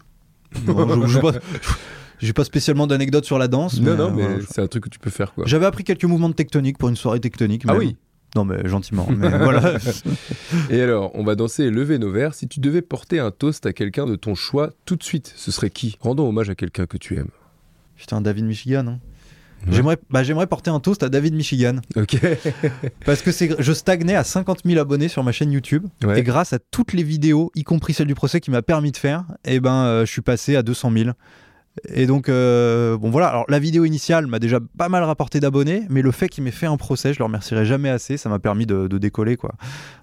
[0.66, 1.32] Non, je- je- pas-
[2.20, 3.80] J'ai pas spécialement d'anecdotes sur la danse.
[3.80, 5.44] Non, non, mais voilà, je- c'est un truc que tu peux faire, quoi.
[5.46, 7.62] J'avais appris quelques mouvements de tectonique pour une soirée tectonique.
[7.68, 7.96] Ah oui?
[8.36, 9.08] Non, mais gentiment.
[9.10, 9.74] Mais voilà.
[10.70, 12.34] Et alors, on va danser et lever nos verres.
[12.34, 15.50] Si tu devais porter un toast à quelqu'un de ton choix tout de suite, ce
[15.50, 15.96] serait qui?
[16.00, 17.30] Rendons hommage à quelqu'un que tu aimes.
[17.96, 18.86] Putain, David Michigan.
[18.86, 18.98] hein.
[19.66, 19.72] Ouais.
[19.74, 21.76] J'aimerais, bah, j'aimerais porter un toast à David Michigan.
[21.96, 22.16] Ok.
[23.04, 25.84] Parce que c'est, je stagnais à 50 000 abonnés sur ma chaîne YouTube.
[26.04, 26.20] Ouais.
[26.20, 28.96] Et grâce à toutes les vidéos, y compris celle du procès qui m'a permis de
[28.96, 31.10] faire, eh ben, euh, je suis passé à 200 000.
[31.92, 33.28] Et donc, euh, bon voilà.
[33.28, 36.50] Alors, la vidéo initiale m'a déjà pas mal rapporté d'abonnés, mais le fait qu'il m'ait
[36.50, 38.16] fait un procès, je le remercierai jamais assez.
[38.16, 39.52] Ça m'a permis de, de décoller, quoi.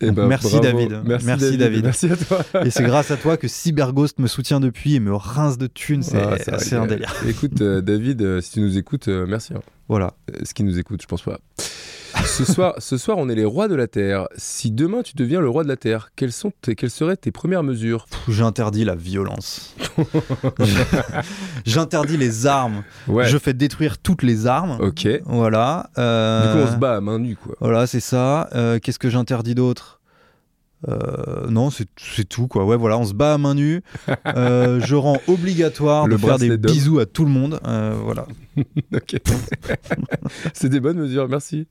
[0.02, 0.60] Eh Donc, ben, merci.
[0.60, 1.02] David.
[1.06, 1.84] Merci, Merci, David.
[1.86, 2.40] Merci à toi.
[2.66, 6.04] Et c'est grâce à toi que Cyberghost me soutient depuis et me rince de thunes.
[6.04, 7.14] C'est, Ah, un délire.
[7.28, 9.54] Écoute, euh, David, euh, si tu nous écoutes, merci.
[9.54, 9.62] hein.
[9.88, 10.14] Voilà.
[10.44, 11.40] Ce qui nous écoute, je pense pas.
[12.26, 14.28] Ce soir, ce soir, on est les rois de la Terre.
[14.36, 17.32] Si demain tu deviens le roi de la Terre, quelles, sont tes- quelles seraient tes
[17.32, 18.08] premières mesures?
[18.28, 19.74] J'interdis la violence.
[21.66, 22.84] J'interdis les armes.
[23.08, 23.26] Ouais.
[23.28, 24.78] Je fais détruire toutes les armes.
[24.82, 25.08] Ok.
[25.08, 25.90] Du Voilà.
[25.98, 27.56] euh, coup, on se bat à main nue, quoi.
[27.62, 28.50] Voilà, c'est ça.
[28.54, 29.95] Euh, Qu'est-ce que j'interdis d'autre?
[30.88, 32.66] Euh, non, c'est tout quoi.
[32.66, 33.82] Ouais, voilà, on se bat à main nue.
[34.36, 37.60] Euh, je rends obligatoire Le de faire des bisous à tout le monde.
[37.66, 38.28] Euh, voilà.
[38.94, 39.18] Ok.
[40.54, 41.68] C'est des bonnes mesures, merci.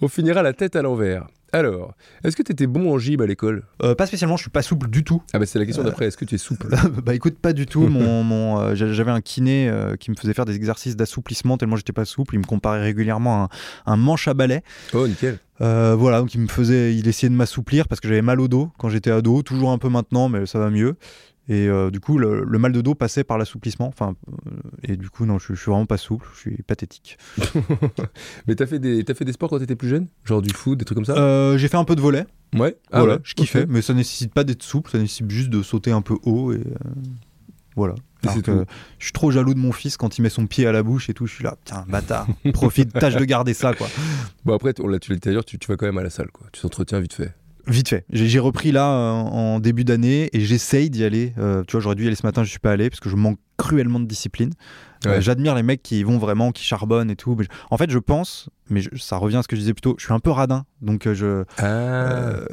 [0.00, 1.26] On finira la tête à l'envers.
[1.52, 1.94] Alors,
[2.24, 3.64] est-ce que tu étais bon en gym à l'école?
[3.82, 5.22] Euh, pas spécialement, je suis pas souple du tout.
[5.32, 6.68] Ah bah c'est la question Euh, d'après, est-ce que tu es souple?
[7.04, 7.80] Bah écoute, pas du tout.
[7.88, 11.56] Mon, mon, euh, j'a- J'avais un kiné euh, qui me faisait faire des exercices d'assouplissement
[11.56, 12.34] tellement j'étais pas souple.
[12.36, 13.48] Il me comparait régulièrement à
[13.86, 14.62] un, un manche à balai.
[14.92, 15.38] Oh, nickel.
[15.60, 18.48] Euh, voilà, donc il me faisait, il essayait de m'assouplir parce que j'avais mal au
[18.48, 20.96] dos quand j'étais ado, toujours un peu maintenant, mais ça va mieux.
[21.48, 23.88] Et euh, du coup, le, le mal de dos passait par l'assouplissement.
[23.88, 24.50] Enfin, euh,
[24.84, 27.18] et du coup, non, je, je suis vraiment pas souple, je suis pathétique.
[28.46, 29.04] Mais t'as fait, des...
[29.14, 30.06] fait des sports quand t'étais plus jeune?
[30.24, 31.16] Genre du foot, des trucs comme ça?
[31.16, 32.76] Euh, j'ai fait un peu de volet, Ouais.
[32.92, 35.62] Ah voilà, ouais, je kiffais, mais ça nécessite pas d'être souple, ça nécessite juste de
[35.62, 36.62] sauter un peu haut et euh,
[37.76, 37.94] voilà.
[38.36, 38.66] Et que
[38.98, 41.08] je suis trop jaloux de mon fils quand il met son pied à la bouche
[41.08, 41.26] et tout.
[41.26, 43.88] Je suis là, putain, bâtard, profite, tâche de garder ça, quoi.
[44.44, 46.10] Bon après, on l'a tu l'as dit d'ailleurs, tu, tu vas quand même à la
[46.10, 46.46] salle, quoi.
[46.52, 47.32] Tu t'entretiens vite fait.
[47.70, 48.04] Vite fait.
[48.10, 51.32] J'ai repris là euh, en début d'année et j'essaye d'y aller.
[51.38, 53.08] Euh, tu vois, j'aurais dû y aller ce matin, je suis pas allé parce que
[53.08, 54.50] je manque cruellement de discipline.
[55.06, 55.20] Euh.
[55.20, 57.36] J'admire les mecs qui y vont vraiment, qui charbonnent et tout.
[57.38, 59.80] Mais En fait, je pense, mais je- ça revient à ce que je disais plus
[59.82, 60.64] tôt, je suis un peu radin.
[60.80, 61.62] Donc, euh, je, Ah.
[61.64, 62.44] euh,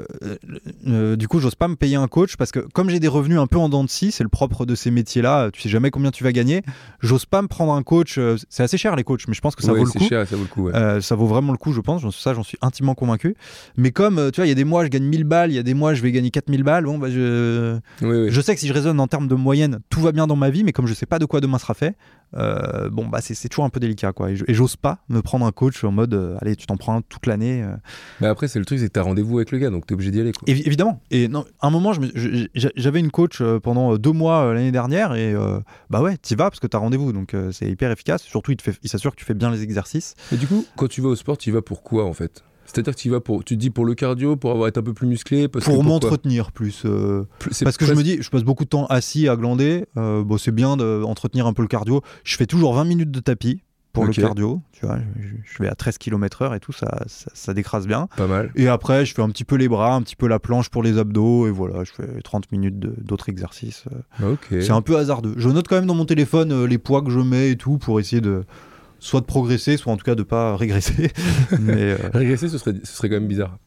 [0.87, 3.39] euh, du coup, j'ose pas me payer un coach parce que comme j'ai des revenus
[3.39, 5.49] un peu en dents de scie, c'est le propre de ces métiers-là.
[5.51, 6.61] Tu sais jamais combien tu vas gagner.
[6.99, 8.17] J'ose pas me prendre un coach.
[8.17, 9.99] euh, C'est assez cher les coachs, mais je pense que ça Ouais, vaut le coup.
[10.07, 10.63] cher, ça vaut le coup.
[10.67, 10.75] Ouais.
[10.75, 12.03] Euh, ça vaut vraiment le coup, je pense.
[12.17, 13.35] Ça, j'en suis intimement convaincu.
[13.77, 15.55] Mais comme, euh, tu vois, il y a des mois, je gagne 1000 balles, il
[15.55, 16.83] y a des mois, je vais gagner 4000 balles.
[16.85, 17.77] Bon, bah, je...
[18.01, 18.27] Oui, oui.
[18.29, 20.49] je sais que si je raisonne en termes de moyenne, tout va bien dans ma
[20.49, 21.95] vie, mais comme je sais pas de quoi demain sera fait,
[22.35, 24.31] euh, bon, bah, c'est toujours un peu délicat, quoi.
[24.31, 27.25] Et j'ose pas me prendre un coach en mode, euh, allez, tu t'en prends toute
[27.25, 27.63] l'année.
[27.63, 27.75] euh.
[28.21, 30.11] Mais après, c'est le truc, c'est que t'as rendez-vous avec le gars, donc t'es obligé
[30.11, 30.45] d'y aller, quoi.
[30.47, 31.01] Évi- évidemment.
[31.11, 34.11] Et non, à un moment, je me- je- j'a- j'avais une coach euh, pendant deux
[34.11, 37.51] mois l'année dernière, et euh, bah ouais, t'y vas parce que t'as rendez-vous, donc euh,
[37.51, 38.23] c'est hyper efficace.
[38.23, 40.15] Surtout, il te fait- il s'assure que tu fais bien les exercices.
[40.31, 42.43] Et du coup, quand tu vas au sport, tu y vas pour quoi, en fait?
[42.69, 44.83] C'est-à-dire que tu vas pour, tu te dis pour le cardio, pour avoir été un
[44.83, 46.81] peu plus musclé, parce Pour m'entretenir plus.
[46.83, 47.23] euh,
[47.63, 49.85] Parce que je me dis, je passe beaucoup de temps assis à glander.
[49.95, 52.01] euh, bon, c'est bien d'entretenir un peu le cardio.
[52.25, 53.61] Je fais toujours 20 minutes de tapis
[53.97, 54.61] pour le cardio.
[54.71, 58.07] Tu vois, je, je vais à 13 km/h et tout, ça, ça, ça décrase bien.
[58.17, 58.51] pas mal.
[58.55, 60.83] Et après, je fais un petit peu les bras, un petit peu la planche pour
[60.83, 61.47] les abdos.
[61.47, 63.83] Et voilà, je fais 30 minutes d'autres exercices.
[64.21, 64.33] euh.
[64.33, 64.47] Ok.
[64.61, 65.33] C'est un peu hasardeux.
[65.37, 67.77] Je note quand même dans mon téléphone euh, les poids que je mets et tout
[67.77, 68.43] pour essayer de
[68.99, 71.11] soit de progresser, soit en tout cas de pas régresser.
[71.59, 73.57] Mais euh, Régresser, ce serait, ce serait quand même bizarre.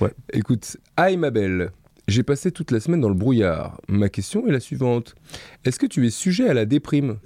[0.00, 0.12] Ouais.
[0.32, 1.70] Écoute, aïe ma belle,
[2.08, 3.80] j'ai passé toute la semaine dans le brouillard.
[3.88, 5.14] Ma question est la suivante.
[5.64, 7.18] Est-ce que tu es sujet à la déprime?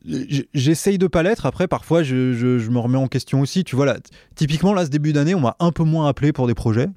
[0.55, 1.45] J'essaye de pas l'être.
[1.45, 3.65] Après, parfois, je, me remets en question aussi.
[3.65, 3.99] Tu vois, là,
[4.35, 6.89] typiquement, là, ce début d'année, on m'a un peu moins appelé pour des projets.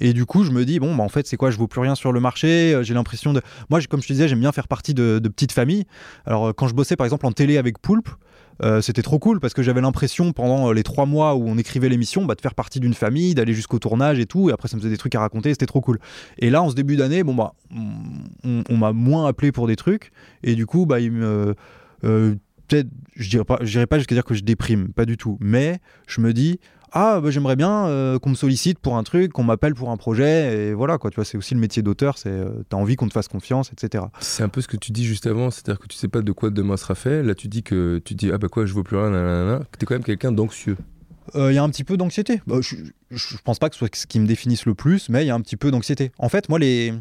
[0.00, 1.50] Et du coup, je me dis, bon, bah, en fait, c'est quoi?
[1.50, 2.74] Je vaux plus rien sur le marché.
[2.74, 3.42] euh, J'ai l'impression de.
[3.70, 5.84] Moi, comme je te disais, j'aime bien faire partie de, de petites familles.
[6.24, 8.08] Alors, euh, quand je bossais, par exemple, en télé avec Poulpe,
[8.62, 11.58] euh, c'était trop cool parce que j'avais l'impression, pendant euh, les trois mois où on
[11.58, 14.50] écrivait l'émission, bah, de faire partie d'une famille, d'aller jusqu'au tournage et tout.
[14.50, 15.50] Et après, ça me faisait des trucs à raconter.
[15.50, 15.98] C'était trop cool.
[16.38, 17.54] Et là, en ce début d'année, bon, bah,
[18.44, 20.12] on, m'a moins appelé pour des trucs.
[20.42, 21.54] Et du coup, bah, il me.
[22.04, 22.34] euh,
[22.68, 25.38] peut-être, je dirais pas, je dirais pas jusqu'à dire que je déprime, pas du tout.
[25.40, 26.58] Mais je me dis,
[26.92, 29.96] ah, bah, j'aimerais bien euh, qu'on me sollicite pour un truc, qu'on m'appelle pour un
[29.96, 31.10] projet, et voilà quoi.
[31.10, 33.72] Tu vois, c'est aussi le métier d'auteur, c'est euh, t'as envie qu'on te fasse confiance,
[33.72, 34.04] etc.
[34.20, 36.32] C'est un peu ce que tu dis juste avant, c'est-à-dire que tu sais pas de
[36.32, 37.22] quoi demain sera fait.
[37.22, 39.60] Là, tu dis que tu dis ah bah quoi, je vaux plus rien, nanana.
[39.70, 40.76] que T'es quand même quelqu'un d'anxieux.
[41.34, 42.42] Euh, Il y a un petit peu d'anxiété.
[42.46, 42.76] Bah, je,
[43.10, 45.30] je, pense pas que ce soit ce qui me définisse le plus, mais il y
[45.30, 46.12] a un petit peu d'anxiété.
[46.18, 46.92] En fait, moi, les,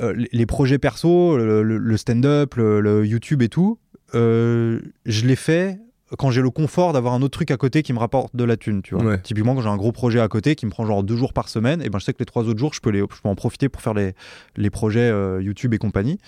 [0.00, 3.78] euh, les, les projets perso, le, le- le stand-up, le, le YouTube et tout,
[4.14, 4.80] je
[5.26, 5.78] les fais
[6.18, 8.56] quand j'ai le confort d'avoir un autre truc à côté qui me rapporte de la
[8.56, 9.04] thune, tu vois.
[9.04, 9.20] Ouais.
[9.20, 11.48] Typiquement, quand j'ai un gros projet à côté qui me prend genre deux jours par
[11.48, 13.28] semaine, et ben je sais que les trois autres jours, je peux, les, je peux
[13.28, 14.14] en profiter pour faire les,
[14.56, 16.18] les projets euh, YouTube et compagnie.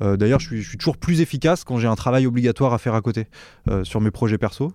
[0.00, 2.78] Euh, D'ailleurs, je suis, je suis toujours plus efficace quand j'ai un travail obligatoire à
[2.78, 3.26] faire à côté
[3.68, 4.72] euh, sur mes projets perso.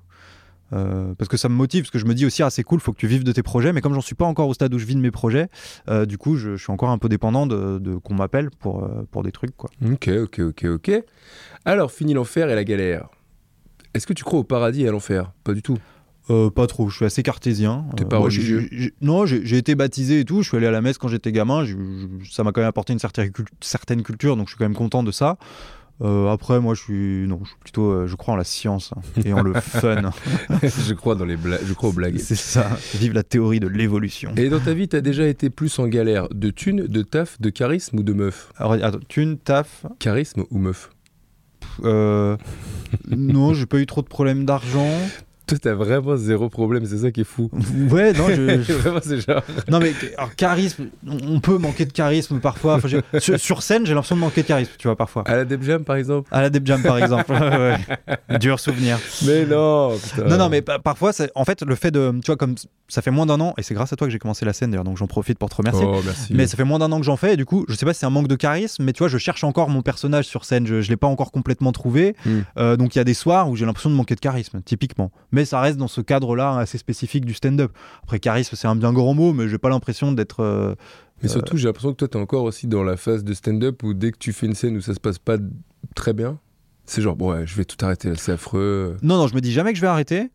[1.17, 2.93] Parce que ça me motive, parce que je me dis aussi, ah c'est cool, faut
[2.93, 4.79] que tu vives de tes projets, mais comme j'en suis pas encore au stade où
[4.79, 5.49] je vis de mes projets,
[6.07, 9.21] du coup je, je suis encore un peu dépendant de, de qu'on m'appelle pour, pour
[9.23, 9.53] des trucs.
[9.57, 9.69] Quoi.
[9.85, 11.03] Ok, ok, ok, ok.
[11.65, 13.09] Alors, fini l'enfer et la galère.
[13.93, 15.31] Est-ce que tu crois au paradis et à l'enfer?
[15.43, 15.77] Pas du tout.
[16.29, 17.85] Euh, pas trop, je suis assez cartésien.
[17.97, 20.71] T'es Euh, pas j'ai- religieux Non, j'ai été baptisé et tout, je suis allé à
[20.71, 21.75] la messe quand j'étais gamin, je-
[22.29, 24.75] ça m'a quand même apporté une certaine, cul- certaine culture, donc je suis quand même
[24.75, 25.37] content de ça.
[26.03, 28.91] Euh, après, moi, je suis, non, je suis plutôt, euh, je crois en la science
[28.95, 30.01] hein, et en le fun.
[30.63, 32.17] je crois dans les blagues, je crois aux blagues.
[32.17, 32.69] C'est ça.
[32.95, 34.31] Vive la théorie de l'évolution.
[34.37, 37.49] Et dans ta vie, t'as déjà été plus en galère de thunes, de taf, de
[37.51, 38.51] charisme ou de meuf?
[38.57, 39.85] Alors, attends, thune, taf.
[39.99, 40.89] Charisme ou meuf?
[41.83, 42.37] Euh,
[43.07, 44.89] non, j'ai pas eu trop de problèmes d'argent.
[45.51, 47.49] Toi, t'as vraiment zéro problème, c'est ça qui est fou.
[47.89, 49.41] Ouais, non, je, je- vraiment, c'est genre.
[49.67, 52.75] non mais alors, charisme, on peut manquer de charisme parfois.
[52.75, 52.87] Enfin,
[53.19, 55.23] sur, sur scène, j'ai l'impression de manquer de charisme, tu vois, parfois.
[55.25, 57.31] À la Deb Jam, par exemple À la Deb Jam, par exemple.
[57.41, 57.75] Ouais,
[58.29, 58.37] ouais.
[58.39, 58.97] Dur souvenir.
[59.25, 60.23] Mais non putain.
[60.27, 62.11] Non, non, mais pa- parfois, en fait, le fait de.
[62.23, 62.55] Tu vois, comme
[62.87, 64.71] ça fait moins d'un an, et c'est grâce à toi que j'ai commencé la scène
[64.71, 65.85] d'ailleurs, donc j'en profite pour te remercier.
[65.85, 66.33] Oh, merci.
[66.33, 67.93] Mais ça fait moins d'un an que j'en fais, et du coup, je sais pas
[67.93, 70.45] si c'est un manque de charisme, mais tu vois, je cherche encore mon personnage sur
[70.45, 72.15] scène, je, je l'ai pas encore complètement trouvé.
[72.25, 72.39] Hmm.
[72.57, 75.11] Euh, donc il y a des soirs où j'ai l'impression de manquer de charisme, typiquement.
[75.31, 77.71] Mais ça reste dans ce cadre-là assez spécifique du stand-up.
[78.03, 80.41] Après, charisme, c'est un bien grand mot, mais j'ai pas l'impression d'être.
[80.41, 80.75] euh,
[81.23, 83.93] Mais surtout, j'ai l'impression que toi, t'es encore aussi dans la phase de stand-up où
[83.93, 85.37] dès que tu fais une scène où ça se passe pas
[85.95, 86.39] très bien,
[86.85, 88.97] c'est genre, bon, ouais, je vais tout arrêter, là, c'est affreux.
[89.01, 90.29] Non, non, je me dis jamais que je vais arrêter.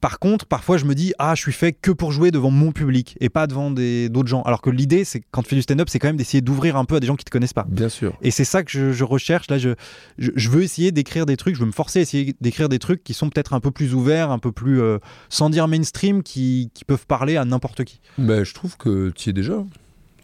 [0.00, 2.70] Par contre, parfois, je me dis, ah, je suis fait que pour jouer devant mon
[2.70, 4.42] public et pas devant des- d'autres gens.
[4.42, 6.84] Alors que l'idée, c'est quand tu fais du stand-up, c'est quand même d'essayer d'ouvrir un
[6.84, 7.66] peu à des gens qui te connaissent pas.
[7.68, 8.16] Bien sûr.
[8.22, 9.50] Et c'est ça que je, je recherche.
[9.50, 9.70] Là, je,
[10.18, 12.78] je, je veux essayer d'écrire des trucs, je veux me forcer à essayer d'écrire des
[12.78, 14.98] trucs qui sont peut-être un peu plus ouverts, un peu plus, euh,
[15.30, 18.00] sans dire mainstream, qui, qui peuvent parler à n'importe qui.
[18.18, 19.64] Bah, je trouve que tu y es déjà.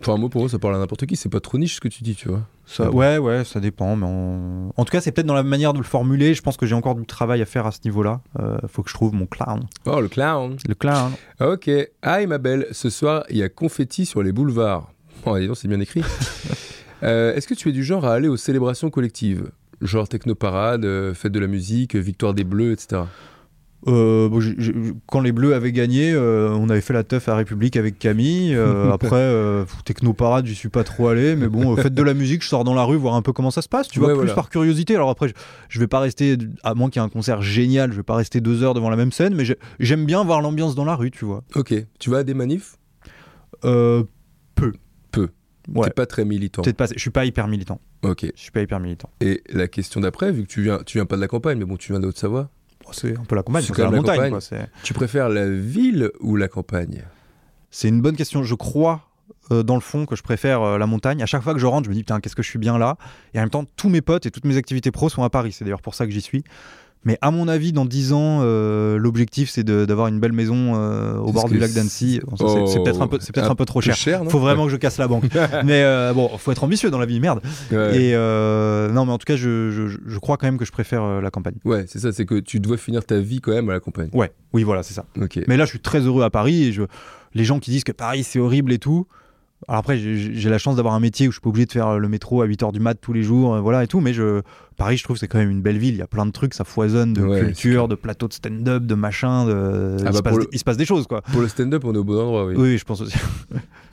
[0.00, 1.88] Enfin, moi, pour moi, ça parle à n'importe qui, c'est pas trop niche ce que
[1.88, 2.46] tu dis, tu vois.
[2.66, 3.96] Ça, ouais, ouais, ça dépend.
[3.96, 4.72] Mais en...
[4.76, 6.34] en tout cas, c'est peut-être dans la manière de le formuler.
[6.34, 8.20] Je pense que j'ai encore du travail à faire à ce niveau-là.
[8.40, 9.66] Euh, faut que je trouve mon clown.
[9.86, 11.12] Oh, le clown Le clown.
[11.40, 11.70] Ok.
[12.02, 14.90] Aïe, ma belle, ce soir, il y a confetti sur les boulevards.
[15.26, 16.02] Oh, dis donc, c'est bien écrit.
[17.02, 19.50] Euh, Est-ce que tu es du genre à aller aux célébrations collectives?
[19.82, 23.02] Genre technoparade, euh, fête de la musique, victoire des bleus, etc.
[23.86, 24.40] Euh, bon,
[25.06, 28.54] quand les Bleus avaient gagné, euh, on avait fait la teuf à République avec Camille.
[28.54, 29.32] Euh, après,
[29.84, 31.36] Technoparade, j'y suis pas trop allé.
[31.36, 33.50] Mais bon, fête de la musique, je sors dans la rue voir un peu comment
[33.50, 33.88] ça se passe.
[33.88, 34.94] Tu vois, plus par curiosité.
[34.94, 35.34] Alors après, je,
[35.68, 38.16] je vais pas rester, à moins qu'il y ait un concert génial, je vais pas
[38.16, 39.34] rester deux heures devant la même scène.
[39.34, 41.42] Mais j'ai- j'aime bien voir l'ambiance dans la rue, tu vois.
[41.54, 41.74] Ok.
[41.98, 42.76] Tu vas à des manifs?
[43.60, 44.72] Peu.
[45.10, 45.28] Peu.
[45.74, 45.84] Ouais.
[45.88, 46.62] T'es pas très militant.
[46.62, 46.86] Peut-être pas.
[46.94, 47.80] Je suis pas hyper militant.
[48.02, 48.26] Ok.
[48.34, 49.08] Je suis pas hyper militant.
[49.20, 51.64] Et la question d'après, vu que tu viens, tu viens pas de la campagne, mais
[51.64, 52.50] bon, tu viens de Haute-Savoie,
[52.92, 54.16] c'est un peu la campagne, C'est la montagne.
[54.16, 54.30] campagne.
[54.30, 57.02] quoi, c'est- tu préfères la ville ou la campagne?
[57.70, 58.42] C'est une bonne question.
[58.42, 59.08] Je crois,
[59.50, 61.22] euh, dans le fond, que je préfère euh, la montagne.
[61.22, 62.78] À chaque fois que je rentre, je me dis, putain, qu'est-ce que je suis bien
[62.78, 62.96] là?
[63.34, 65.52] Et en même temps, tous mes potes et toutes mes activités pro sont à Paris.
[65.52, 66.44] C'est d'ailleurs pour ça que j'y suis.
[67.04, 70.72] Mais à mon avis, dans 10 ans, euh, l'objectif c'est de- d'avoir une belle maison
[70.74, 72.20] euh, au bord du lac d'Annecy.
[72.26, 72.44] Bon, c'est-
[72.78, 72.82] Oh.
[72.84, 73.18] peut-être un peu,
[73.50, 73.94] un peu trop cher.
[74.30, 75.24] Faut vraiment que je casse la banque.
[75.64, 77.40] mais euh, bon, faut être ambitieux dans la vie, merde.
[77.70, 77.96] Ouais.
[78.00, 80.72] Et euh, non, mais en tout cas, je, je- je crois quand même que je
[80.72, 81.56] préfère la campagne.
[81.64, 84.08] Ouais, c'est ça, c'est que tu dois finir ta vie quand même à la campagne.
[84.12, 85.04] Ouais, oui, voilà, c'est ça.
[85.20, 85.40] Ok.
[85.46, 86.82] Mais là, je suis très heureux à Paris et je...
[87.34, 89.06] les gens qui disent que Paris c'est horrible et tout.
[89.68, 91.98] Alors après, j'ai la chance d'avoir un métier où je suis pas obligé de faire
[91.98, 94.00] le métro à 8h du mat tous les jours, euh, voilà et tout.
[94.00, 94.42] Mais je...
[94.76, 95.94] Paris, je trouve, c'est quand même une belle ville.
[95.94, 98.84] Il y a plein de trucs, ça foisonne de Ouais, culture, de plateaux de stand-up,
[98.84, 99.46] de machin.
[99.46, 99.96] De...
[100.00, 100.44] Ah il, bah se passe pour des...
[100.46, 101.22] le- il se passe des choses, quoi.
[101.22, 102.54] Pour le stand-up, on est au bon endroit, oui.
[102.56, 103.16] Oui, je pense aussi.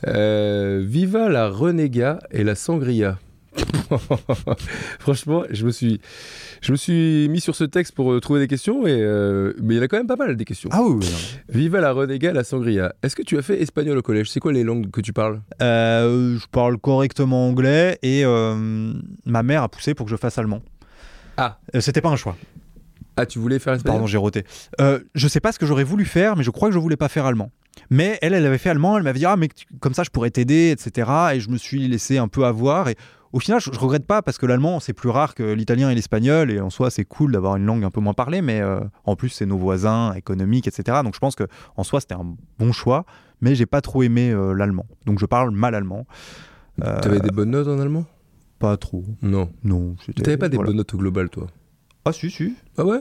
[0.07, 3.19] Euh, viva la renégat et la sangria.
[4.99, 5.99] Franchement, je me suis,
[6.62, 9.76] je me suis mis sur ce texte pour euh, trouver des questions, et, euh, mais
[9.76, 10.70] il y en a quand même pas mal des questions.
[10.72, 11.06] Ah oui.
[11.49, 12.93] Viva la renégat, la sangria.
[13.04, 14.30] Est-ce que tu as fait espagnol au collège?
[14.30, 15.41] C'est quoi les langues que tu parles?
[15.62, 18.24] Euh, je parle correctement anglais et
[19.26, 20.62] ma mère a poussé pour que je fasse allemand.
[21.38, 21.60] Ah.
[21.80, 22.38] C'était pas un choix.
[23.18, 23.95] Ah, tu voulais faire espagnol?
[23.95, 24.45] Pardon, j'ai roté.
[24.80, 27.10] Je sais pas ce que j'aurais voulu faire, mais je crois que je voulais pas
[27.10, 27.52] faire allemand.
[27.89, 29.49] Mais elle, elle avait fait allemand, elle m'avait dit Ah, mais
[29.80, 31.10] comme ça, je pourrais t'aider, etc.
[31.34, 32.89] Et je me suis laissé un peu avoir.
[32.89, 32.95] Et
[33.34, 35.95] au final, je, je regrette pas parce que l'allemand, c'est plus rare que l'italien et
[35.95, 36.51] l'espagnol.
[36.51, 38.41] Et en soi, c'est cool d'avoir une langue un peu moins parlée.
[38.41, 40.99] Mais euh, en plus, c'est nos voisins économiques, etc.
[41.03, 41.43] Donc je pense que
[41.77, 43.05] en soi, c'était un bon choix.
[43.41, 44.86] Mais j'ai pas trop aimé euh, l'allemand.
[45.05, 46.05] Donc je parle mal allemand.
[46.84, 48.05] Euh, T'avais des bonnes notes en allemand?
[48.59, 49.03] Pas trop.
[49.21, 49.49] Non.
[49.63, 49.95] Non.
[50.23, 50.69] T'avais pas des voilà.
[50.69, 51.47] bonnes notes au global, toi?
[52.05, 52.53] Ah, si, si.
[52.77, 52.99] Ah ouais?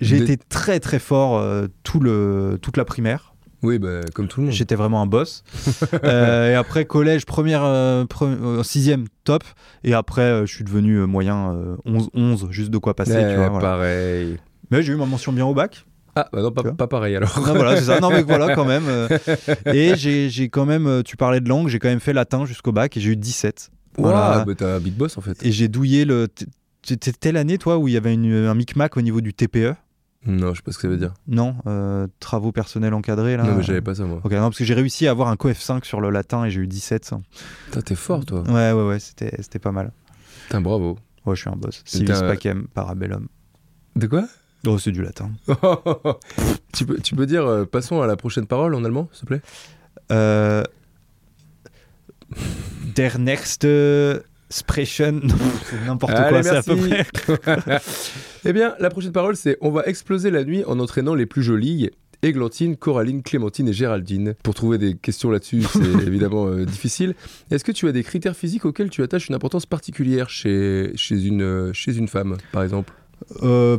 [0.00, 3.27] J'ai Des- été très, très fort euh, tout le, toute la primaire.
[3.62, 4.54] Oui, bah, comme tout le monde.
[4.54, 5.42] J'étais vraiment un boss.
[6.04, 9.42] Euh, et après collège, première, euh, euh, sixième, top.
[9.84, 13.16] Et après, euh, je suis devenu moyen euh, 11, 11, juste de quoi passer.
[13.18, 13.68] Eh, tu vois, voilà.
[13.70, 14.36] Pareil.
[14.70, 15.84] Mais j'ai eu ma mention bien au bac.
[16.14, 17.38] Ah, bah non, pas, pareil alors.
[17.46, 18.00] Non, voilà, c'est ça.
[18.00, 18.84] Non, mais voilà, quand même.
[19.66, 22.96] Et j'ai quand même, tu parlais de langue, j'ai quand même fait latin jusqu'au bac
[22.96, 23.70] et j'ai eu 17.
[23.98, 24.38] Voilà.
[24.38, 25.44] Ouah, bah, t'es un big boss en fait.
[25.44, 26.28] Et j'ai douillé le.
[26.84, 29.74] C'était telle année, toi, où il y avait une- un micmac au niveau du TPE
[30.26, 31.14] Non, je sais pas ce que ça veut dire.
[31.28, 33.44] Non, euh, travaux personnels encadrés, là.
[33.44, 34.20] Non, mais j'avais pas ça moi.
[34.24, 36.50] Ok, non, parce que j'ai réussi à avoir un coef 5 sur le latin et
[36.50, 37.12] j'ai eu 17.
[37.66, 38.42] Putain, t'es fort toi.
[38.42, 39.92] Ouais, ouais, ouais, c'était c'était pas mal.
[40.44, 40.98] Putain, bravo.
[41.24, 41.82] Ouais, je suis un boss.
[41.84, 43.28] Civis t'as- pacem parabellum.
[43.96, 44.26] De quoi?
[44.66, 45.30] Oh, c'est du latin.
[46.72, 49.26] tu, peux, tu peux dire, euh, passons à la prochaine parole en allemand, s'il te
[49.26, 49.42] plaît?
[50.10, 50.64] Euh...
[52.96, 53.66] Der nächste
[54.50, 55.22] Sprechen.
[55.70, 57.10] C'est n'importe quoi, c'est à peu merci.
[57.42, 57.80] près.
[58.44, 61.42] Eh bien, la prochaine parole, c'est On va exploser la nuit en entraînant les plus
[61.42, 61.90] jolies.
[62.22, 64.34] Églantine, Coraline, Clémentine et Géraldine.
[64.42, 67.14] Pour trouver des questions là-dessus, c'est évidemment euh, difficile.
[67.50, 71.22] Est-ce que tu as des critères physiques auxquels tu attaches une importance particulière chez, chez,
[71.24, 72.92] une, euh, chez une femme, par exemple?
[73.42, 73.76] Euh,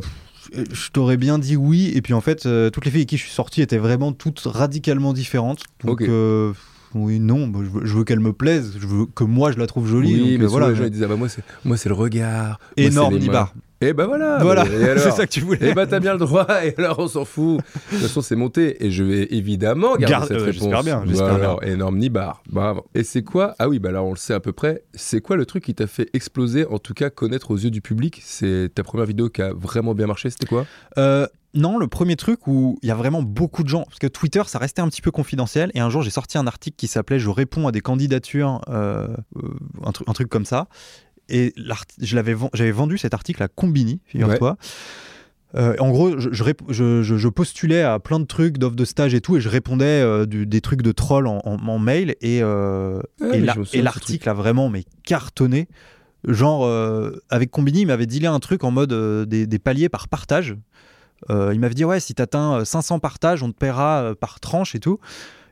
[0.52, 3.16] je t'aurais bien dit oui, et puis en fait, euh, toutes les filles avec qui
[3.18, 5.62] je suis sorti étaient vraiment toutes radicalement différentes.
[5.84, 6.56] Donc, Ok.
[6.94, 9.86] Oui, non, bah, je veux, qu'elle me plaise, je veux que moi je la trouve
[9.86, 10.14] jolie.
[10.14, 10.68] Oui, donc, mais voilà.
[10.68, 11.28] Ah bah moi,
[11.76, 12.58] c'est, le regard.
[12.76, 13.54] Énorme nibar.
[13.82, 15.58] Et bah voilà voilà, et alors c'est ça que tu voulais.
[15.62, 17.56] Eh bah t'as bien le droit, et alors on s'en fout.
[17.58, 17.62] De
[17.96, 20.60] toute façon, c'est monté, et je vais évidemment garder Garde- cette euh, réponse.
[20.64, 21.72] j'espère bien, j'espère Voilà, bien.
[21.72, 22.84] énorme nibar, bravo.
[22.94, 23.54] Et c'est quoi?
[23.58, 24.82] Ah oui, bah là on le sait à peu près.
[24.92, 27.80] C'est quoi le truc qui t'a fait exploser, en tout cas connaître aux yeux du
[27.80, 28.20] public?
[28.22, 30.66] C'est ta première vidéo qui a vraiment bien marché, c'était quoi?
[30.98, 34.06] Euh, non, le premier truc où il y a vraiment beaucoup de gens, parce que
[34.06, 36.86] Twitter, ça restait un petit peu confidentiel, et un jour j'ai sorti un article qui
[36.86, 39.48] s'appelait Je réponds à des candidatures, euh, euh,
[40.06, 40.68] un truc comme ça,
[41.30, 41.52] et
[42.00, 42.34] j'avais
[42.72, 44.56] vendu cet article à Combini, figure-toi.
[45.56, 46.30] Euh, en gros, je,
[47.02, 50.24] je postulais à plein de trucs, d'offres de stage et tout, et je répondais euh,
[50.24, 54.28] du- des trucs de troll en, en- en mail, et, euh, Ouais, et la- l'article
[54.28, 55.66] a vraiment mais cartonné.
[56.28, 58.92] Genre, euh, avec Combini, il m'avait dealé un truc en mode
[59.28, 60.56] des, des paliers par partage.
[61.28, 64.80] Il m'avait dit, ouais, si t'atteins euh, 500 partages, on te paiera par tranche et
[64.80, 65.00] tout.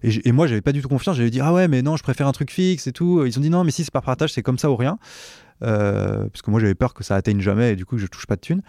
[0.05, 1.17] Et, et moi, j'avais pas du tout confiance.
[1.17, 3.25] J'avais dit, ah ouais, mais non, je préfère un truc fixe et tout.
[3.27, 4.99] Ils ont dit, non, mais si c'est par partage, c'est comme ça ou rien.
[5.63, 8.07] Euh, parce que moi, j'avais peur que ça atteigne jamais et du coup, que je
[8.07, 8.63] touche pas de thunes.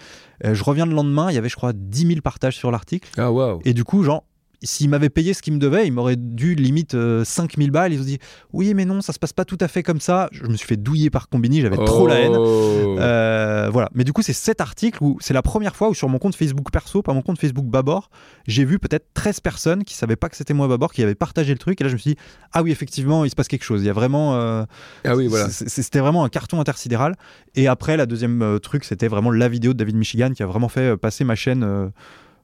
[0.45, 3.09] Euh, je reviens le lendemain, il y avait, je crois, 10 000 partages sur l'article.
[3.17, 4.23] Ah waouh Et du coup, genre,
[4.61, 7.93] s'ils m'avaient payé ce qu'ils me devaient, ils m'auraient dû limite euh, 5000 balles.
[7.93, 8.19] Ils ont dit,
[8.51, 10.27] oui, mais non, ça se passe pas tout à fait comme ça.
[10.31, 12.35] Je me suis fait douiller par Combini, j'avais trop la haine.
[12.35, 12.97] Oh.
[12.99, 13.89] Euh, voilà.
[13.93, 16.35] Mais du coup, c'est cet article où c'est la première fois où sur mon compte
[16.35, 18.09] Facebook perso, pas mon compte Facebook Babor,
[18.47, 21.53] j'ai vu peut-être 13 personnes qui savaient pas que c'était moi Babor, qui avaient partagé
[21.53, 21.79] le truc.
[21.79, 22.17] Et là, je me suis dit,
[22.51, 23.81] ah oui, effectivement, il se passe quelque chose.
[23.81, 24.35] Il y a vraiment.
[24.35, 24.63] euh,
[25.05, 25.47] Ah oui, voilà.
[25.49, 27.15] C'était vraiment un carton intersidéral.
[27.55, 30.47] Et après, la deuxième euh, truc, c'était vraiment la vidéo de David Michigan qui a
[30.47, 31.91] vraiment fait passer ma chaîne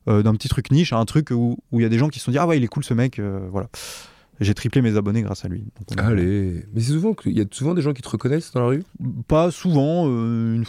[0.07, 2.09] euh, d'un petit truc niche à un truc où où il y a des gens
[2.09, 3.19] qui se sont dit Ah ouais, il est cool ce mec.
[3.19, 3.67] euh, voilà.
[4.41, 5.63] J'ai triplé mes abonnés grâce à lui.
[5.89, 6.65] Donc, Allez.
[6.73, 8.83] Mais c'est souvent qu'il y a souvent des gens qui te reconnaissent dans la rue?
[9.29, 10.65] Pas souvent, euh, une,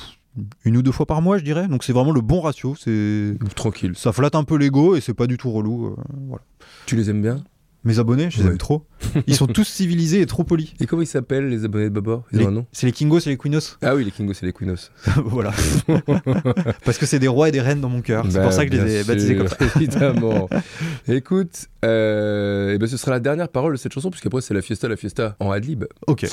[0.65, 1.67] une ou deux fois par mois, je dirais.
[1.67, 2.75] Donc c'est vraiment le bon ratio.
[2.79, 3.93] C'est Tranquille.
[3.97, 5.97] ça flatte un peu l'ego et c'est pas du tout relou.
[6.29, 6.45] voilà.
[6.87, 7.43] Tu les aimes bien?
[7.87, 8.51] Mes abonnés, je les Ouais.
[8.51, 8.85] aime trop.
[9.29, 10.75] Ils sont tous civilisés et trop polis.
[10.81, 12.67] Et comment ils s'appellent les abonnés de Babor Ils Les- ont un nom?
[12.73, 13.77] C'est les Kingos et les Queenos.
[13.81, 14.91] Ah oui, les Kingos et les Queenos.
[15.25, 15.53] voilà.
[16.85, 18.27] Parce que c'est des rois et des reines dans mon cœur.
[18.29, 19.57] C'est Bah, pour ça que je les ai baptisés comme ça.
[19.77, 20.49] Évidemment.
[21.09, 24.63] Écoute, euh, eh ben, ce sera la dernière parole de cette chanson, puisqu'après c'est la
[24.63, 25.85] fiesta, la fiesta en adlib.
[26.09, 26.27] Ok.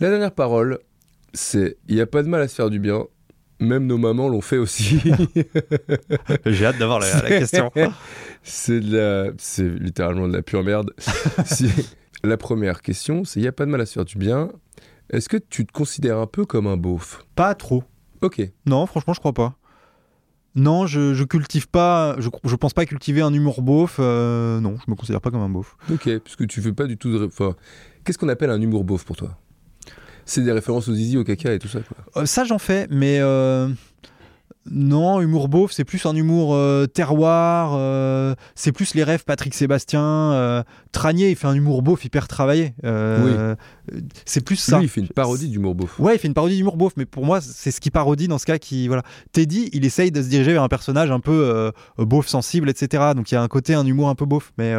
[0.00, 0.78] La dernière parole,
[1.34, 3.04] c'est il n'y a pas de mal à se faire du bien.
[3.62, 5.00] Même nos mamans l'ont fait aussi.
[6.46, 7.70] J'ai hâte d'avoir la, la question.
[8.42, 10.90] c'est de la, c'est littéralement de la pure merde.
[11.44, 11.70] Si-
[12.24, 14.50] la première question, c'est il n'y a pas de mal à se faire du bien.
[15.10, 17.24] Est-ce que tu te considères un peu comme un beauf?
[17.34, 17.82] Pas trop.
[18.20, 18.40] Ok.
[18.66, 19.56] Non, franchement, je crois pas.
[20.54, 22.14] Non, je, je cultive pas.
[22.18, 23.96] Je, je pense pas cultiver un humour beauf.
[23.98, 25.76] euh, non, je me considère pas comme un beauf.
[25.90, 27.26] Ok, puisque tu fais pas du tout de.
[27.26, 27.56] Enfin,
[28.04, 29.36] qu'est-ce qu'on appelle un humour beauf pour toi?
[30.24, 32.22] C'est des références aux zizi, au caca et tout ça, quoi.
[32.22, 33.68] Euh, ça, j'en fais, mais euh,
[34.70, 37.72] non, humour beauf, c'est plus un humour euh, terroir.
[38.54, 40.64] c'est plus les rêves Patrick Sébastien.
[40.92, 42.74] Tranier, il fait un humour beauf hyper travaillé.
[42.84, 43.56] euh,
[44.24, 44.78] C'est plus ça.
[44.78, 45.98] Lui, il fait une parodie d'humour beauf.
[45.98, 48.38] Ouais, il fait une parodie d'humour beauf, mais pour moi, c'est ce qui parodie dans
[48.38, 48.86] ce cas qui.
[48.86, 49.02] Voilà.
[49.32, 53.12] Teddy, il essaye de se diriger vers un personnage un peu beauf sensible, etc.
[53.16, 54.74] Donc il y a un côté, un humour un peu beauf, mais.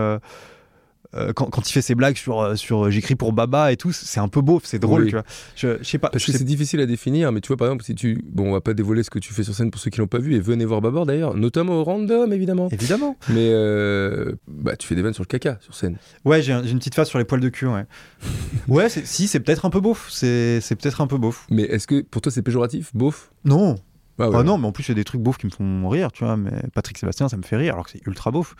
[1.15, 3.77] Euh, quand, quand il fait ses blagues sur, euh, sur euh, j'écris pour Baba et
[3.77, 5.07] tout, c'est un peu beauf, c'est drôle, Oui.
[5.10, 5.23] tu vois.
[5.56, 6.10] Je, je sais pas.
[6.10, 8.23] Parce que c'est difficile à définir, mais tu vois, par exemple, si tu.
[8.27, 10.07] Bon, on va pas dévoiler ce que tu fais sur scène pour ceux qui l'ont
[10.07, 12.68] pas vu, et venez voir Babor d'ailleurs, notamment au random, évidemment.
[12.72, 13.15] Évidemment.
[13.30, 15.98] Mais euh, bah, tu fais des vannes sur le caca sur scène.
[16.26, 17.85] Ouais, j'ai un- j'ai une petite face sur les poils de cul, ouais.
[18.68, 20.07] ouais, si, c'est peut-être un peu beauf.
[20.10, 21.45] C'est c'est peut-être un peu beauf.
[21.49, 23.31] Mais est-ce que pour toi c'est péjoratif, beauf?
[23.45, 23.76] Non.
[24.19, 24.35] Ah ouais.
[24.40, 26.11] Ah non, mais en plus, il y a des trucs beaufs qui me font rire,
[26.11, 26.38] tu vois.
[26.38, 28.56] Mais Patrick Sébastien, ça me fait rire, alors que c'est ultra beauf.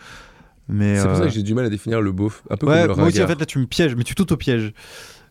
[0.68, 2.42] Mais, C'est pour ça euh, que j'ai du mal à définir le beauf.
[2.50, 4.14] Un peu Ouais, comme le moi aussi, en fait, là, tu me pièges, mais tu
[4.14, 4.72] t'auto-pièges.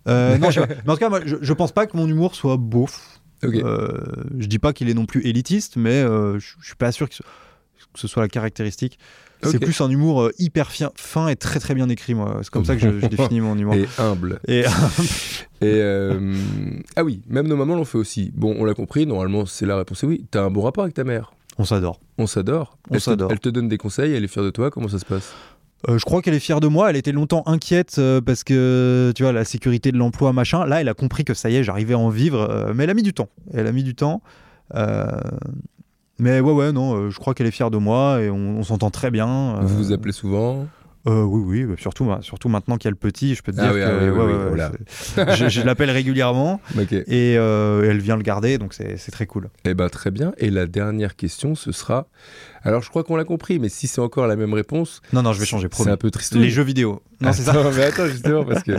[0.08, 0.74] Euh, non, je sais pas.
[0.86, 3.20] Mais en tout cas, moi, je, je pense pas que mon humour soit beauf.
[3.44, 3.56] Ok.
[3.56, 4.00] Euh,
[4.38, 7.10] je dis pas qu'il est non plus élitiste, mais euh, je, je suis pas sûr
[7.10, 8.98] que ce, que ce soit la caractéristique.
[9.42, 12.40] C'est plus un humour euh, hyper fin, fin et très très bien écrit, moi.
[12.44, 13.76] C'est comme ça que je, je définis mon humour.
[13.76, 14.40] Et humble.
[14.48, 14.64] Et,
[15.62, 15.82] Et
[16.96, 18.32] ah oui, même nos mamans l'ont fait aussi.
[18.36, 20.26] Bon, on l'a compris, normalement c'est la réponse est oui.
[20.32, 21.34] T'as un bon rapport avec ta mère.
[21.60, 22.00] On s'adore.
[22.18, 22.78] On s'adore.
[22.90, 23.32] On Elle te- s'adore.
[23.32, 24.70] Elle te donne des conseils, elle est fière de toi.
[24.72, 25.34] Comment ça se passe?
[25.90, 26.90] Euh, je crois qu'elle est fière de moi.
[26.90, 30.66] Elle était longtemps inquiète euh, parce que, tu vois, la sécurité de l'emploi, machin.
[30.66, 32.40] Là, elle a compris que ça y est, j'arrivais à en vivre.
[32.50, 33.28] euh, mais elle a mis du temps.
[33.54, 34.22] Elle a mis du temps.
[36.20, 38.92] Mais ouais, ouais, non, je crois qu'elle est fière de moi et on, on s'entend
[38.92, 39.60] très bien.
[39.62, 40.68] Vous vous appelez souvent?
[41.08, 43.60] Euh, Oui, oui, bah, surtout, surtout maintenant qu'il y a le petit, je peux te
[43.60, 44.72] Ah dire oui, que ah oui, oui, ouais, oui, ouais, voilà.
[44.88, 46.92] c'est- je, je l'appelle régulièrement Ok.
[46.94, 49.50] et euh, elle vient le garder, donc c'est très cool.
[49.66, 50.34] Eh ben très bien.
[50.38, 52.08] Et la dernière question, ce sera.
[52.64, 55.34] Alors je crois qu'on l'a compris, mais si c'est encore la même réponse, Non, non,
[55.34, 56.36] je vais changer, c'est un peu triste.
[56.36, 57.02] Les jeux vidéo.
[57.22, 57.54] Non, c'est ça.
[57.76, 58.72] Mais attends, justement, parce que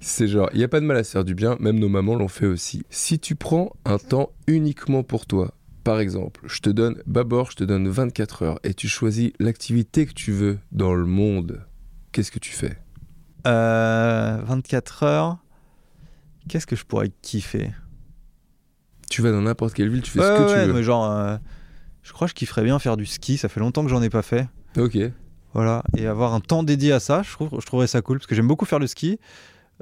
[0.00, 1.90] c'est genre, il n'y a pas de mal à se faire du bien, même nos
[1.90, 2.84] mamans l'ont fait aussi.
[2.88, 5.52] Si tu prends un temps uniquement pour toi,
[5.84, 10.06] par exemple, je te donne, Babor, je te donne 24 heures et tu choisis l'activité
[10.06, 11.64] que tu veux dans le monde,
[12.12, 12.78] qu'est-ce que tu fais?
[13.46, 15.38] Euh, 24 heures.
[16.48, 17.70] Qu'est-ce que je pourrais kiffer?
[19.10, 20.72] Tu vas dans n'importe quelle ville, tu fais Ouais, ce que ouais, tu veux.
[20.74, 21.36] mais genre, euh,
[22.02, 23.36] je crois que je kifferais bien faire du ski.
[23.38, 24.48] Ça fait longtemps que j'en ai pas fait.
[24.76, 24.96] Ok.
[25.52, 28.28] Voilà, et avoir un temps dédié à ça, je, trouve, je trouverais ça cool parce
[28.28, 29.18] que j'aime beaucoup faire le ski,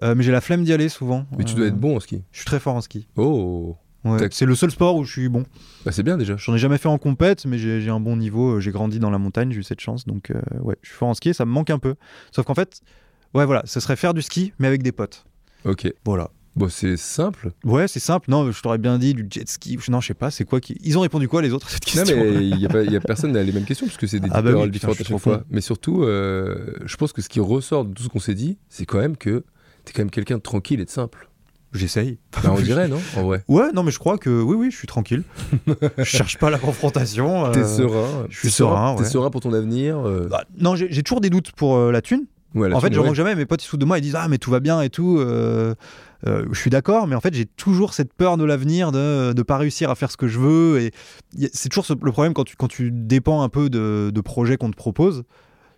[0.02, 1.26] euh, mais j'ai la flemme d'y aller souvent.
[1.36, 2.22] Mais tu Euh, dois être bon en ski.
[2.32, 3.06] Je suis très fort en ski.
[3.16, 4.28] Oh, Ouais.
[4.30, 5.44] C'est le seul sport où je suis bon.
[5.84, 6.36] bah c'est bien déjà.
[6.36, 8.52] J'en ai jamais fait en compète, mais j'ai un bon niveau.
[8.56, 10.96] euh, J'ai grandi dans la montagne, j'ai eu cette chance, donc euh, ouais, je suis
[10.96, 11.30] fort en ski.
[11.30, 11.96] et Ça me manque un peu.
[12.30, 12.80] Sauf qu'en fait,
[13.34, 15.24] ouais, voilà, ce serait faire du ski, mais avec des potes.
[15.64, 15.92] Ok.
[16.04, 16.30] Voilà.
[16.54, 17.50] Bon, c'est simple.
[17.64, 18.30] Ouais, c'est simple.
[18.30, 19.78] Non, je t'aurais bien dit du jet ski.
[19.88, 20.30] Non, je sais pas.
[20.32, 22.96] C'est quoi qui Ils ont répondu quoi les autres à cette Non, mais il n'y
[22.96, 24.94] a, personne a les mêmes questions, parce que c'est des Ah bah oui, putain, à
[24.94, 25.44] chaque fois.
[25.50, 28.58] Mais surtout, euh, je pense que ce qui ressort de tout ce qu'on s'est dit,
[28.68, 29.44] c'est quand même que
[29.84, 31.28] t'es quand même quelqu'un de tranquille et de simple.
[31.74, 32.18] J'essaye.
[32.42, 33.44] Bah, on dirait, non En vrai?
[33.46, 35.22] Ouais, non, mais je crois que oui, oui, je suis tranquille.
[35.98, 37.44] je cherche pas la confrontation.
[37.46, 38.26] euh, T'es serein.
[38.30, 39.08] je suis serein, T'es ouais.
[39.08, 39.98] serein pour ton avenir.
[39.98, 42.24] euh, Bah, non, j'ai toujours des doutes pour euh, la thune.
[42.54, 43.14] ouais, la en fait, je ouais.
[43.14, 43.34] jamais.
[43.34, 45.18] Mes potes ils de moi, ils disent ah mais tout va bien et tout.
[45.18, 45.74] euh,
[46.26, 49.56] je suis d'accord, mais en fait j'ai toujours cette peur de l'avenir, de ne pas
[49.58, 50.80] réussir à faire ce que je veux.
[50.80, 50.92] Et
[51.52, 54.56] c'est toujours ce- le problème quand tu quand tu dépends un peu de, de projets
[54.56, 55.22] qu'on te propose.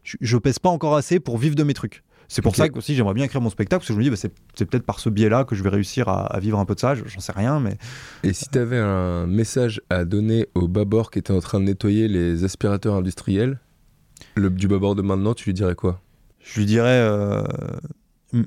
[0.02, 2.02] Je, je pèse pas encore assez pour vivre de mes trucs.
[2.30, 4.10] C'est pour ça que aussi j'aimerais bien écrire mon spectacle parce que je me dis
[4.10, 6.76] bah, c'est peut-être par ce biais-là que je vais réussir à, à vivre un peu
[6.76, 6.94] de ça.
[6.94, 7.76] J'en sais rien, mais
[8.22, 12.06] Et si t'avais un message à donner au babord qui était en train de nettoyer
[12.06, 13.58] les aspirateurs industriels,
[14.36, 16.00] le, du babord de maintenant, tu lui dirais quoi?
[16.38, 17.42] Je lui dirais euh,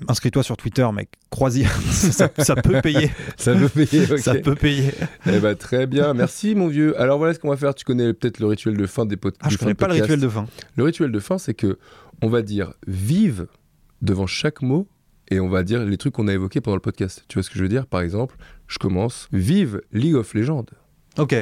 [0.08, 1.10] inscris-toi sur Twitter, mec.
[1.30, 3.12] Croisière, ça, ça peut payer.
[3.36, 4.06] Ça veut payer.
[4.18, 4.94] Ça peut payer.
[5.26, 7.00] Eh ben, très bien, merci mon vieux.
[7.02, 7.76] Alors voilà ce qu'on va faire.
[7.76, 9.46] Tu connais peut-être le rituel de fin des podcasts.
[9.46, 10.46] Ah, je connais pas le rituel de fin.
[10.78, 11.78] Le rituel de fin, c'est que
[12.22, 13.48] on va dire vive
[14.04, 14.88] devant chaque mot
[15.30, 17.26] et on va dire les trucs qu'on a évoqués pendant le podcast.
[17.28, 17.88] Tu vois ce que je veux dire?
[17.88, 18.36] Par exemple,
[18.68, 20.66] je commence vive League of Legends.
[21.18, 21.36] Ok.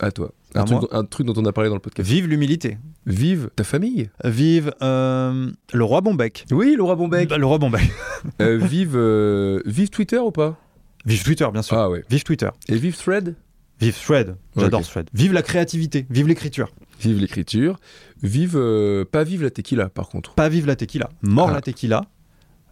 [0.00, 0.32] À toi.
[0.54, 2.08] Un truc, un truc dont on a parlé dans le podcast.
[2.08, 2.78] Vive l'humilité.
[3.04, 4.10] Vive ta famille.
[4.24, 6.46] Vive euh, le roi Bombec.
[6.50, 7.28] Oui, Laura Bombec.
[7.28, 7.90] Bah, le roi Bombec.
[8.40, 10.58] Euh, vive, euh, vive Twitter ou pas?
[11.04, 11.76] Vive Twitter, bien sûr.
[11.78, 12.04] Ah ouais.
[12.10, 12.48] Vive Twitter.
[12.68, 13.36] Et vive Thread?
[13.80, 14.36] Vive Thread.
[14.56, 14.86] J'adore Ok.
[14.86, 15.10] Thread.
[15.14, 16.04] Vive la créativité.
[16.10, 16.68] Vive l'écriture.
[17.00, 17.78] Vive l'écriture.
[18.22, 18.56] Vive.
[18.56, 20.34] euh, pas vive la tequila, par contre.
[20.34, 21.10] Pas vive la tequila.
[21.22, 21.54] Mort Ah.
[21.54, 22.02] la tequila.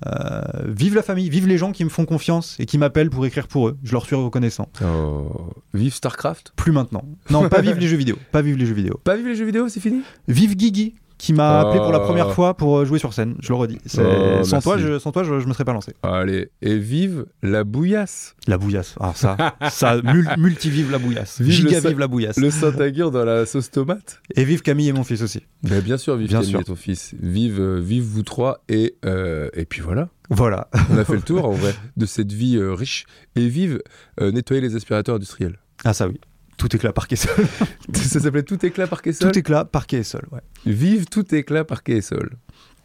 [0.06, 1.30] Euh, vive la famille.
[1.30, 3.78] Vive les gens qui me font confiance et qui m'appellent pour écrire pour eux.
[3.82, 4.68] Je leur suis reconnaissant.
[4.84, 5.50] Oh.
[5.72, 6.52] Vive StarCraft?
[6.56, 7.04] Plus maintenant.
[7.30, 8.16] Non, pas vive les jeux vidéo.
[8.32, 9.00] Pas vive les jeux vidéo.
[9.04, 10.02] Pas vive les jeux vidéo, c'est fini?
[10.28, 13.36] Vive Guigui qui m'a appelé pour la première fois pour euh, jouer sur scène.
[13.40, 13.78] Je le redis.
[13.98, 15.94] Oh, sans, toi, je, sans toi, je, je me serais pas lancé.
[16.02, 16.50] Allez.
[16.62, 18.36] Et vive la bouillasse.
[18.46, 18.94] La bouillasse.
[19.00, 19.36] Ah, ça,
[19.70, 21.40] ça mul- multi-vive la bouillasse.
[21.40, 22.36] Vive Giga vive la bouillasse.
[22.36, 24.20] Le Saint-Agur dans la sauce tomate.
[24.34, 25.42] Et vive Camille et mon fils aussi.
[25.62, 26.60] Mais bien sûr, vive Bien Camille sûr.
[26.60, 27.14] et ton fils.
[27.20, 28.62] Vive, euh, vive vous trois.
[28.68, 30.08] Et, euh, et puis voilà.
[30.28, 30.68] Voilà.
[30.90, 33.06] On a fait le tour, en vrai, de cette vie euh, riche.
[33.36, 33.80] Et vive
[34.20, 35.58] euh, nettoyer les aspirateurs industriels.
[35.84, 36.20] Ah, ça oui.
[36.56, 37.30] Tout éclat par Kessel.
[37.94, 40.40] Ça s'appelait Tout éclat par Kessel Tout éclat par Kessel, ouais.
[40.64, 42.30] Vive tout éclat par Kessel.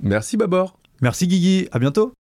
[0.01, 0.77] Merci Babor.
[1.01, 1.67] Merci Guigui.
[1.71, 2.13] À bientôt.